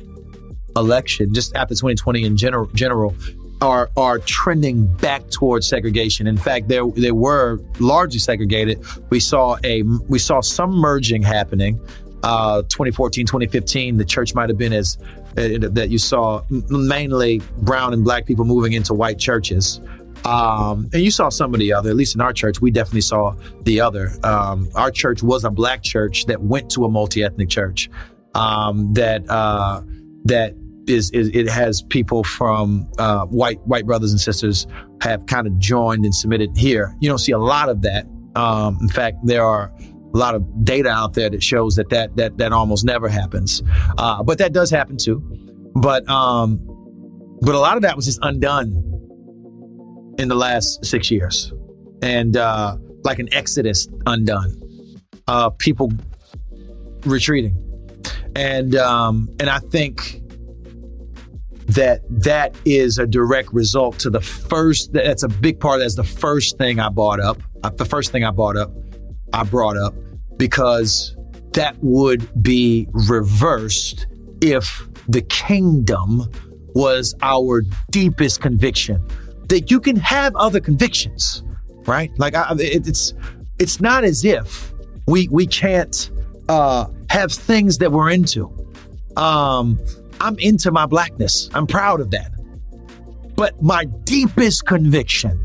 election, 0.75 1.33
just 1.33 1.55
after 1.55 1.73
2020 1.73 2.23
in 2.23 2.37
general, 2.37 2.65
general 2.73 3.15
are 3.61 3.91
are 3.95 4.17
trending 4.19 4.87
back 4.97 5.29
towards 5.29 5.67
segregation. 5.67 6.27
In 6.27 6.37
fact, 6.37 6.67
they 6.67 6.79
they 6.95 7.11
were 7.11 7.59
largely 7.79 8.19
segregated. 8.19 8.83
We 9.09 9.19
saw 9.19 9.57
a 9.63 9.83
we 9.83 10.19
saw 10.19 10.41
some 10.41 10.71
merging 10.71 11.21
happening. 11.21 11.79
Uh, 12.23 12.61
2014, 12.63 13.25
2015, 13.25 13.97
the 13.97 14.05
church 14.05 14.35
might 14.35 14.49
have 14.49 14.57
been 14.57 14.73
as 14.73 14.97
uh, 15.37 15.57
that 15.71 15.87
you 15.89 15.97
saw 15.97 16.43
mainly 16.69 17.41
brown 17.59 17.93
and 17.93 18.03
black 18.03 18.25
people 18.25 18.45
moving 18.45 18.73
into 18.73 18.93
white 18.93 19.17
churches. 19.17 19.79
Um, 20.25 20.89
and 20.93 21.01
you 21.01 21.11
saw 21.11 21.29
some 21.29 21.53
of 21.53 21.59
the 21.59 21.73
other, 21.73 21.89
at 21.89 21.95
least 21.95 22.15
in 22.15 22.21
our 22.21 22.33
church, 22.33 22.61
we 22.61 22.71
definitely 22.71 23.01
saw 23.01 23.35
the 23.63 23.81
other. 23.81 24.11
Um, 24.23 24.69
our 24.75 24.91
church 24.91 25.23
was 25.23 25.43
a 25.43 25.49
black 25.49 25.83
church 25.83 26.25
that 26.25 26.41
went 26.41 26.69
to 26.71 26.85
a 26.85 26.89
multi-ethnic 26.89 27.49
church. 27.49 27.89
Um, 28.33 28.93
that 28.93 29.29
uh, 29.29 29.81
that 30.25 30.55
is, 30.87 31.11
is 31.11 31.29
it 31.33 31.49
has 31.49 31.81
people 31.83 32.23
from 32.23 32.87
uh, 32.97 33.25
white 33.25 33.59
white 33.67 33.85
brothers 33.85 34.11
and 34.11 34.21
sisters 34.21 34.67
have 35.01 35.25
kind 35.25 35.47
of 35.47 35.57
joined 35.59 36.05
and 36.05 36.15
submitted 36.15 36.55
here. 36.55 36.95
You 37.01 37.09
don't 37.09 37.17
see 37.17 37.33
a 37.33 37.39
lot 37.39 37.69
of 37.69 37.81
that. 37.81 38.05
Um, 38.35 38.77
in 38.81 38.87
fact, 38.87 39.17
there 39.23 39.43
are 39.43 39.73
a 40.13 40.17
lot 40.17 40.35
of 40.35 40.65
data 40.65 40.89
out 40.89 41.13
there 41.13 41.29
that 41.29 41.43
shows 41.43 41.75
that 41.75 41.89
that 41.89 42.15
that, 42.15 42.37
that 42.37 42.53
almost 42.53 42.85
never 42.85 43.09
happens. 43.09 43.61
Uh, 43.97 44.23
but 44.23 44.37
that 44.37 44.53
does 44.53 44.69
happen 44.69 44.97
too. 44.97 45.19
But 45.75 46.07
um, 46.09 46.59
but 47.41 47.55
a 47.55 47.59
lot 47.59 47.75
of 47.75 47.81
that 47.83 47.95
was 47.95 48.05
just 48.05 48.19
undone 48.21 48.90
in 50.17 50.27
the 50.27 50.35
last 50.35 50.85
six 50.85 51.09
years, 51.11 51.53
and 52.01 52.37
uh, 52.37 52.77
like 53.03 53.19
an 53.19 53.33
exodus 53.33 53.87
undone. 54.05 54.57
Uh, 55.27 55.49
people 55.49 55.91
retreating, 57.05 57.55
and 58.35 58.75
um, 58.75 59.29
and 59.39 59.49
I 59.49 59.59
think 59.59 60.21
that 61.67 62.01
that 62.09 62.55
is 62.65 62.97
a 62.97 63.07
direct 63.07 63.53
result 63.53 63.99
to 63.99 64.09
the 64.09 64.21
first. 64.21 64.93
That's 64.93 65.23
a 65.23 65.29
big 65.29 65.59
part. 65.59 65.79
That's 65.79 65.95
the 65.95 66.03
first 66.03 66.57
thing 66.57 66.79
I 66.79 66.89
brought 66.89 67.19
up. 67.19 67.37
Uh, 67.63 67.69
the 67.69 67.85
first 67.85 68.11
thing 68.11 68.23
I 68.23 68.31
brought 68.31 68.57
up, 68.57 68.71
I 69.33 69.43
brought 69.43 69.77
up 69.77 69.93
because 70.37 71.15
that 71.53 71.75
would 71.81 72.27
be 72.41 72.87
reversed 72.91 74.07
if 74.41 74.87
the 75.07 75.21
kingdom 75.21 76.29
was 76.73 77.13
our 77.21 77.63
deepest 77.89 78.41
conviction. 78.41 79.05
That 79.51 79.69
you 79.69 79.81
can 79.81 79.97
have 79.97 80.33
other 80.37 80.61
convictions, 80.61 81.43
right? 81.85 82.09
Like 82.17 82.35
I, 82.35 82.53
it, 82.53 82.87
it's 82.87 83.13
it's 83.59 83.81
not 83.81 84.05
as 84.05 84.23
if 84.23 84.71
we 85.07 85.27
we 85.27 85.45
can't 85.45 86.09
uh, 86.47 86.85
have 87.09 87.33
things 87.33 87.77
that 87.79 87.91
we're 87.91 88.11
into. 88.11 88.49
Um, 89.17 89.77
I'm 90.21 90.39
into 90.39 90.71
my 90.71 90.85
blackness. 90.85 91.49
I'm 91.53 91.67
proud 91.67 91.99
of 91.99 92.11
that. 92.11 92.31
But 93.35 93.61
my 93.61 93.83
deepest 94.05 94.67
conviction 94.67 95.37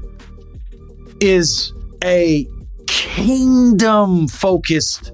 is 1.21 1.73
a 2.05 2.47
kingdom 2.87 4.29
focused 4.29 5.11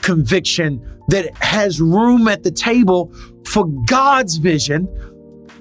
conviction 0.00 0.80
that 1.08 1.36
has 1.36 1.82
room 1.82 2.28
at 2.28 2.44
the 2.44 2.50
table 2.50 3.12
for 3.46 3.66
God's 3.86 4.38
vision, 4.38 4.84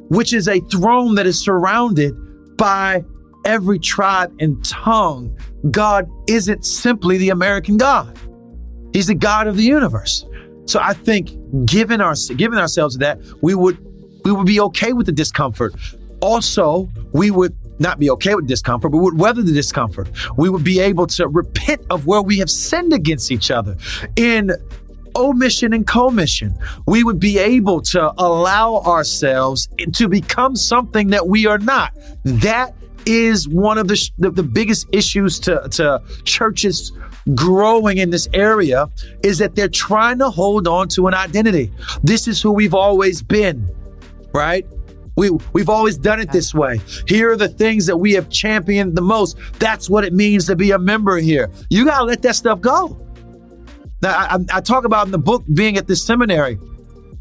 which 0.08 0.32
is 0.32 0.48
a 0.48 0.62
throne 0.72 1.16
that 1.16 1.28
is 1.28 1.38
surrounded 1.44 2.16
by 2.62 3.04
every 3.44 3.80
tribe 3.80 4.32
and 4.40 4.64
tongue. 4.64 5.36
God 5.72 6.08
isn't 6.28 6.64
simply 6.64 7.18
the 7.18 7.32
American 7.32 7.76
God. 7.76 8.16
He's 8.94 9.08
the 9.08 9.16
God 9.16 9.48
of 9.48 9.58
the 9.58 9.64
universe. 9.64 10.28
So 10.66 10.80
I 10.80 10.94
think 10.94 11.32
given 11.66 12.02
our 12.02 12.14
giving 12.36 12.60
ourselves 12.60 13.00
that, 13.00 13.20
we 13.42 13.56
would 13.56 13.80
we 14.24 14.32
would 14.32 14.46
be 14.46 14.60
okay 14.60 14.94
with 14.94 15.08
the 15.08 15.12
discomfort. 15.12 15.74
Also, 16.22 16.88
we 17.14 17.32
would 17.32 17.58
not 17.80 17.98
be 17.98 18.12
okay 18.12 18.36
with 18.36 18.46
discomfort, 18.46 18.92
but 18.92 19.00
we 19.00 19.06
would 19.06 19.18
weather 19.18 19.42
the 19.42 19.54
discomfort. 19.54 20.08
We 20.38 20.48
would 20.48 20.64
be 20.64 20.80
able 20.80 21.08
to 21.08 21.28
repent 21.28 21.82
of 21.90 22.06
where 22.06 22.22
we 22.22 22.38
have 22.38 22.50
sinned 22.52 22.94
against 22.94 23.32
each 23.32 23.50
other 23.50 23.76
in 24.16 24.52
omission 25.16 25.74
and 25.74 25.86
commission. 25.86 26.58
We 26.88 27.04
would 27.04 27.20
be 27.20 27.38
able 27.38 27.82
to 27.82 28.14
allow 28.18 28.78
ourselves 28.78 29.70
to 29.94 30.08
become 30.08 30.56
something 30.56 31.10
that 31.10 31.28
we 31.28 31.48
are 31.48 31.58
not. 31.58 31.94
That 32.24 32.76
is 33.06 33.48
one 33.48 33.78
of 33.78 33.88
the, 33.88 34.10
the, 34.20 34.32
the 34.32 34.44
biggest 34.44 34.88
issues 34.92 35.40
to, 35.40 35.68
to 35.72 36.02
churches 36.24 36.92
growing 37.36 37.98
in 37.98 38.10
this 38.10 38.28
area 38.34 38.88
is 39.24 39.38
that 39.40 39.56
they're 39.56 39.68
trying 39.68 40.20
to 40.20 40.30
hold 40.30 40.68
on 40.68 40.88
to 40.90 41.08
an 41.08 41.14
identity. 41.14 41.72
This 42.04 42.28
is 42.28 42.42
who 42.42 42.52
we've 42.52 42.74
always 42.74 43.22
been, 43.22 43.70
right? 44.34 44.66
We, 45.18 45.30
we've 45.54 45.70
always 45.70 45.98
done 45.98 46.20
it 46.20 46.32
this 46.32 46.54
way. 46.54 46.80
Here 47.08 47.32
are 47.32 47.38
the 47.38 47.50
things 47.50 47.86
that 47.88 47.98
we 47.98 48.14
have 48.14 48.30
championed 48.30 48.96
the 48.96 49.02
most. 49.02 49.38
That's 49.60 49.90
what 49.90 50.04
it 50.04 50.14
means 50.14 50.48
to 50.48 50.56
be 50.56 50.72
a 50.72 50.80
member 50.80 51.18
here. 51.18 51.52
You 51.70 51.86
got 51.86 52.00
to 52.00 52.06
let 52.06 52.22
that 52.24 52.36
stuff 52.36 52.62
go. 52.62 52.98
Now, 54.02 54.18
I, 54.18 54.38
I 54.54 54.62
talk 54.62 54.86
about 54.86 55.06
in 55.06 55.12
the 55.12 55.20
book 55.20 55.44
being 55.54 55.78
at 55.78 55.88
this 55.88 56.04
seminary, 56.04 56.58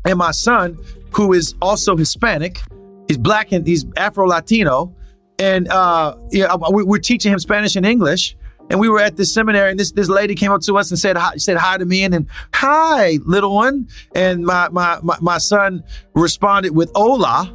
and 0.05 0.19
my 0.19 0.31
son, 0.31 0.79
who 1.13 1.33
is 1.33 1.55
also 1.61 1.97
Hispanic, 1.97 2.61
he's 3.09 3.19
black 3.19 3.53
and 3.53 3.67
he's 3.67 3.85
Afro 3.97 4.27
Latino, 4.27 4.95
and 5.39 5.69
uh, 5.69 6.17
yeah, 6.31 6.55
we, 6.71 6.85
we're 6.85 6.99
teaching 6.99 7.33
him 7.33 7.39
Spanish 7.39 7.77
and 7.77 7.87
English. 7.87 8.37
And 8.71 8.79
we 8.79 8.89
were 8.89 9.01
at 9.01 9.17
this 9.17 9.35
seminary, 9.35 9.71
and 9.71 9.81
this 9.81 9.91
this 9.91 10.09
lady 10.09 10.37
came 10.37 10.53
up 10.53 10.61
to 10.61 10.79
us 10.79 10.93
and 10.93 10.99
said 10.99 11.17
hi, 11.17 11.37
said 11.39 11.57
hi 11.57 11.77
to 11.77 11.85
me, 11.85 12.05
and 12.05 12.15
then 12.15 12.29
hi, 12.55 13.19
little 13.27 13.53
one. 13.53 13.89
And 14.15 14.45
my 14.45 14.69
my 14.69 15.01
my, 15.03 15.17
my 15.21 15.39
son 15.39 15.83
responded 16.15 16.77
with 16.77 16.89
hola, 16.95 17.53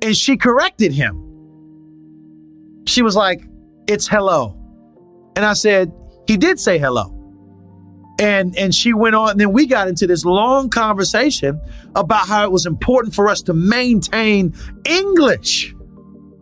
and 0.00 0.16
she 0.16 0.36
corrected 0.36 0.92
him. 0.92 1.16
She 2.86 3.02
was 3.02 3.16
like, 3.16 3.42
"It's 3.88 4.06
hello," 4.06 4.56
and 5.34 5.44
I 5.44 5.54
said, 5.54 5.92
"He 6.28 6.36
did 6.36 6.60
say 6.60 6.78
hello." 6.78 7.19
And 8.20 8.56
and 8.56 8.74
she 8.74 8.92
went 8.92 9.14
on, 9.14 9.30
and 9.30 9.40
then 9.40 9.52
we 9.52 9.66
got 9.66 9.88
into 9.88 10.06
this 10.06 10.24
long 10.24 10.68
conversation 10.68 11.60
about 11.96 12.28
how 12.28 12.44
it 12.44 12.52
was 12.52 12.66
important 12.66 13.14
for 13.14 13.28
us 13.28 13.40
to 13.42 13.54
maintain 13.54 14.54
English, 14.84 15.74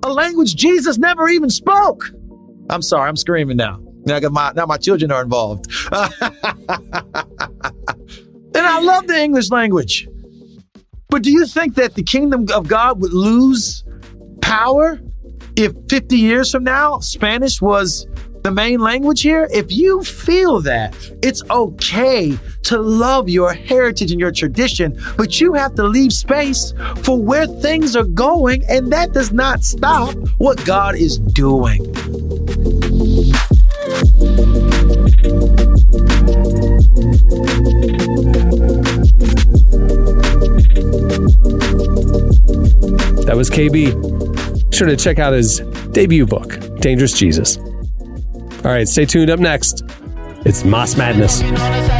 a 0.02 0.12
language 0.12 0.56
Jesus 0.56 0.98
never 0.98 1.28
even 1.28 1.50
spoke. 1.50 2.10
I'm 2.68 2.82
sorry, 2.82 3.08
I'm 3.08 3.16
screaming 3.16 3.56
now. 3.56 3.80
Now, 4.04 4.20
my, 4.28 4.52
now 4.54 4.66
my 4.66 4.76
children 4.76 5.12
are 5.12 5.22
involved. 5.22 5.66
and 5.92 6.12
I 8.54 8.80
love 8.80 9.06
the 9.06 9.18
English 9.18 9.50
language. 9.50 10.08
But 11.10 11.22
do 11.22 11.30
you 11.30 11.46
think 11.46 11.76
that 11.76 11.94
the 11.94 12.02
kingdom 12.02 12.46
of 12.52 12.68
God 12.68 13.00
would 13.00 13.12
lose 13.12 13.84
power 14.40 15.00
if 15.56 15.72
50 15.88 16.16
years 16.16 16.52
from 16.52 16.64
now 16.64 16.98
Spanish 17.00 17.60
was 17.60 18.06
the 18.48 18.54
main 18.54 18.80
language 18.80 19.20
here? 19.20 19.46
If 19.52 19.70
you 19.70 20.02
feel 20.02 20.62
that, 20.62 20.96
it's 21.22 21.42
okay 21.50 22.38
to 22.62 22.78
love 22.78 23.28
your 23.28 23.52
heritage 23.52 24.10
and 24.10 24.18
your 24.18 24.32
tradition, 24.32 24.98
but 25.18 25.38
you 25.38 25.52
have 25.52 25.74
to 25.74 25.82
leave 25.82 26.14
space 26.14 26.72
for 27.02 27.20
where 27.20 27.46
things 27.46 27.94
are 27.94 28.04
going, 28.04 28.64
and 28.64 28.90
that 28.90 29.12
does 29.12 29.32
not 29.32 29.64
stop 29.64 30.14
what 30.38 30.64
God 30.64 30.96
is 30.96 31.18
doing. 31.18 31.82
That 43.26 43.34
was 43.36 43.50
KB. 43.50 43.92
Sure 44.74 44.86
to 44.86 44.96
check 44.96 45.18
out 45.18 45.34
his 45.34 45.60
debut 45.92 46.24
book, 46.24 46.58
Dangerous 46.80 47.12
Jesus. 47.12 47.58
All 48.64 48.72
right, 48.72 48.88
stay 48.88 49.04
tuned. 49.04 49.30
Up 49.30 49.40
next, 49.40 49.84
it's 50.44 50.62
Más 50.64 50.96
Madness. 50.96 51.97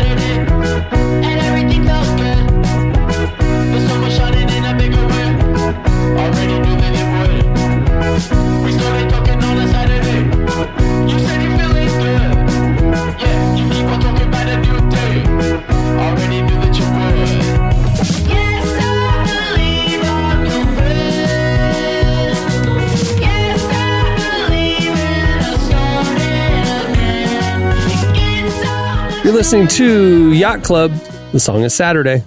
Listening 29.39 29.69
to 29.69 30.33
Yacht 30.33 30.65
Club. 30.65 30.91
The 31.31 31.39
song 31.39 31.63
is 31.63 31.73
Saturday. 31.73 32.25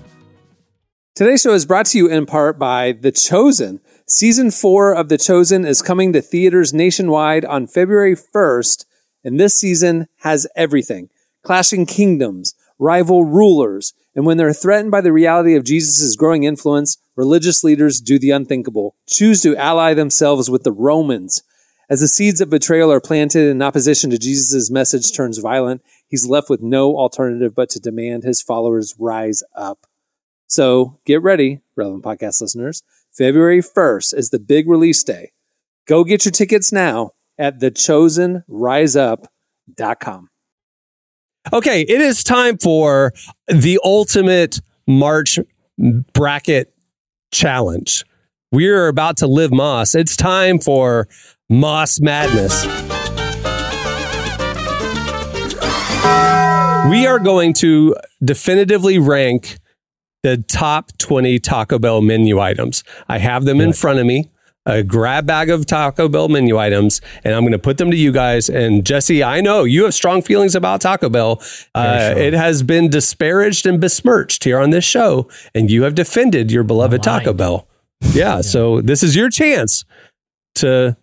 Today's 1.13 1.41
show 1.41 1.53
is 1.53 1.65
brought 1.65 1.87
to 1.87 1.97
you 1.97 2.07
in 2.07 2.25
part 2.25 2.57
by 2.57 2.93
The 2.93 3.11
Chosen. 3.11 3.81
Season 4.07 4.49
four 4.49 4.95
of 4.95 5.09
The 5.09 5.17
Chosen 5.17 5.65
is 5.65 5.81
coming 5.81 6.13
to 6.13 6.21
theaters 6.21 6.73
nationwide 6.73 7.43
on 7.43 7.67
February 7.67 8.15
1st, 8.15 8.85
and 9.25 9.37
this 9.37 9.59
season 9.59 10.07
has 10.19 10.47
everything 10.55 11.09
clashing 11.43 11.85
kingdoms, 11.85 12.55
rival 12.79 13.25
rulers, 13.25 13.91
and 14.15 14.25
when 14.25 14.37
they're 14.37 14.53
threatened 14.53 14.91
by 14.91 15.01
the 15.01 15.11
reality 15.11 15.53
of 15.55 15.65
Jesus' 15.65 16.15
growing 16.15 16.45
influence, 16.45 16.97
religious 17.17 17.61
leaders 17.61 17.99
do 17.99 18.19
the 18.19 18.31
unthinkable, 18.31 18.95
choose 19.05 19.41
to 19.41 19.57
ally 19.57 19.93
themselves 19.93 20.49
with 20.49 20.63
the 20.63 20.71
Romans. 20.71 21.43
As 21.89 21.99
the 21.99 22.07
seeds 22.07 22.39
of 22.39 22.49
betrayal 22.49 22.89
are 22.89 23.01
planted 23.01 23.49
in 23.49 23.61
opposition 23.61 24.11
to 24.11 24.17
Jesus' 24.17 24.71
message 24.71 25.13
turns 25.13 25.39
violent, 25.39 25.81
he's 26.11 26.27
left 26.27 26.49
with 26.49 26.61
no 26.61 26.95
alternative 26.95 27.53
but 27.55 27.69
to 27.71 27.79
demand 27.79 28.23
his 28.23 28.41
followers 28.41 28.95
rise 28.99 29.41
up. 29.55 29.87
So 30.47 30.99
get 31.05 31.23
ready, 31.23 31.61
relevant 31.75 32.03
podcast 32.03 32.41
listeners. 32.41 32.83
February 33.11 33.61
1st 33.61 34.15
is 34.15 34.29
the 34.29 34.39
big 34.39 34.69
release 34.69 35.03
day. 35.03 35.31
Go 35.87 36.03
get 36.03 36.25
your 36.25 36.31
tickets 36.31 36.71
now 36.71 37.11
at 37.39 37.59
thechosenriseup.com. 37.59 40.27
Okay, 41.51 41.81
it 41.81 42.01
is 42.01 42.23
time 42.23 42.59
for 42.59 43.13
the 43.47 43.79
ultimate 43.83 44.61
March 44.87 45.39
bracket 46.13 46.71
challenge. 47.31 48.05
We 48.51 48.67
are 48.67 48.85
about 48.87 49.17
to 49.17 49.25
live 49.27 49.51
Más. 49.51 49.93
It's 49.95 50.15
time 50.15 50.59
for 50.59 51.07
Más 51.51 52.01
Madness. 52.01 53.00
We 56.91 57.07
are 57.07 57.19
going 57.19 57.53
to 57.53 57.95
definitively 58.21 58.99
rank 58.99 59.59
the 60.23 60.37
top 60.37 60.91
20 60.97 61.39
Taco 61.39 61.79
Bell 61.79 62.01
menu 62.01 62.39
items. 62.41 62.83
I 63.07 63.17
have 63.17 63.45
them 63.45 63.61
in 63.61 63.71
front 63.71 63.99
of 63.99 64.05
me, 64.05 64.29
a 64.65 64.83
grab 64.83 65.25
bag 65.25 65.49
of 65.49 65.65
Taco 65.65 66.09
Bell 66.09 66.27
menu 66.27 66.57
items, 66.57 66.99
and 67.23 67.33
I'm 67.33 67.43
going 67.43 67.53
to 67.53 67.59
put 67.59 67.77
them 67.77 67.91
to 67.91 67.97
you 67.97 68.11
guys. 68.11 68.49
And 68.49 68.85
Jesse, 68.85 69.23
I 69.23 69.39
know 69.39 69.63
you 69.63 69.85
have 69.85 69.93
strong 69.93 70.21
feelings 70.21 70.53
about 70.53 70.81
Taco 70.81 71.07
Bell. 71.09 71.41
Uh, 71.73 72.13
It 72.17 72.33
has 72.33 72.61
been 72.61 72.89
disparaged 72.89 73.65
and 73.65 73.79
besmirched 73.79 74.43
here 74.43 74.59
on 74.59 74.71
this 74.71 74.83
show, 74.83 75.29
and 75.55 75.71
you 75.71 75.83
have 75.83 75.95
defended 75.95 76.51
your 76.51 76.63
beloved 76.63 77.01
Taco 77.03 77.31
Bell. 77.33 77.67
Yeah, 78.13 78.41
so 78.41 78.81
this 78.81 79.01
is 79.01 79.15
your 79.15 79.29
chance 79.29 79.85
to 80.55 80.97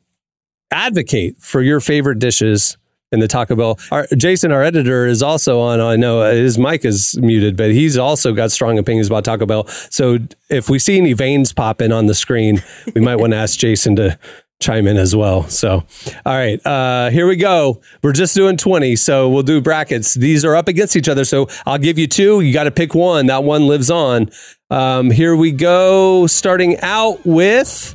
advocate 0.71 1.39
for 1.39 1.63
your 1.63 1.81
favorite 1.81 2.19
dishes 2.19 2.77
in 3.13 3.21
the 3.21 3.29
Taco 3.29 3.57
Bell. 3.57 3.79
Our, 3.91 4.07
Jason, 4.17 4.53
our 4.53 4.63
editor, 4.63 5.07
is 5.07 5.23
also 5.23 5.61
on. 5.61 5.81
I 5.81 5.97
know 5.97 6.21
uh, 6.23 6.33
his 6.33 6.59
mic 6.59 6.85
is 6.85 7.19
muted, 7.21 7.57
but 7.57 7.71
he's 7.71 7.97
also 7.97 8.33
got 8.33 8.53
strong 8.53 8.79
opinions 8.79 9.07
about 9.07 9.25
Taco 9.25 9.47
Bell. 9.47 9.67
So 9.91 10.19
if 10.51 10.69
we 10.69 10.79
see 10.79 10.99
any 10.99 11.13
veins 11.13 11.53
popping 11.53 11.93
on 11.93 12.07
the 12.07 12.15
screen, 12.15 12.63
we 12.95 13.01
might 13.01 13.17
want 13.17 13.33
to 13.33 13.37
ask 13.39 13.59
Jason 13.59 13.97
to 13.97 14.19
chime 14.61 14.87
in 14.87 14.97
as 14.97 15.15
well. 15.15 15.45
So, 15.45 15.85
all 16.27 16.35
right, 16.35 16.65
uh, 16.67 17.11
here 17.11 17.27
we 17.27 17.37
go. 17.37 17.81
We're 18.03 18.13
just 18.13 18.35
doing 18.35 18.57
20, 18.57 18.97
so 18.97 19.29
we'll 19.29 19.43
do 19.43 19.61
brackets. 19.61 20.15
These 20.15 20.45
are 20.45 20.57
up 20.57 20.69
against 20.69 20.97
each 20.97 21.09
other. 21.09 21.25
So 21.25 21.49
I'll 21.65 21.79
give 21.79 21.99
you 21.99 22.07
two. 22.07 22.41
You 22.41 22.53
got 22.53 22.65
to 22.65 22.71
pick 22.71 22.95
one. 22.95 23.27
That 23.27 23.45
one 23.45 23.67
lives 23.67 23.91
on. 23.91 24.31
Um, 24.71 25.11
here 25.11 25.37
we 25.37 25.53
go. 25.53 26.27
Starting 26.27 26.79
out 26.81 27.25
with 27.25 27.95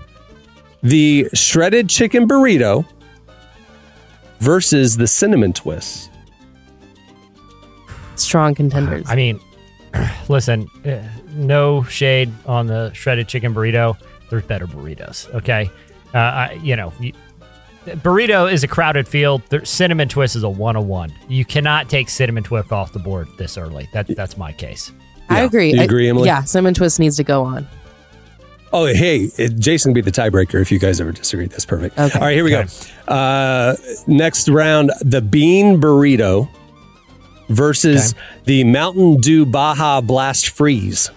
the 0.82 1.30
shredded 1.34 1.90
chicken 1.90 2.28
burrito 2.28 2.86
versus 4.44 4.98
the 4.98 5.08
cinnamon 5.08 5.54
twist. 5.54 6.10
Strong 8.16 8.56
contenders. 8.56 9.06
I 9.10 9.16
mean, 9.16 9.40
listen, 10.30 10.68
uh, 10.86 11.02
no 11.34 11.84
shade 11.84 12.32
on 12.46 12.68
the 12.68 12.92
shredded 12.94 13.28
chicken 13.28 13.54
burrito. 13.54 13.98
There's 14.30 14.44
better 14.44 14.68
burritos. 14.68 15.34
Okay, 15.34 15.70
uh, 16.14 16.18
I, 16.18 16.60
you 16.62 16.76
know, 16.76 16.94
you, 17.00 17.14
burrito 17.86 18.52
is 18.52 18.64
a 18.64 18.68
crowded 18.68 19.08
field. 19.08 19.42
There, 19.50 19.66
cinnamon 19.66 20.10
twist 20.10 20.36
is 20.36 20.44
a 20.44 20.50
one 20.50 20.76
on 20.76 20.88
one. 20.88 21.14
You 21.28 21.46
cannot 21.46 21.90
take 21.90 22.10
cinnamon 22.10 22.44
twist 22.44 22.72
off 22.72 22.94
the 22.94 23.00
board 23.00 23.28
this 23.38 23.58
early. 23.58 23.88
That 23.94 24.08
that's 24.08 24.38
my 24.38 24.52
case. 24.52 24.92
I 25.30 25.42
agree. 25.42 25.74
You 25.74 25.82
I- 25.82 25.86
agree, 25.86 26.10
Emily? 26.10 26.28
yeah, 26.28 26.44
cinnamon 26.44 26.74
twist 26.74 27.00
needs 27.00 27.16
to 27.18 27.24
go 27.24 27.44
on. 27.44 27.68
Oh, 28.74 28.88
hey, 28.88 29.30
it, 29.38 29.60
Jason 29.60 29.94
be 29.94 30.02
the 30.02 30.12
tiebreaker 30.12 30.60
if 30.60 30.72
you 30.72 30.80
guys 30.80 31.00
ever 31.00 31.12
disagree. 31.12 31.46
That's 31.46 31.64
perfect. 31.64 31.98
Okay. 31.98 32.18
All 32.18 32.26
right, 32.26 32.34
here 32.34 32.44
we 32.44 32.50
go. 32.50 32.66
Uh, 33.08 33.76
next 34.08 34.50
round, 34.50 34.92
the 35.02 35.22
bean 35.22 35.80
burrito 35.80 36.50
versus 37.50 38.16
the 38.46 38.64
Mountain 38.64 39.18
Dew 39.18 39.46
Baja 39.46 40.02
Blast 40.02 40.50
Freeze. 40.50 41.12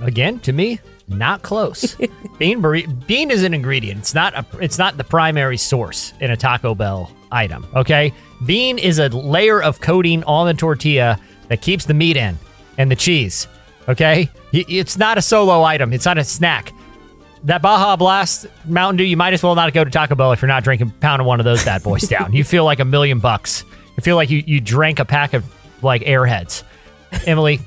Again, 0.00 0.40
to 0.40 0.52
me, 0.54 0.80
not 1.08 1.42
close. 1.42 1.94
bean 2.38 2.62
burrito. 2.62 3.06
Bean 3.06 3.30
is 3.30 3.42
an 3.42 3.52
ingredient. 3.52 4.00
It's 4.00 4.14
not 4.14 4.34
a. 4.34 4.46
It's 4.58 4.78
not 4.78 4.96
the 4.96 5.04
primary 5.04 5.58
source 5.58 6.14
in 6.20 6.30
a 6.30 6.36
Taco 6.38 6.74
Bell 6.74 7.10
item. 7.30 7.66
Okay, 7.74 8.14
bean 8.46 8.78
is 8.78 8.98
a 8.98 9.10
layer 9.10 9.62
of 9.62 9.82
coating 9.82 10.24
on 10.24 10.46
the 10.46 10.54
tortilla 10.54 11.20
that 11.48 11.60
keeps 11.60 11.84
the 11.84 11.94
meat 11.94 12.16
in 12.16 12.38
and 12.78 12.90
the 12.90 12.96
cheese. 12.96 13.46
Okay, 13.88 14.28
it's 14.52 14.96
not 14.98 15.16
a 15.18 15.22
solo 15.22 15.62
item. 15.62 15.92
It's 15.92 16.04
not 16.04 16.18
a 16.18 16.24
snack. 16.24 16.72
That 17.44 17.62
Baja 17.62 17.94
Blast 17.96 18.46
Mountain 18.64 18.96
Dew, 18.96 19.04
you 19.04 19.16
might 19.16 19.32
as 19.32 19.42
well 19.42 19.54
not 19.54 19.72
go 19.72 19.84
to 19.84 19.90
Taco 19.90 20.16
Bell 20.16 20.32
if 20.32 20.42
you're 20.42 20.48
not 20.48 20.64
drinking 20.64 20.90
pound 21.00 21.20
of 21.20 21.26
one 21.26 21.38
of 21.38 21.44
those 21.44 21.64
bad 21.64 21.82
boys 21.84 22.02
down. 22.08 22.32
You 22.32 22.42
feel 22.42 22.64
like 22.64 22.80
a 22.80 22.84
million 22.84 23.20
bucks. 23.20 23.64
You 23.96 24.02
feel 24.02 24.16
like 24.16 24.30
you, 24.30 24.42
you 24.46 24.60
drank 24.60 24.98
a 24.98 25.04
pack 25.04 25.32
of 25.34 25.44
like 25.82 26.02
airheads. 26.02 26.64
Emily, 27.26 27.60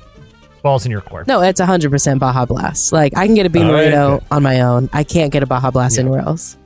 balls 0.62 0.84
in 0.84 0.90
your 0.90 1.00
court. 1.00 1.26
No, 1.26 1.40
it's 1.40 1.60
100% 1.60 2.18
Baja 2.18 2.44
Blast. 2.44 2.92
Like, 2.92 3.16
I 3.16 3.24
can 3.26 3.34
get 3.34 3.46
a 3.46 3.50
bean 3.50 3.66
All 3.66 3.72
right. 3.72 3.90
burrito 3.92 4.22
on 4.30 4.42
my 4.42 4.60
own. 4.60 4.90
I 4.92 5.02
can't 5.02 5.32
get 5.32 5.42
a 5.42 5.46
Baja 5.46 5.70
Blast 5.70 5.98
anywhere 5.98 6.20
else. 6.20 6.58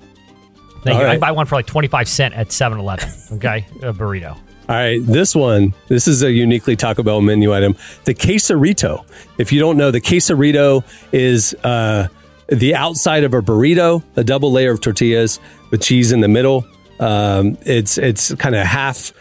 Thank 0.83 0.97
All 0.97 1.03
you. 1.03 1.07
I 1.07 1.11
right. 1.13 1.21
buy 1.21 1.31
one 1.31 1.47
for 1.47 1.55
like 1.55 1.67
25 1.67 2.09
cent 2.09 2.35
at 2.35 2.49
7-Eleven. 2.49 3.09
Okay, 3.37 3.65
a 3.83 3.93
burrito. 3.93 4.37
All 4.67 4.75
right, 4.75 4.99
this 5.05 5.35
one, 5.35 5.75
this 5.89 6.09
is 6.09 6.23
a 6.23 6.33
uniquely 6.33 6.75
Taco 6.75 7.03
Bell 7.03 7.21
menu 7.21 7.53
item. 7.53 7.77
The 8.05 8.15
quesarito. 8.15 9.05
If 9.37 9.53
you 9.53 9.61
don't 9.61 9.77
know, 9.77 9.91
the 9.91 10.01
quesarito 10.01 10.85
is 11.13 11.55
uh, 11.63 12.09
the 12.49 12.75
outside 12.75 13.25
of 13.25 13.35
a 13.35 13.43
burrito, 13.43 14.03
a 14.17 14.25
double 14.25 14.53
layer 14.53 14.73
of 14.73 14.81
tortillas 14.81 15.39
with 15.71 15.83
cheese 15.83 16.13
in 16.13 16.21
the 16.21 16.29
middle. 16.29 16.65
Um, 16.99 17.59
it's 17.67 17.99
it's 17.99 18.35
kind 18.37 18.55
of 18.55 18.65
half 18.65 19.13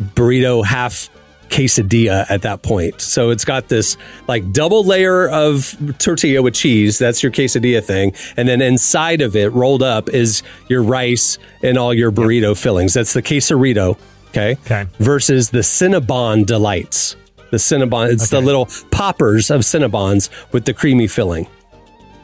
burrito, 0.00 0.64
half 0.64 1.08
quesadilla 1.50 2.28
at 2.28 2.42
that 2.42 2.62
point. 2.62 3.00
So 3.00 3.30
it's 3.30 3.44
got 3.44 3.68
this 3.68 3.96
like 4.26 4.50
double 4.50 4.84
layer 4.84 5.28
of 5.28 5.76
tortilla 5.98 6.42
with 6.42 6.54
cheese. 6.54 6.98
That's 6.98 7.22
your 7.22 7.30
quesadilla 7.30 7.84
thing. 7.84 8.12
And 8.36 8.48
then 8.48 8.60
inside 8.60 9.20
of 9.20 9.36
it, 9.36 9.52
rolled 9.52 9.84
up, 9.84 10.08
is 10.08 10.42
your 10.68 10.82
rice 10.82 11.38
and 11.62 11.78
all 11.78 11.94
your 11.94 12.10
burrito 12.10 12.60
fillings. 12.60 12.94
That's 12.94 13.12
the 13.12 13.22
quesarito. 13.22 13.96
Okay. 14.34 14.58
Okay. 14.64 14.86
Versus 14.98 15.50
the 15.50 15.60
Cinnabon 15.60 16.44
Delights. 16.44 17.14
The 17.50 17.56
Cinnabon. 17.56 18.12
It's 18.12 18.30
the 18.30 18.40
little 18.40 18.66
poppers 18.90 19.48
of 19.50 19.60
Cinnabons 19.60 20.28
with 20.52 20.64
the 20.64 20.74
creamy 20.74 21.06
filling. 21.06 21.46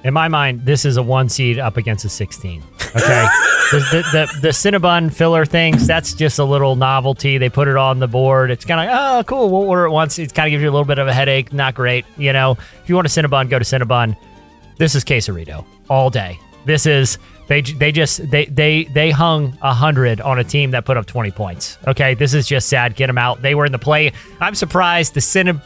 In 0.02 0.14
my 0.14 0.28
mind, 0.28 0.64
this 0.64 0.84
is 0.84 0.96
a 0.96 1.02
one 1.02 1.28
seed 1.28 1.58
up 1.58 1.76
against 1.76 2.04
a 2.04 2.08
16. 2.08 2.62
Okay. 2.96 2.96
the, 3.70 4.04
the, 4.12 4.38
the, 4.40 4.48
Cinnabon 4.48 5.12
filler 5.12 5.44
things, 5.44 5.86
that's 5.86 6.14
just 6.14 6.38
a 6.38 6.44
little 6.44 6.74
novelty. 6.74 7.38
They 7.38 7.50
put 7.50 7.68
it 7.68 7.76
on 7.76 7.98
the 7.98 8.08
board. 8.08 8.50
It's 8.50 8.64
kind 8.64 8.88
of, 8.88 8.96
oh, 8.98 9.22
cool. 9.24 9.50
We'll 9.50 9.68
order 9.68 9.84
it 9.84 9.90
once. 9.90 10.18
It 10.18 10.34
kind 10.34 10.48
of 10.48 10.50
gives 10.50 10.62
you 10.62 10.70
a 10.70 10.72
little 10.72 10.86
bit 10.86 10.98
of 10.98 11.06
a 11.06 11.12
headache. 11.12 11.52
Not 11.52 11.74
great. 11.74 12.06
You 12.16 12.32
know, 12.32 12.52
if 12.82 12.88
you 12.88 12.94
want 12.94 13.06
a 13.06 13.10
Cinnabon, 13.10 13.50
go 13.50 13.58
to 13.58 13.64
Cinnabon. 13.64 14.16
This 14.78 14.94
is 14.94 15.04
Quesarito 15.04 15.64
all 15.90 16.10
day. 16.10 16.40
This 16.64 16.86
is, 16.86 17.18
they, 17.50 17.60
they 17.60 17.90
just, 17.90 18.30
they, 18.30 18.44
they, 18.46 18.84
they 18.84 19.10
hung 19.10 19.52
100 19.58 20.20
on 20.20 20.38
a 20.38 20.44
team 20.44 20.70
that 20.70 20.84
put 20.84 20.96
up 20.96 21.04
20 21.06 21.32
points. 21.32 21.78
Okay. 21.86 22.14
This 22.14 22.32
is 22.32 22.46
just 22.46 22.68
sad. 22.68 22.94
Get 22.94 23.08
them 23.08 23.18
out. 23.18 23.42
They 23.42 23.56
were 23.56 23.66
in 23.66 23.72
the 23.72 23.78
play. 23.78 24.12
I'm 24.40 24.54
surprised 24.54 25.14
the 25.14 25.20
Cinnabon 25.20 25.60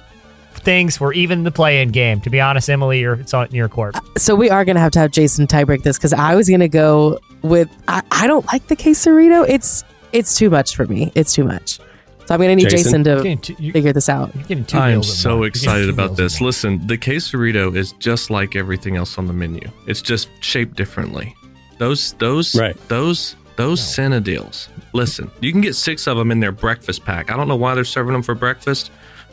things 0.55 0.99
were 0.99 1.13
even 1.13 1.41
in 1.41 1.45
the 1.45 1.51
play-in 1.51 1.91
game. 1.91 2.21
To 2.23 2.31
be 2.31 2.41
honest, 2.41 2.71
Emily, 2.71 3.01
you're, 3.01 3.15
it's 3.15 3.35
on 3.35 3.51
your 3.51 3.69
court. 3.69 3.95
Uh, 3.97 4.01
so 4.17 4.35
we 4.35 4.49
are 4.49 4.65
going 4.65 4.77
to 4.77 4.81
have 4.81 4.93
to 4.93 4.99
have 4.99 5.11
Jason 5.11 5.47
tiebreak 5.47 5.83
this 5.83 5.99
because 5.99 6.13
I 6.13 6.35
was 6.35 6.49
going 6.49 6.61
to 6.61 6.69
go 6.69 7.19
with 7.43 7.69
I, 7.87 8.03
I 8.11 8.27
don't 8.27 8.47
like 8.47 8.67
the 8.69 8.77
quesarito. 8.77 9.45
It's 9.47 9.85
it's 10.13 10.37
too 10.37 10.49
much 10.49 10.75
for 10.75 10.87
me. 10.87 11.13
It's 11.15 11.35
too 11.35 11.45
much. 11.45 11.79
So 12.27 12.35
I'm 12.35 12.41
going 12.41 12.57
to 12.57 12.57
need 12.57 12.71
Jason? 12.71 13.05
Jason, 13.05 13.05
to 13.05 13.23
Getting 13.23 13.63
you- 13.63 13.73
figure 13.73 13.93
this 13.93 14.09
out. 14.09 14.35
You're 14.35 14.45
getting 14.45 14.65
two 14.65 14.79
I'm 14.79 15.03
so 15.03 15.41
once. 15.41 15.49
Excited 15.49 15.91
about 15.91 16.17
this. 16.17 16.41
Listen, 16.41 16.87
the 16.87 16.97
quesarito 16.97 17.77
is 17.77 17.93
just 17.93 18.31
like 18.31 18.57
everything 18.57 18.97
else 18.97 19.19
on 19.19 19.27
the 19.27 19.35
menu. 19.35 19.69
It's 19.87 20.01
just 20.01 20.31
shaped 20.41 20.77
differently. 20.77 21.35
Those 21.79 22.13
those 22.15 22.55
Right. 22.59 22.77
those 22.89 23.37
those 23.57 23.81
Senna 23.83 24.21
deals. 24.21 24.69
Listen, 24.93 25.31
you 25.41 25.53
can 25.53 25.61
get 25.61 25.75
six 25.75 26.07
of 26.07 26.17
them 26.17 26.31
in 26.31 26.41
their 26.41 26.53
breakfast 26.53 27.05
pack. 27.05 27.31
I 27.31 27.37
don't 27.37 27.49
know 27.49 27.57
why 27.57 27.75
they're 27.75 27.85
serving 27.85 28.13
them 28.13 28.23
for 28.23 28.35
breakfast, 28.35 28.91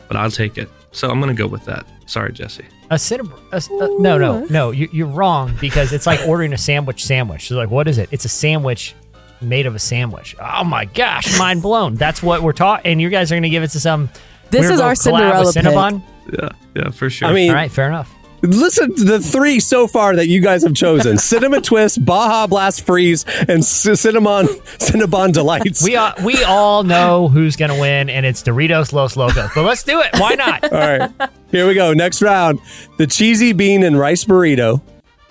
but 0.08 0.16
I'll 0.16 0.30
take 0.30 0.58
it. 0.58 0.68
So 0.92 1.10
I'm 1.10 1.20
gonna 1.20 1.34
go 1.34 1.46
with 1.46 1.64
that. 1.66 1.86
Sorry, 2.06 2.32
Jesse. 2.32 2.64
A 2.90 2.98
cinnamon. 2.98 3.38
A, 3.52 3.56
uh, 3.56 3.60
no, 3.98 4.18
no, 4.18 4.44
no. 4.50 4.70
You, 4.70 4.88
you're 4.92 5.06
wrong 5.06 5.56
because 5.60 5.92
it's 5.92 6.06
like 6.06 6.20
ordering 6.28 6.52
a 6.52 6.58
sandwich. 6.58 7.04
Sandwich. 7.04 7.48
So 7.48 7.56
like, 7.56 7.70
what 7.70 7.88
is 7.88 7.96
it? 7.98 8.08
It's 8.12 8.24
a 8.26 8.28
sandwich 8.28 8.94
made 9.40 9.66
of 9.66 9.74
a 9.74 9.78
sandwich. 9.78 10.36
Oh 10.40 10.62
my 10.64 10.84
gosh, 10.84 11.38
mind 11.38 11.62
blown. 11.62 11.94
That's 11.94 12.22
what 12.22 12.42
we're 12.42 12.52
taught, 12.52 12.82
and 12.84 13.00
you 13.00 13.08
guys 13.08 13.32
are 13.32 13.34
going 13.34 13.42
to 13.44 13.48
give 13.48 13.62
it 13.62 13.70
to 13.70 13.80
some. 13.80 14.10
This 14.50 14.68
is 14.68 14.78
our 14.80 14.92
collab 14.92 14.98
Cinderella 14.98 15.52
Cinnabon? 15.52 16.02
Yeah, 16.30 16.48
yeah, 16.76 16.90
for 16.90 17.08
sure. 17.08 17.28
I 17.28 17.32
mean, 17.32 17.48
All 17.50 17.56
right, 17.56 17.70
fair 17.70 17.88
enough. 17.88 18.12
Listen 18.42 18.94
to 18.94 19.04
the 19.04 19.20
three 19.20 19.60
so 19.60 19.86
far 19.86 20.16
that 20.16 20.28
you 20.28 20.40
guys 20.40 20.62
have 20.62 20.74
chosen: 20.74 21.18
Cinnamon 21.32 21.62
Twist, 21.62 22.04
Baja 22.04 22.46
Blast 22.46 22.84
Freeze, 22.84 23.24
and 23.48 23.64
Cinnamon 23.64 24.46
Cinnabon 24.78 25.32
Delights. 25.32 25.82
We 25.82 25.96
all 25.96 26.12
we 26.24 26.42
all 26.44 26.82
know 26.82 27.28
who's 27.28 27.56
going 27.56 27.70
to 27.70 27.80
win, 27.80 28.10
and 28.10 28.26
it's 28.26 28.42
Doritos 28.42 28.92
Los 28.92 29.16
Locos. 29.16 29.50
But 29.54 29.64
let's 29.64 29.82
do 29.82 30.00
it. 30.00 30.10
Why 30.18 30.34
not? 30.34 30.64
All 30.72 30.78
right, 30.78 31.10
here 31.50 31.66
we 31.66 31.74
go. 31.74 31.92
Next 31.92 32.22
round: 32.22 32.60
the 32.98 33.06
cheesy 33.06 33.52
bean 33.52 33.82
and 33.82 33.98
rice 33.98 34.24
burrito 34.24 34.80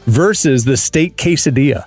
versus 0.06 0.66
the 0.66 0.78
steak 0.78 1.18
quesadilla. 1.18 1.86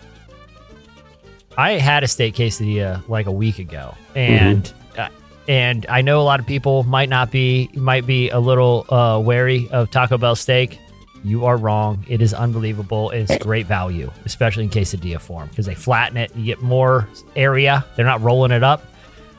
I 1.57 1.73
had 1.73 2.03
a 2.03 2.09
steak 2.09 2.35
quesadilla 2.35 3.07
like 3.09 3.27
a 3.27 3.33
week 3.33 3.59
ago, 3.59 3.95
and 4.15 4.71
uh, 4.99 5.09
and 5.49 5.87
I 5.89 6.03
know 6.03 6.21
a 6.21 6.25
lot 6.25 6.41
of 6.41 6.47
people 6.47 6.83
might 6.85 7.09
not 7.09 7.31
be 7.31 7.71
might 7.75 8.07
be 8.07 8.31
a 8.31 8.41
little 8.41 8.87
uh, 8.93 9.21
wary 9.21 9.69
of 9.71 9.91
Taco 9.91 10.19
Bell 10.19 10.37
steak. 10.37 10.79
You 11.25 11.47
are 11.47 11.57
wrong. 11.57 12.05
It 12.07 12.21
is 12.21 12.35
unbelievable. 12.35 13.11
It's 13.11 13.31
eh. 13.31 13.39
great 13.39 13.67
value, 13.67 14.11
especially 14.27 14.65
in 14.65 14.71
quesadilla 14.71 15.19
form, 15.21 15.49
because 15.49 15.65
they 15.67 15.75
flatten 15.75 16.19
it. 16.19 16.35
You 16.37 16.45
get 16.45 16.61
more 16.61 17.09
area. 17.35 17.85
They're 17.97 18.05
not 18.05 18.21
rolling 18.21 18.51
it 18.53 18.63
up. 18.63 18.83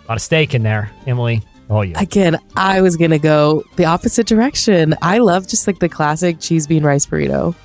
A 0.05 0.07
lot 0.09 0.15
of 0.15 0.21
steak 0.21 0.53
in 0.55 0.63
there, 0.63 0.91
Emily. 1.05 1.43
Oh 1.69 1.81
yeah. 1.81 1.99
Again, 1.99 2.38
I 2.55 2.81
was 2.81 2.95
going 2.97 3.11
to 3.11 3.19
go 3.19 3.63
the 3.75 3.86
opposite 3.86 4.27
direction. 4.27 4.95
I 5.01 5.19
love 5.19 5.47
just 5.47 5.67
like 5.67 5.79
the 5.79 5.89
classic 5.89 6.39
cheese 6.39 6.67
bean 6.67 6.83
rice 6.83 7.05
burrito. 7.05 7.55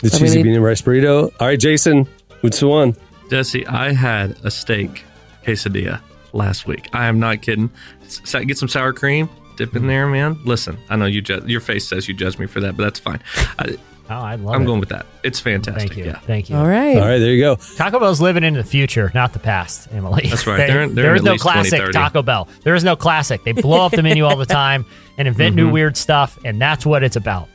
The 0.00 0.08
I 0.14 0.18
cheesy 0.18 0.36
mean- 0.38 0.44
bean 0.44 0.54
and 0.56 0.64
rice 0.64 0.82
burrito. 0.82 1.32
All 1.40 1.46
right, 1.46 1.58
Jason, 1.60 2.06
what's 2.40 2.60
the 2.60 2.68
one? 2.68 2.96
Jesse, 3.30 3.66
I 3.66 3.92
had 3.92 4.36
a 4.44 4.50
steak 4.50 5.04
quesadilla 5.44 6.00
last 6.34 6.66
week. 6.66 6.88
I 6.92 7.06
am 7.06 7.18
not 7.18 7.40
kidding. 7.42 7.70
S- 8.04 8.34
Get 8.44 8.58
some 8.58 8.68
sour 8.68 8.92
cream, 8.92 9.28
dip 9.56 9.74
in 9.76 9.86
there, 9.86 10.06
man. 10.08 10.38
Listen, 10.44 10.78
I 10.90 10.96
know 10.96 11.06
you. 11.06 11.20
Ju- 11.22 11.42
your 11.46 11.60
face 11.60 11.86
says 11.86 12.08
you 12.08 12.14
judge 12.14 12.38
me 12.38 12.46
for 12.46 12.60
that, 12.60 12.76
but 12.76 12.82
that's 12.84 12.98
fine. 13.00 13.20
I, 13.58 13.76
Oh, 14.10 14.16
I 14.16 14.34
love 14.34 14.56
I'm 14.56 14.62
it. 14.62 14.66
going 14.66 14.80
with 14.80 14.90
that. 14.90 15.06
It's 15.22 15.40
fantastic. 15.40 15.88
Thank 15.92 15.96
you. 15.96 16.04
Yeah, 16.04 16.18
Thank 16.18 16.50
you. 16.50 16.56
All 16.56 16.66
right. 16.66 16.96
All 16.98 17.08
right, 17.08 17.18
there 17.18 17.32
you 17.32 17.40
go. 17.40 17.54
Taco 17.76 17.98
Bell's 17.98 18.20
living 18.20 18.44
in 18.44 18.52
the 18.52 18.64
future, 18.64 19.10
not 19.14 19.32
the 19.32 19.38
past, 19.38 19.88
Emily. 19.92 20.26
That's 20.28 20.46
right. 20.46 20.56
They- 20.58 20.66
They're 20.66 20.82
in- 20.82 20.94
they're 20.94 21.04
there 21.04 21.12
in 21.12 21.18
is 21.18 21.24
no 21.24 21.36
classic 21.36 21.78
2030. 21.80 21.92
Taco 21.92 22.22
Bell. 22.22 22.48
There 22.62 22.74
is 22.74 22.84
no 22.84 22.94
classic. 22.94 23.42
They 23.44 23.52
blow 23.52 23.86
up 23.86 23.92
the 23.92 24.02
menu 24.02 24.24
all 24.26 24.36
the 24.36 24.44
time 24.44 24.84
and 25.18 25.26
invent 25.28 25.56
Mm-hmm. 25.56 25.66
new 25.66 25.72
weird 25.72 25.96
stuff, 25.96 26.38
and 26.44 26.60
that's 26.60 26.84
what 26.84 27.02
it's 27.04 27.16
about. 27.16 27.48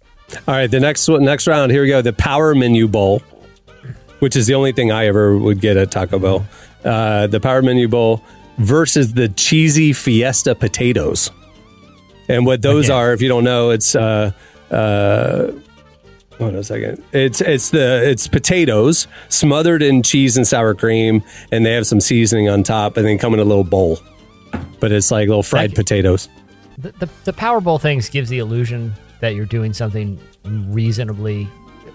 All 0.47 0.55
right, 0.55 0.67
the 0.71 0.79
next 0.79 1.07
next 1.09 1.47
round. 1.47 1.71
Here 1.71 1.83
we 1.83 1.89
go. 1.89 2.01
The 2.01 2.13
Power 2.13 2.55
Menu 2.55 2.87
Bowl, 2.87 3.21
which 4.19 4.35
is 4.35 4.47
the 4.47 4.55
only 4.55 4.71
thing 4.71 4.91
I 4.91 5.05
ever 5.05 5.37
would 5.37 5.59
get 5.61 5.77
at 5.77 5.91
Taco 5.91 6.17
Bell. 6.17 6.47
Uh, 6.83 7.27
the 7.27 7.39
Power 7.39 7.61
Menu 7.61 7.87
Bowl 7.87 8.23
versus 8.57 9.13
the 9.13 9.29
cheesy 9.29 9.93
Fiesta 9.93 10.55
potatoes. 10.55 11.29
And 12.30 12.45
what 12.45 12.61
those 12.61 12.86
Again. 12.86 12.97
are, 12.97 13.13
if 13.13 13.21
you 13.21 13.28
don't 13.30 13.43
know, 13.43 13.69
it's 13.69 13.95
uh, 13.95 14.32
uh, 14.71 15.51
hold 16.38 16.53
on 16.53 16.55
a 16.55 16.63
second. 16.63 17.03
It's 17.13 17.41
it's 17.41 17.69
the 17.69 18.09
it's 18.09 18.28
potatoes 18.28 19.07
smothered 19.30 19.82
in 19.82 20.03
cheese 20.03 20.38
and 20.38 20.45
sour 20.47 20.75
cream, 20.75 21.23
and 21.51 21.65
they 21.65 21.73
have 21.73 21.88
some 21.88 22.01
seasoning 22.01 22.49
on 22.49 22.63
top, 22.63 22.97
and 22.97 23.05
then 23.05 23.17
come 23.17 23.34
in 23.34 23.39
a 23.39 23.45
little 23.45 23.63
bowl. 23.63 23.99
But 24.80 24.91
it's 24.91 25.09
like 25.11 25.28
little 25.28 25.43
fried 25.43 25.73
potatoes. 25.75 26.30
The, 26.78 26.91
the, 26.91 27.09
the 27.25 27.34
Powerball 27.34 27.82
things 27.82 28.07
gives 28.09 28.30
the 28.30 28.38
illusion 28.39 28.93
that 29.19 29.34
you're 29.34 29.45
doing 29.47 29.73
something 29.73 30.19
reasonably 30.45 31.47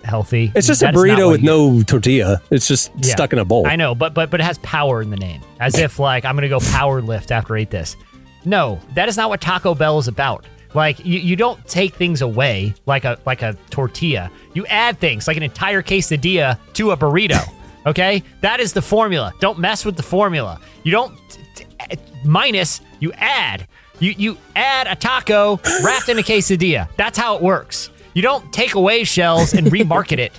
healthy. 0.03 0.51
It's 0.57 0.67
just 0.67 0.81
That 0.81 0.95
a 0.97 0.99
is 0.99 1.05
not 1.05 1.19
burrito 1.19 1.27
what 1.27 1.33
with 1.33 1.41
you- 1.43 1.47
no 1.47 1.83
tortilla. 1.85 2.43
It's 2.51 2.67
just 2.67 2.91
Yeah. 2.97 3.13
stuck 3.13 3.33
in 3.33 3.39
a 3.39 3.45
bowl. 3.45 3.67
I 3.67 3.77
know, 3.77 3.95
but 3.95 4.15
but 4.15 4.31
but 4.31 4.41
it 4.41 4.45
has 4.45 4.59
power 4.59 5.01
in 5.03 5.11
the 5.11 5.17
name, 5.17 5.41
as 5.61 5.79
if 5.79 5.99
like 6.01 6.25
I'm 6.25 6.35
gonna 6.35 6.49
go 6.49 6.59
power 6.59 7.01
lift 7.01 7.31
after 7.31 7.57
I 7.57 7.61
eat 7.61 7.71
this. 7.71 7.97
No, 8.45 8.81
that 8.95 9.09
is 9.09 9.17
not 9.17 9.29
what 9.29 9.41
Taco 9.41 9.75
Bell 9.75 9.99
is 9.99 10.09
about. 10.09 10.47
Like 10.75 11.05
you, 11.05 11.19
you 11.19 11.37
don't 11.37 11.65
take 11.67 11.95
things 11.95 12.23
away 12.23 12.75
like 12.87 13.05
a 13.05 13.19
like 13.27 13.43
a 13.43 13.55
tortilla. 13.71 14.31
You 14.55 14.67
add 14.67 14.99
things 14.99 15.29
like 15.29 15.37
an 15.37 15.43
entire 15.43 15.83
quesadilla 15.83 16.59
to 16.75 16.91
a 16.93 16.97
burrito. 16.97 17.43
Okay, 17.85 18.23
that 18.43 18.61
is 18.61 18.73
the 18.73 18.81
formula. 18.81 19.33
Don't 19.41 19.59
mess 19.59 19.85
with 19.85 19.97
the 19.97 20.05
formula. 20.05 20.61
You 20.85 20.93
don't 20.93 21.19
t- 21.57 21.65
t- 21.91 21.97
minus. 22.25 22.81
You 23.01 23.13
add. 23.15 23.67
You 23.99 24.15
you 24.17 24.39
add 24.55 24.87
a 24.87 24.95
taco 24.95 25.59
wrapped 25.83 26.09
in 26.09 26.17
a 26.17 26.23
quesadilla. 26.23 26.89
That's 26.97 27.19
how 27.19 27.35
it 27.35 27.43
works. 27.43 27.91
You 28.15 28.23
don't 28.23 28.53
take 28.53 28.75
away 28.77 29.03
shells 29.03 29.53
and 29.53 29.67
remarket 29.73 30.19
it. 30.19 30.33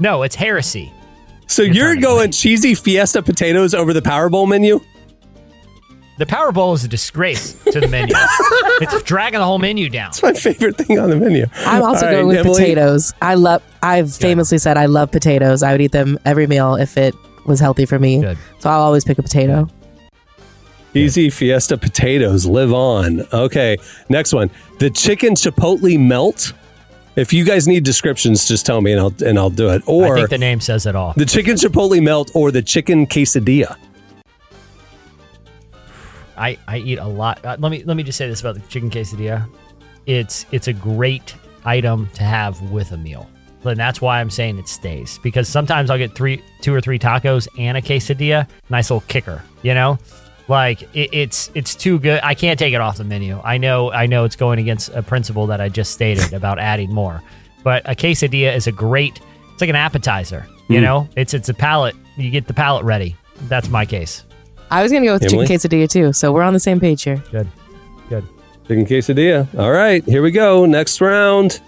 No, 0.00 0.24
it's 0.24 0.34
heresy. 0.34 0.92
So 1.46 1.62
you're 1.62 1.94
going 1.94 2.32
cheesy 2.32 2.74
Fiesta 2.74 3.22
potatoes 3.22 3.72
over 3.72 3.92
the 3.92 4.02
Powerball 4.02 4.48
menu? 4.48 4.80
The 6.16 6.26
Powerball 6.26 6.74
is 6.76 6.84
a 6.84 6.88
disgrace 6.88 7.54
to 7.72 7.80
the 7.80 7.88
menu. 7.88 8.14
it's 8.80 9.02
dragging 9.02 9.40
the 9.40 9.44
whole 9.44 9.58
menu 9.58 9.88
down. 9.88 10.10
It's 10.10 10.22
my 10.22 10.32
favorite 10.32 10.76
thing 10.76 10.98
on 11.00 11.10
the 11.10 11.16
menu. 11.16 11.46
I'm 11.56 11.82
also 11.82 12.06
All 12.06 12.12
going 12.12 12.26
right, 12.28 12.36
with 12.36 12.46
Emily? 12.46 12.54
potatoes. 12.62 13.12
I 13.20 13.34
love. 13.34 13.62
I've 13.82 14.14
famously 14.14 14.58
said 14.58 14.76
I 14.76 14.86
love 14.86 15.10
potatoes. 15.10 15.64
I 15.64 15.72
would 15.72 15.80
eat 15.80 15.90
them 15.92 16.18
every 16.24 16.46
meal 16.46 16.76
if 16.76 16.96
it 16.96 17.14
was 17.46 17.58
healthy 17.58 17.84
for 17.84 17.98
me. 17.98 18.20
Good. 18.20 18.38
So 18.60 18.70
I'll 18.70 18.80
always 18.82 19.04
pick 19.04 19.18
a 19.18 19.22
potato. 19.22 19.68
Easy 20.94 21.28
Fiesta 21.30 21.76
potatoes 21.76 22.46
live 22.46 22.72
on. 22.72 23.22
Okay, 23.32 23.76
next 24.08 24.32
one. 24.32 24.50
The 24.78 24.90
chicken 24.90 25.34
chipotle 25.34 25.98
melt. 25.98 26.52
If 27.16 27.32
you 27.32 27.44
guys 27.44 27.66
need 27.68 27.82
descriptions, 27.84 28.46
just 28.46 28.64
tell 28.66 28.80
me 28.80 28.92
and 28.92 29.00
I'll 29.00 29.14
and 29.26 29.36
I'll 29.38 29.50
do 29.50 29.68
it. 29.70 29.82
I 29.88 29.90
Or 29.92 30.14
think 30.16 30.30
the 30.30 30.38
name 30.38 30.60
says 30.60 30.86
it 30.86 30.94
all. 30.94 31.12
the 31.16 31.24
chicken 31.26 31.56
chipotle 31.56 32.00
melt 32.00 32.30
or 32.34 32.52
the 32.52 32.62
chicken 32.62 33.06
quesadilla. 33.08 33.76
I, 36.36 36.58
I 36.66 36.78
eat 36.78 36.98
a 36.98 37.06
lot. 37.06 37.44
Uh, 37.44 37.56
let 37.58 37.70
me 37.70 37.84
let 37.84 37.96
me 37.96 38.02
just 38.02 38.18
say 38.18 38.28
this 38.28 38.40
about 38.40 38.54
the 38.54 38.60
chicken 38.68 38.90
quesadilla. 38.90 39.48
It's 40.06 40.46
it's 40.52 40.68
a 40.68 40.72
great 40.72 41.34
item 41.64 42.08
to 42.14 42.24
have 42.24 42.60
with 42.70 42.92
a 42.92 42.96
meal. 42.96 43.28
And 43.64 43.80
that's 43.80 44.00
why 44.00 44.20
I'm 44.20 44.28
saying 44.28 44.58
it 44.58 44.68
stays 44.68 45.18
because 45.22 45.48
sometimes 45.48 45.88
I'll 45.90 45.98
get 45.98 46.14
three, 46.14 46.42
two 46.60 46.74
or 46.74 46.82
three 46.82 46.98
tacos 46.98 47.48
and 47.58 47.78
a 47.78 47.80
quesadilla. 47.80 48.46
Nice 48.68 48.90
little 48.90 49.06
kicker, 49.08 49.42
you 49.62 49.72
know. 49.72 49.98
Like 50.48 50.82
it, 50.94 51.08
it's 51.12 51.50
it's 51.54 51.74
too 51.74 51.98
good. 51.98 52.20
I 52.22 52.34
can't 52.34 52.58
take 52.58 52.74
it 52.74 52.80
off 52.80 52.98
the 52.98 53.04
menu. 53.04 53.40
I 53.42 53.56
know 53.56 53.90
I 53.90 54.04
know 54.06 54.24
it's 54.24 54.36
going 54.36 54.58
against 54.58 54.90
a 54.90 55.02
principle 55.02 55.46
that 55.46 55.60
I 55.60 55.70
just 55.70 55.92
stated 55.92 56.34
about 56.34 56.58
adding 56.58 56.92
more, 56.92 57.22
but 57.62 57.88
a 57.88 57.94
quesadilla 57.94 58.54
is 58.54 58.66
a 58.66 58.72
great. 58.72 59.20
It's 59.52 59.62
like 59.62 59.70
an 59.70 59.76
appetizer. 59.76 60.46
You 60.68 60.80
know, 60.80 61.08
it's 61.16 61.32
it's 61.32 61.48
a 61.48 61.54
palate. 61.54 61.96
You 62.16 62.30
get 62.30 62.46
the 62.46 62.54
palate 62.54 62.84
ready. 62.84 63.16
That's 63.48 63.68
my 63.68 63.86
case. 63.86 64.24
I 64.70 64.82
was 64.82 64.92
gonna 64.92 65.06
go 65.06 65.14
with 65.14 65.24
Emily? 65.24 65.46
chicken 65.46 65.70
quesadilla 65.70 65.88
too. 65.88 66.12
So 66.12 66.32
we're 66.32 66.42
on 66.42 66.52
the 66.52 66.60
same 66.60 66.80
page 66.80 67.02
here. 67.02 67.22
Good, 67.30 67.48
good. 68.08 68.24
Chicken 68.66 68.86
quesadilla. 68.86 69.58
All 69.58 69.70
right, 69.72 70.04
here 70.04 70.22
we 70.22 70.30
go. 70.30 70.64
Next 70.66 71.00
round. 71.00 71.60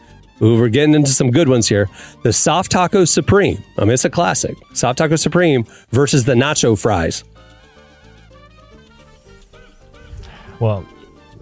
Ooh, 0.43 0.59
we're 0.59 0.69
getting 0.69 0.95
into 0.95 1.13
some 1.13 1.31
good 1.31 1.49
ones 1.49 1.67
here. 1.67 1.89
The 2.23 2.33
soft 2.33 2.71
taco 2.71 3.05
supreme. 3.07 3.63
I 3.79 3.83
mean, 3.83 3.93
it's 3.93 4.05
a 4.05 4.11
classic. 4.11 4.57
Soft 4.75 4.99
taco 4.99 5.17
supreme 5.17 5.65
versus 5.91 6.25
the 6.25 6.35
nacho 6.35 6.79
fries. 6.79 7.25
Well, 10.61 10.87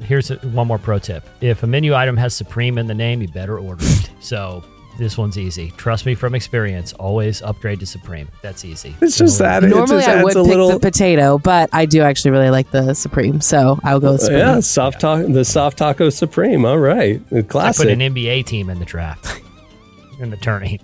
here's 0.01 0.31
a, 0.31 0.37
one 0.37 0.67
more 0.67 0.79
pro 0.79 0.99
tip: 0.99 1.25
if 1.41 1.63
a 1.63 1.67
menu 1.67 1.95
item 1.95 2.17
has 2.17 2.35
Supreme 2.35 2.79
in 2.79 2.87
the 2.87 2.95
name, 2.95 3.23
you 3.23 3.29
better 3.29 3.59
order 3.59 3.85
it. 3.85 4.11
So 4.21 4.65
this 4.97 5.19
one's 5.19 5.39
easy. 5.39 5.73
Trust 5.77 6.07
me 6.07 6.15
from 6.15 6.35
experience. 6.35 6.93
Always 6.95 7.43
upgrade 7.43 7.81
to 7.81 7.87
Supreme. 7.87 8.29
That's 8.43 8.65
easy. 8.65 8.95
It's 9.01 9.19
just 9.19 9.39
that. 9.39 9.65
it 9.65 9.69
Normally, 9.69 10.03
just 10.03 10.09
I 10.09 10.23
would 10.23 10.37
a 10.37 10.43
pick 10.43 10.49
little. 10.49 10.71
the 10.71 10.81
potato, 10.81 11.39
but 11.39 11.71
I 11.73 11.87
do 11.87 12.03
actually 12.03 12.31
really 12.31 12.51
like 12.51 12.71
the 12.71 12.95
supreme, 12.95 13.41
so 13.41 13.79
I'll 13.83 14.01
go 14.01 14.13
with 14.13 14.23
supreme. 14.23 14.39
yeah, 14.39 14.61
soft 14.61 15.01
taco, 15.01 15.27
the 15.27 15.45
soft 15.45 15.79
taco 15.79 16.11
supreme. 16.11 16.65
All 16.65 16.79
right, 16.79 17.21
The 17.31 17.41
I 17.59 17.73
put 17.73 17.89
an 17.89 18.01
NBA 18.01 18.47
team 18.47 18.71
in 18.71 18.79
the 18.79 18.85
draft. 18.85 19.41
in 20.21 20.31
the 20.31 20.37
tourney. 20.37 20.81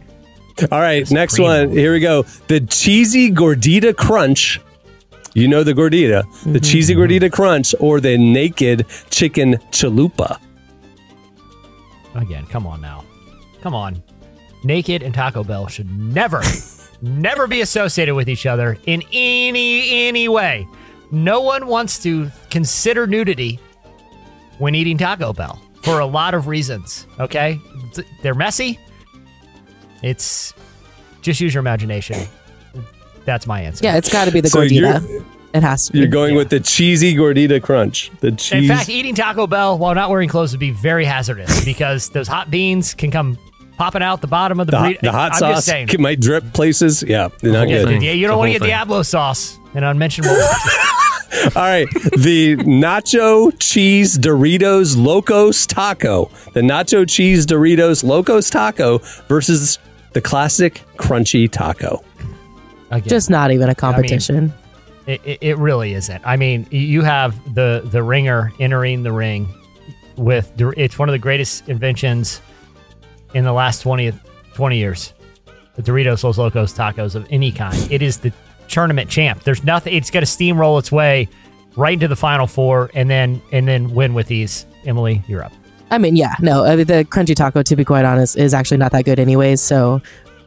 All 0.71 0.81
right, 0.81 1.09
next 1.11 1.35
Supreme. 1.35 1.69
one. 1.69 1.71
Here 1.71 1.93
we 1.93 2.01
go. 2.01 2.23
The 2.49 2.61
cheesy 2.61 3.31
gordita 3.31 3.97
crunch. 3.97 4.61
You 5.33 5.47
know 5.47 5.63
the 5.63 5.73
gordita, 5.73 6.23
the 6.23 6.27
mm-hmm. 6.27 6.57
cheesy 6.59 6.95
gordita 6.95 7.31
crunch, 7.31 7.75
or 7.79 8.01
the 8.01 8.19
naked 8.19 8.87
chicken 9.11 9.55
chalupa. 9.71 10.41
Again, 12.17 12.47
come 12.47 12.67
on 12.67 12.81
now. 12.81 13.05
Come 13.63 13.75
on. 13.75 14.03
Naked 14.65 15.03
and 15.03 15.15
Taco 15.15 15.43
Bell 15.43 15.69
should 15.69 15.91
never, 15.91 16.43
never 17.03 17.47
be 17.47 17.61
associated 17.63 18.15
with 18.15 18.29
each 18.29 18.47
other 18.47 18.77
in 18.87 19.03
any 19.13 20.07
any 20.09 20.29
way. 20.29 20.67
No 21.11 21.41
one 21.41 21.67
wants 21.67 22.03
to 22.03 22.31
consider 22.51 23.07
nudity 23.07 23.59
when 24.59 24.75
eating 24.75 24.99
Taco 24.99 25.33
Bell 25.33 25.61
for 25.83 26.01
a 26.01 26.07
lot 26.07 26.35
of 26.35 26.47
reasons. 26.47 27.07
Okay, 27.19 27.59
they're 28.23 28.35
messy. 28.35 28.79
It's 30.03 30.55
just 31.23 31.41
use 31.41 31.55
your 31.55 31.61
imagination. 31.61 32.27
That's 33.25 33.47
my 33.47 33.63
answer. 33.63 33.85
Yeah, 33.85 33.97
it's 33.97 34.13
got 34.13 34.27
to 34.27 34.31
be 34.31 34.41
the 34.41 34.49
So 34.49 34.61
gordita. 34.61 35.25
It 35.53 35.63
has 35.63 35.87
to 35.87 35.93
be. 35.93 35.99
You're 35.99 36.09
going 36.09 36.37
with 36.37 36.49
the 36.51 36.61
cheesy 36.61 37.15
gordita 37.15 37.61
crunch. 37.63 38.11
The 38.21 38.33
cheese. 38.33 38.63
In 38.63 38.69
fact, 38.69 38.89
eating 38.89 39.15
Taco 39.15 39.47
Bell 39.47 39.79
while 39.79 39.95
not 39.95 40.11
wearing 40.11 40.29
clothes 40.29 40.53
would 40.53 40.61
be 40.61 40.71
very 40.71 41.05
hazardous 41.05 41.65
because 41.65 42.09
those 42.11 42.29
hot 42.29 42.51
beans 42.51 42.95
can 42.95 43.11
come 43.11 43.37
popping 43.81 44.03
out 44.03 44.21
the 44.21 44.27
bottom 44.27 44.61
of 44.61 44.67
the, 44.67 44.73
the, 44.73 44.79
hot, 44.79 44.87
burrito. 44.93 45.01
the 45.01 45.13
hot 45.13 45.33
I'm 45.33 45.39
sauce 45.39 45.55
just 45.57 45.67
saying. 45.69 45.87
can- 45.87 46.03
might 46.03 46.21
drip 46.21 46.53
places. 46.53 47.03
Yeah, 47.03 47.29
they're 47.41 47.53
not 47.53 47.69
Yeah, 47.69 47.85
good. 47.85 47.89
dude, 47.89 48.03
yeah, 48.03 48.13
you 48.13 48.27
don't 48.27 48.37
want 48.39 48.49
to 48.49 48.53
get 48.53 48.61
thing. 48.61 48.69
Diablo 48.69 49.03
sauce 49.03 49.59
and 49.75 49.85
unmentionable. 49.85 50.37
All 51.57 51.63
right, 51.63 51.89
the 52.19 52.57
nacho 52.59 53.53
cheese 53.59 54.19
Doritos 54.19 54.97
Locos 54.97 55.65
Taco. 55.67 56.31
The 56.53 56.61
nacho 56.61 57.09
cheese 57.09 57.47
Doritos 57.47 58.05
Locos 58.05 58.51
Taco 58.51 58.99
versus 59.29 59.79
the 60.13 60.21
classic 60.21 60.83
crunchy 60.99 61.51
taco. 61.51 62.05
Again, 62.91 63.09
Just 63.09 63.31
not 63.31 63.53
even 63.53 63.69
a 63.71 63.75
competition. 63.75 64.53
it, 65.07 65.21
it, 65.25 65.39
it 65.41 65.57
really 65.59 65.95
isn't. 65.95 66.21
I 66.27 66.37
mean, 66.37 66.67
you 66.71 67.03
have 67.03 67.55
the 67.55 67.81
the 67.85 68.03
ringer 68.03 68.53
entering 68.61 69.03
the 69.05 69.13
ring 69.13 69.49
with 70.17 70.53
it's 70.61 70.99
one 70.99 71.09
of 71.09 71.13
the 71.15 71.19
greatest 71.19 71.67
inventions 71.69 72.43
in 73.35 73.45
the 73.45 73.53
last 73.53 73.83
20, 73.83 74.13
20 74.55 74.77
years. 74.79 75.13
The 75.77 75.83
Doritos 75.83 76.25
Los 76.25 76.39
Locos 76.39 76.75
tacos 76.75 77.15
of 77.15 77.27
any 77.31 77.53
kind. 77.53 77.77
It 77.91 78.03
is 78.03 78.19
the 78.19 78.33
tournament 78.69 79.09
champ. 79.11 79.43
There's 79.45 79.65
nothing. 79.65 79.95
It's 79.95 80.11
going 80.11 80.25
to 80.25 80.31
steamroll 80.31 80.79
its 80.79 80.91
way 80.93 81.29
right 81.77 81.95
into 81.95 82.09
the 82.09 82.17
final 82.17 82.47
four 82.47 82.91
and 82.95 83.09
then 83.09 83.41
and 83.53 83.67
then 83.67 83.95
win 83.95 84.15
with 84.15 84.27
these. 84.27 84.67
Emily, 84.85 85.23
you're 85.29 85.45
up. 85.45 85.53
I 85.91 85.99
mean, 85.99 86.17
yeah, 86.17 86.35
no, 86.41 86.65
I 86.65 86.77
mean, 86.77 86.87
the 86.87 87.05
crunchy 87.05 87.35
taco, 87.35 87.63
to 87.63 87.77
be 87.77 87.85
quite 87.85 88.05
honest, 88.05 88.37
is 88.39 88.55
actually 88.55 88.77
not 88.77 88.93
that 88.93 89.05
good, 89.05 89.19
anyways. 89.19 89.61
So, 89.61 90.01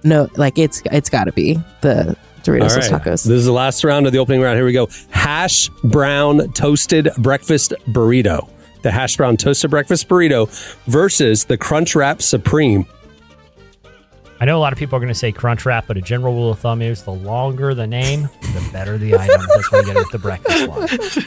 no, 0.04 0.30
like 0.36 0.58
it's 0.58 0.82
it's 0.92 1.10
got 1.10 1.26
to 1.26 1.34
be 1.34 1.56
the 1.82 2.16
Doritos 2.44 2.62
All 2.62 2.76
Los 2.78 2.92
right, 2.92 3.02
tacos. 3.02 3.24
this 3.24 3.28
is 3.28 3.46
the 3.46 3.52
last 3.52 3.84
round 3.84 4.06
of 4.06 4.14
the 4.14 4.20
opening 4.20 4.42
round. 4.42 4.58
Here 4.58 4.66
we 4.66 4.74
go. 4.74 4.88
Hash 5.10 5.70
brown 5.84 6.52
toasted 6.54 7.10
breakfast 7.18 7.74
burrito. 7.88 8.50
The 8.84 8.92
hash 8.92 9.18
brown 9.18 9.38
toasted 9.38 9.72
breakfast 9.72 10.08
burrito 10.08 10.48
versus 10.86 11.46
the 11.46 11.58
Crunch 11.58 11.96
Wrap 11.96 12.22
Supreme. 12.22 12.86
I 14.40 14.46
know 14.46 14.58
a 14.58 14.60
lot 14.60 14.74
of 14.74 14.80
people 14.80 14.98
are 14.98 15.00
going 15.00 15.08
to 15.08 15.18
say 15.18 15.32
crunch 15.32 15.66
wrap, 15.66 15.88
but 15.88 15.96
a 15.96 16.02
general 16.02 16.34
rule 16.34 16.52
of 16.52 16.60
thumb 16.60 16.82
is 16.82 17.04
the 17.04 17.14
longer 17.14 17.74
the 17.74 17.88
name, 17.88 18.24
the 18.42 18.70
better 18.74 18.98
the 18.98 19.16
item. 19.18 19.42
That's 19.48 19.72
why 19.72 19.80
you 19.80 19.86
get 19.86 19.96
it 19.96 20.00
with 20.00 20.12
the 20.12 20.20
breakfast 20.20 20.68
one. 20.68 20.84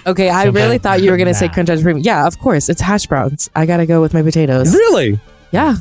Okay, 0.07 0.29
I 0.29 0.45
Something 0.45 0.63
really 0.63 0.77
thought 0.77 1.03
you 1.03 1.11
were 1.11 1.17
gonna 1.17 1.33
say 1.33 1.47
nah. 1.47 1.55
crunch 1.55 1.71
ice 1.71 1.83
cream. 1.83 1.99
Yeah, 1.99 2.27
of 2.27 2.39
course, 2.39 2.69
it's 2.69 2.83
hash 2.83 3.07
browns. 3.07 3.49
I 3.57 3.65
gotta 3.65 3.87
go 3.87 4.03
with 4.03 4.13
my 4.13 4.23
potatoes. 4.23 4.75
Really? 4.75 5.19
Yeah, 5.51 5.77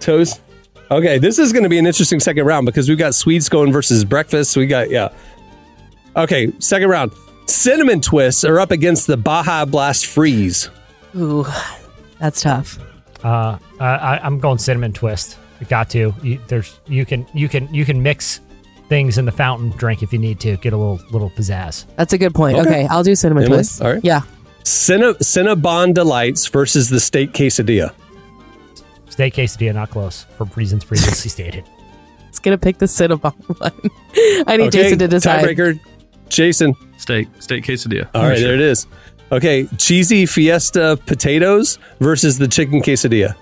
Toast. 0.00 0.40
Okay, 0.90 1.18
this 1.18 1.38
is 1.38 1.52
going 1.52 1.64
to 1.64 1.68
be 1.68 1.78
an 1.78 1.86
interesting 1.86 2.18
second 2.18 2.46
round 2.46 2.64
because 2.64 2.88
we've 2.88 2.96
got 2.96 3.14
sweets 3.14 3.50
going 3.50 3.70
versus 3.70 4.04
breakfast. 4.06 4.56
We 4.56 4.66
got 4.66 4.88
yeah. 4.88 5.10
Okay, 6.16 6.50
second 6.58 6.88
round. 6.88 7.12
Cinnamon 7.44 8.00
twists 8.00 8.44
are 8.44 8.58
up 8.58 8.70
against 8.70 9.06
the 9.06 9.18
Baja 9.18 9.66
Blast 9.66 10.06
Freeze. 10.06 10.70
Ooh, 11.18 11.46
that's 12.18 12.40
tough. 12.40 12.78
Uh, 13.24 13.58
I, 13.80 13.86
I- 13.86 14.20
I'm 14.24 14.38
going 14.38 14.58
cinnamon 14.58 14.92
twist. 14.92 15.38
You 15.60 15.66
got 15.66 15.90
to. 15.90 16.14
You, 16.22 16.40
there's 16.48 16.78
you 16.86 17.04
can 17.04 17.26
you 17.34 17.48
can 17.48 17.72
you 17.74 17.84
can 17.84 18.02
mix 18.02 18.40
things 18.88 19.18
in 19.18 19.24
the 19.24 19.32
fountain 19.32 19.70
drink 19.70 20.02
if 20.02 20.12
you 20.12 20.18
need 20.18 20.38
to 20.40 20.56
get 20.58 20.72
a 20.72 20.76
little 20.76 21.00
little 21.10 21.30
pizzazz. 21.30 21.84
That's 21.96 22.12
a 22.12 22.18
good 22.18 22.34
point. 22.34 22.56
Okay. 22.58 22.68
Okay, 22.68 22.86
I'll 22.88 23.02
do 23.02 23.14
cinnamon 23.16 23.44
Emily? 23.44 23.58
twist. 23.58 23.82
All 23.82 23.92
right. 23.94 24.04
Yeah, 24.04 24.22
Cinna- 24.64 25.14
Cinnabon 25.14 25.94
Delights 25.94 26.46
versus 26.46 26.88
the 26.90 27.00
Steak 27.00 27.32
Quesadilla. 27.32 27.92
Steak 29.10 29.34
quesadilla 29.34 29.74
not 29.74 29.90
close 29.90 30.24
for 30.36 30.44
reasons 30.54 30.84
previously 30.84 31.28
stated. 31.28 31.64
it's 32.28 32.38
gonna 32.38 32.56
pick 32.58 32.78
the 32.78 32.86
cinnamon 32.86 33.32
one. 33.58 33.72
I 34.46 34.56
need 34.56 34.68
Okay, 34.68 34.82
Jason 34.84 34.98
to 35.00 35.08
decide. 35.08 35.44
Tiebreaker, 35.44 35.80
Jason. 36.28 36.74
Steak, 36.98 37.26
steak 37.40 37.64
quesadilla. 37.64 38.08
All 38.14 38.22
right, 38.22 38.38
there 38.38 38.54
it 38.54 38.60
is. 38.60 38.86
Okay, 39.30 39.66
cheesy 39.76 40.24
fiesta 40.26 40.98
potatoes 41.06 41.78
versus 42.00 42.38
the 42.38 42.48
chicken 42.48 42.80
quesadilla. 42.80 43.34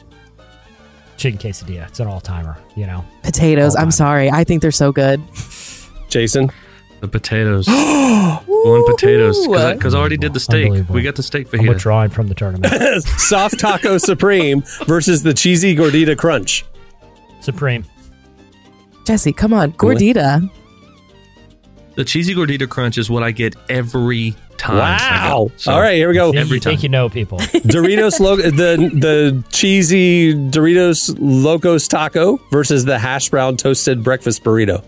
Chicken 1.16 1.38
quesadilla. 1.38 1.86
It's 1.88 2.00
an 2.00 2.08
all 2.08 2.20
timer. 2.20 2.58
You 2.76 2.86
know. 2.86 3.04
Potatoes. 3.22 3.76
All 3.76 3.82
I'm 3.82 3.90
sorry. 3.90 4.30
I 4.30 4.44
think 4.44 4.62
they're 4.62 4.70
so 4.72 4.92
good. 4.92 5.22
Jason. 6.08 6.50
The 7.00 7.08
potatoes. 7.08 7.66
Going 8.46 8.84
potatoes 8.86 9.46
because 9.46 9.94
I 9.94 9.98
already 9.98 10.16
did 10.16 10.32
the 10.34 10.40
steak. 10.40 10.88
We 10.88 11.02
got 11.02 11.14
the 11.14 11.22
steak 11.22 11.52
I'm 11.52 11.60
fajita. 11.60 11.68
withdrawing 11.68 12.10
from 12.10 12.26
the 12.26 12.34
tournament. 12.34 13.02
Soft 13.18 13.60
Taco 13.60 13.98
Supreme 13.98 14.62
versus 14.86 15.22
the 15.22 15.32
cheesy 15.34 15.76
gordita 15.76 16.16
crunch. 16.16 16.64
Supreme. 17.40 17.84
Jesse, 19.06 19.32
come 19.32 19.52
on, 19.52 19.72
gordita. 19.74 20.50
The 21.94 22.04
cheesy 22.04 22.34
gordita 22.34 22.68
crunch 22.68 22.98
is 22.98 23.08
what 23.08 23.22
I 23.22 23.30
get 23.30 23.54
every 23.68 24.34
time. 24.58 24.76
Wow. 24.98 25.50
So, 25.56 25.72
All 25.72 25.80
right, 25.80 25.94
here 25.96 26.08
we 26.08 26.14
go. 26.14 26.32
You 26.32 26.38
Every 26.40 26.60
think 26.60 26.80
time. 26.80 26.82
you 26.84 26.88
know 26.88 27.08
people. 27.08 27.38
Doritos 27.38 28.20
lo- 28.20 28.36
the 28.36 28.90
the 28.94 29.44
cheesy 29.50 30.34
Doritos 30.34 31.14
Locos 31.18 31.88
Taco 31.88 32.38
versus 32.50 32.84
the 32.84 32.98
hash 32.98 33.28
brown 33.30 33.56
toasted 33.56 34.02
breakfast 34.02 34.42
burrito. 34.44 34.84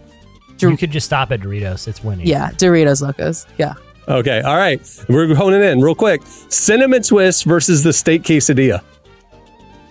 you 0.61 0.77
could 0.77 0.91
just 0.91 1.07
stop 1.07 1.31
at 1.31 1.41
Doritos. 1.41 1.87
It's 1.89 2.03
winning. 2.03 2.27
Yeah, 2.27 2.51
Doritos 2.53 3.01
Locos. 3.03 3.47
Yeah. 3.59 3.75
Okay, 4.09 4.41
all 4.41 4.57
right. 4.57 4.81
We're 5.09 5.35
honing 5.35 5.63
in 5.63 5.81
real 5.83 5.95
quick. 5.95 6.23
Cinnamon 6.49 7.03
twist 7.03 7.45
versus 7.45 7.83
the 7.85 7.93
steak 7.93 8.23
quesadilla. 8.23 8.83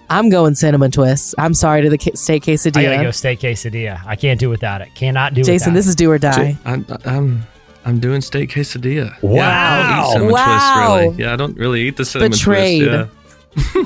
I'm 0.10 0.30
going 0.30 0.56
cinnamon 0.56 0.90
twists. 0.92 1.36
I'm 1.38 1.54
sorry 1.54 1.82
to 1.82 1.90
the 1.90 1.98
ca- 1.98 2.16
steak 2.16 2.44
I 2.44 2.56
gotta 2.56 3.04
go 3.04 3.12
steak 3.12 3.40
quesadilla. 3.42 4.02
I 4.06 4.16
can't 4.16 4.40
do 4.40 4.50
without 4.50 4.82
it. 4.82 4.96
Cannot 4.96 5.34
do 5.34 5.44
Jason, 5.44 5.74
without 5.74 5.74
this 5.76 5.86
it. 5.86 5.90
is 5.90 5.96
do 5.96 6.10
or 6.10 6.18
die. 6.18 6.58
I'm, 6.66 6.86
I'm 7.06 7.44
I'm 7.86 8.00
doing 8.00 8.22
steak 8.22 8.50
quesadilla. 8.52 9.22
Wow. 9.22 9.36
Yeah, 9.36 9.46
I 9.74 9.86
don't 9.88 10.00
eat 10.08 10.12
cinnamon 10.12 10.32
Wow. 10.34 10.46
twist 10.46 10.76
really. 11.16 11.24
Yeah, 11.24 11.34
I 11.34 11.36
don't 11.36 11.58
really 11.58 11.82
eat 11.88 11.98
the 11.98 12.06
cinnamon 12.06 12.32
Betrayed. 12.32 12.84
twist. 12.84 13.10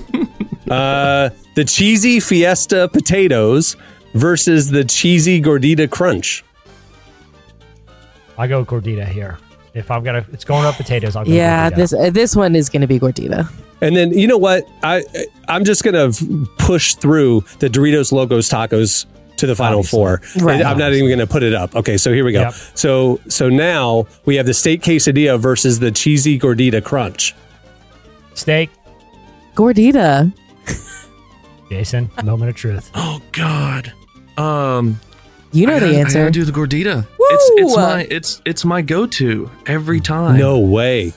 Yeah. 0.10 0.28
Uh, 0.72 1.30
the 1.56 1.66
cheesy 1.66 2.22
fiesta 2.22 2.88
potatoes 2.94 3.76
versus 4.14 4.72
the 4.72 4.86
cheesy 4.86 5.42
gordita 5.42 5.90
crunch. 5.90 6.46
I 8.38 8.48
go 8.48 8.64
gordita 8.64 9.06
here. 9.06 9.38
If 9.74 9.92
I'm 9.92 10.02
gonna, 10.02 10.26
it's 10.32 10.46
going 10.46 10.64
up 10.66 10.76
potatoes. 10.76 11.18
I'll 11.18 11.26
go. 11.26 11.32
Yeah, 11.32 11.70
gordita. 11.70 11.76
this 11.76 11.94
uh, 11.94 12.10
this 12.12 12.36
one 12.38 12.56
is 12.56 12.70
going 12.70 12.82
to 12.82 12.88
be 12.88 13.00
gordita. 13.02 13.52
And 13.82 13.98
then 13.98 14.18
you 14.18 14.28
know 14.28 14.38
what? 14.38 14.66
I 14.82 15.04
I'm 15.50 15.66
just 15.66 15.84
gonna 15.84 16.12
push 16.58 16.96
through 16.96 17.44
the 17.60 17.68
Doritos 17.68 18.14
Locos 18.14 18.48
Tacos 18.48 19.06
to 19.42 19.48
the 19.48 19.56
final 19.56 19.80
Obviously. 19.80 19.98
four. 19.98 20.22
Right. 20.40 20.66
I'm 20.66 20.78
not 20.80 20.94
even 20.94 21.10
gonna 21.10 21.28
put 21.28 21.44
it 21.44 21.54
up. 21.54 21.76
Okay, 21.76 21.98
so 21.98 22.12
here 22.14 22.24
we 22.26 22.32
go. 22.32 22.42
Yep. 22.42 22.54
So 22.74 23.20
so 23.28 23.50
now 23.50 24.08
we 24.26 24.38
have 24.38 24.46
the 24.46 24.54
steak 24.54 24.82
quesadilla 24.82 25.38
versus 25.40 25.80
the 25.80 25.92
cheesy 25.92 26.40
gordita 26.40 26.84
crunch. 26.84 27.36
steak. 28.34 28.70
Gordita. 29.56 30.32
Jason, 31.70 32.10
moment 32.24 32.50
of 32.50 32.56
truth. 32.56 32.90
Oh 32.96 33.22
God. 33.32 33.92
Um. 34.38 35.00
You 35.54 35.68
know 35.68 35.76
I 35.76 35.80
the 35.80 35.86
gotta- 35.88 35.98
I 35.98 36.00
answer. 36.02 36.20
gotta 36.20 36.32
do 36.32 36.44
the 36.46 36.52
gordita. 36.54 37.06
It's 37.20 37.52
it's 37.58 37.76
my 37.76 38.08
it's 38.10 38.42
it's 38.46 38.66
my 38.66 38.82
go-to 38.82 39.50
every 39.68 40.00
time. 40.00 40.38
No 40.38 40.60
way. 40.60 41.14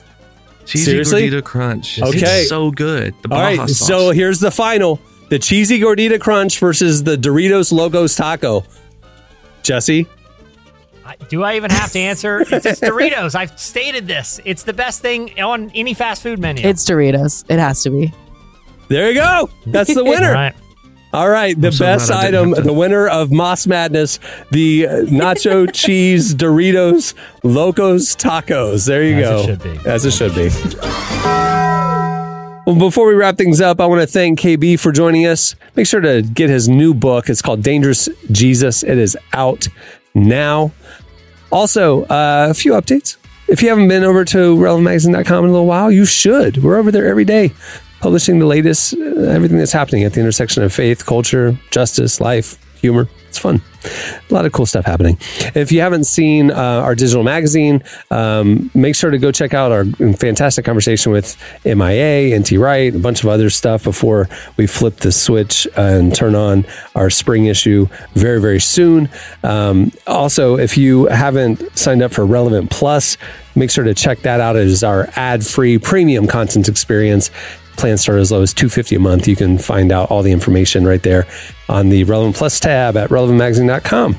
cheesy 0.65 0.85
Seriously? 0.85 1.29
gordita 1.29 1.43
crunch. 1.43 2.01
Okay. 2.01 2.41
it's 2.41 2.49
so 2.49 2.69
good. 2.71 3.13
The 3.21 3.29
All 3.33 3.37
Baja 3.39 3.61
right, 3.61 3.69
sauce. 3.69 3.87
so 3.87 4.09
here's 4.11 4.39
the 4.41 4.51
final: 4.51 4.99
the 5.29 5.39
cheesy 5.39 5.79
gordita 5.79 6.19
crunch 6.19 6.59
versus 6.59 7.03
the 7.03 7.15
Doritos 7.17 7.71
Locos 7.71 8.15
Taco. 8.15 8.63
Jesse, 9.63 10.07
Do 11.29 11.43
I 11.43 11.55
even 11.55 11.71
have 11.71 11.91
to 11.93 11.99
answer? 11.99 12.41
It's, 12.41 12.65
it's 12.65 12.79
Doritos. 12.81 13.33
I've 13.35 13.57
stated 13.59 14.07
this. 14.07 14.39
It's 14.45 14.63
the 14.63 14.73
best 14.73 15.01
thing 15.01 15.39
on 15.41 15.71
any 15.73 15.93
fast 15.93 16.21
food 16.21 16.39
menu. 16.39 16.65
It's 16.67 16.85
Doritos. 16.85 17.45
It 17.49 17.59
has 17.59 17.81
to 17.83 17.89
be. 17.89 18.13
There 18.87 19.07
you 19.09 19.15
go. 19.15 19.49
That's 19.65 19.93
the 19.93 20.03
winner. 20.05 20.27
All 20.27 20.33
right. 20.33 20.55
All 21.13 21.29
right, 21.29 21.59
the 21.59 21.71
so 21.71 21.85
best 21.85 22.07
glad 22.09 22.17
I 22.19 22.31
didn't 22.31 22.39
item, 22.41 22.55
to- 22.55 22.61
the 22.63 22.73
winner 22.73 23.07
of 23.07 23.29
Más 23.29 23.65
Madness, 23.67 24.19
the 24.51 24.85
uh, 24.85 24.91
nacho 25.05 25.69
cheese 25.73 26.35
Doritos 26.35 27.13
Locos 27.41 28.15
Tacos. 28.17 28.85
There 28.85 29.01
you 29.01 29.15
As 29.15 29.29
go. 29.29 29.39
it 29.39 29.45
should 29.45 29.63
be. 29.63 29.89
As 29.89 30.05
it 30.05 30.11
should 30.11 30.35
be. 30.35 31.44
Well, 32.65 32.75
before 32.75 33.07
we 33.07 33.13
wrap 33.13 33.37
things 33.37 33.61
up, 33.61 33.79
I 33.79 33.85
want 33.85 34.01
to 34.01 34.07
thank 34.07 34.39
KB 34.39 34.79
for 34.79 34.91
joining 34.91 35.27
us. 35.27 35.55
Make 35.75 35.85
sure 35.85 36.01
to 36.01 36.23
get 36.23 36.49
his 36.49 36.67
new 36.67 36.95
book. 36.95 37.29
It's 37.29 37.41
called 37.41 37.61
Dangerous 37.61 38.09
Jesus. 38.31 38.81
It 38.81 38.97
is 38.97 39.15
out 39.33 39.67
now. 40.15 40.71
Also, 41.51 42.05
uh, 42.05 42.47
a 42.49 42.53
few 42.55 42.71
updates. 42.71 43.17
If 43.47 43.61
you 43.61 43.69
haven't 43.69 43.87
been 43.87 44.03
over 44.03 44.25
to 44.25 44.55
relevantmagazine.com 44.55 45.43
in 45.43 45.49
a 45.49 45.53
little 45.53 45.67
while, 45.67 45.91
you 45.91 46.05
should. 46.05 46.63
We're 46.63 46.77
over 46.77 46.91
there 46.91 47.05
every 47.05 47.25
day 47.25 47.53
publishing 47.99 48.39
the 48.39 48.45
latest, 48.45 48.93
uh, 48.93 48.97
everything 48.97 49.57
that's 49.57 49.71
happening 49.71 50.03
at 50.03 50.13
the 50.13 50.19
intersection 50.19 50.63
of 50.63 50.73
faith, 50.73 51.05
culture, 51.05 51.57
justice, 51.71 52.19
life, 52.19 52.57
humor. 52.75 53.07
It's 53.29 53.41
fun. 53.41 53.61
A 53.83 54.33
lot 54.33 54.45
of 54.45 54.53
cool 54.53 54.65
stuff 54.65 54.85
happening. 54.85 55.17
If 55.53 55.71
you 55.71 55.81
haven't 55.81 56.05
seen 56.05 56.51
uh, 56.51 56.55
our 56.55 56.95
digital 56.95 57.23
magazine, 57.23 57.83
um, 58.09 58.71
make 58.73 58.95
sure 58.95 59.11
to 59.11 59.17
go 59.17 59.31
check 59.31 59.53
out 59.53 59.71
our 59.73 59.85
fantastic 60.13 60.63
conversation 60.63 61.11
with 61.11 61.35
MIA, 61.65 62.39
NT 62.39 62.53
Wright, 62.53 62.95
a 62.95 62.99
bunch 62.99 63.23
of 63.23 63.29
other 63.29 63.49
stuff 63.49 63.83
before 63.83 64.29
we 64.57 64.67
flip 64.67 64.97
the 64.97 65.11
switch 65.11 65.67
and 65.75 66.15
turn 66.15 66.33
on 66.33 66.65
our 66.95 67.09
spring 67.09 67.45
issue 67.45 67.87
very, 68.13 68.39
very 68.39 68.59
soon. 68.59 69.09
Um, 69.43 69.91
also, 70.07 70.57
if 70.57 70.77
you 70.77 71.07
haven't 71.07 71.77
signed 71.77 72.01
up 72.01 72.13
for 72.13 72.25
Relevant 72.25 72.71
Plus, 72.71 73.17
make 73.53 73.69
sure 73.69 73.83
to 73.83 73.93
check 73.93 74.19
that 74.21 74.39
out. 74.39 74.55
It 74.55 74.67
is 74.67 74.83
our 74.83 75.09
ad-free 75.15 75.79
premium 75.79 76.25
content 76.25 76.69
experience. 76.69 77.31
Plans 77.77 78.01
start 78.01 78.19
as 78.19 78.31
low 78.31 78.41
as 78.41 78.53
250 78.53 78.95
a 78.95 78.99
month. 78.99 79.27
You 79.27 79.35
can 79.35 79.57
find 79.57 79.91
out 79.91 80.11
all 80.11 80.23
the 80.23 80.31
information 80.31 80.85
right 80.85 81.01
there 81.01 81.27
on 81.69 81.89
the 81.89 82.03
Relevant 82.03 82.35
Plus 82.35 82.59
tab 82.59 82.97
at 82.97 83.09
relevantmagazine.com. 83.09 84.15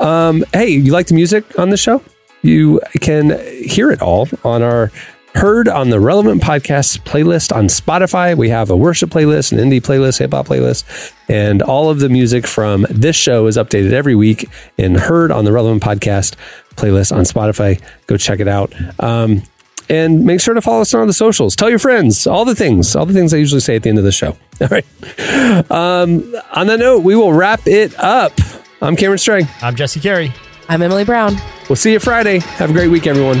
Um, 0.00 0.44
hey, 0.52 0.68
you 0.68 0.92
like 0.92 1.06
the 1.06 1.14
music 1.14 1.58
on 1.58 1.70
the 1.70 1.76
show? 1.76 2.02
You 2.42 2.80
can 3.00 3.38
hear 3.62 3.90
it 3.90 4.02
all 4.02 4.28
on 4.44 4.62
our 4.62 4.90
Heard 5.34 5.66
on 5.66 5.88
the 5.88 5.98
Relevant 5.98 6.42
Podcast 6.42 7.04
playlist 7.04 7.56
on 7.56 7.64
Spotify. 7.68 8.36
We 8.36 8.50
have 8.50 8.68
a 8.68 8.76
worship 8.76 9.08
playlist, 9.08 9.50
an 9.50 9.58
indie 9.58 9.80
playlist, 9.80 10.18
hip 10.18 10.32
hop 10.32 10.46
playlist, 10.46 11.14
and 11.26 11.62
all 11.62 11.88
of 11.88 12.00
the 12.00 12.10
music 12.10 12.46
from 12.46 12.86
this 12.90 13.16
show 13.16 13.46
is 13.46 13.56
updated 13.56 13.92
every 13.92 14.14
week 14.14 14.50
in 14.76 14.94
Heard 14.94 15.32
on 15.32 15.46
the 15.46 15.52
Relevant 15.52 15.82
Podcast 15.82 16.34
playlist 16.76 17.16
on 17.16 17.24
Spotify. 17.24 17.80
Go 18.06 18.18
check 18.18 18.40
it 18.40 18.48
out. 18.48 18.74
Um, 19.00 19.42
and 19.88 20.24
make 20.24 20.40
sure 20.40 20.54
to 20.54 20.60
follow 20.60 20.82
us 20.82 20.94
on 20.94 21.06
the 21.06 21.12
socials. 21.12 21.56
Tell 21.56 21.70
your 21.70 21.78
friends, 21.78 22.26
all 22.26 22.44
the 22.44 22.54
things, 22.54 22.94
all 22.96 23.06
the 23.06 23.12
things 23.12 23.32
I 23.34 23.38
usually 23.38 23.60
say 23.60 23.76
at 23.76 23.82
the 23.82 23.88
end 23.88 23.98
of 23.98 24.04
the 24.04 24.12
show. 24.12 24.36
All 24.60 24.68
right. 24.68 24.84
Um, 25.70 26.34
on 26.54 26.68
that 26.68 26.78
note, 26.78 27.00
we 27.00 27.16
will 27.16 27.32
wrap 27.32 27.66
it 27.66 27.98
up. 27.98 28.32
I'm 28.80 28.96
Cameron 28.96 29.18
Strang. 29.18 29.48
I'm 29.60 29.74
Jesse 29.74 30.00
Carey. 30.00 30.32
I'm 30.68 30.82
Emily 30.82 31.04
Brown. 31.04 31.36
We'll 31.68 31.76
see 31.76 31.92
you 31.92 31.98
Friday. 31.98 32.38
Have 32.38 32.70
a 32.70 32.72
great 32.72 32.88
week, 32.88 33.06
everyone. 33.06 33.40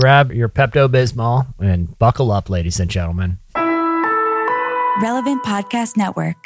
Grab 0.00 0.30
your 0.30 0.48
Pepto 0.48 0.88
Bismol 0.88 1.52
and 1.58 1.98
buckle 1.98 2.30
up, 2.30 2.48
ladies 2.48 2.78
and 2.78 2.88
gentlemen. 2.88 3.40
Relevant 5.02 5.42
Podcast 5.42 5.96
Network. 5.96 6.36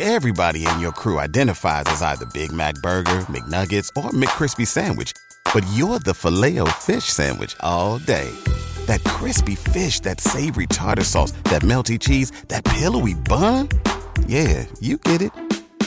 Everybody 0.00 0.66
in 0.66 0.80
your 0.80 0.92
crew 0.92 1.18
identifies 1.18 1.84
as 1.88 2.00
either 2.00 2.24
Big 2.32 2.52
Mac 2.52 2.76
Burger, 2.76 3.26
McNuggets, 3.28 3.90
or 4.02 4.12
McCrispy 4.12 4.66
Sandwich. 4.66 5.12
But 5.52 5.66
you're 5.74 5.98
the 5.98 6.14
filet 6.14 6.58
fish 6.78 7.04
Sandwich 7.04 7.54
all 7.60 7.98
day. 7.98 8.34
That 8.86 9.04
crispy 9.04 9.54
fish, 9.54 10.00
that 10.00 10.22
savory 10.22 10.68
tartar 10.68 11.04
sauce, 11.04 11.32
that 11.50 11.60
melty 11.60 12.00
cheese, 12.00 12.30
that 12.48 12.64
pillowy 12.64 13.12
bun. 13.12 13.68
Yeah, 14.26 14.64
you 14.80 14.96
get 14.96 15.20
it. 15.20 15.32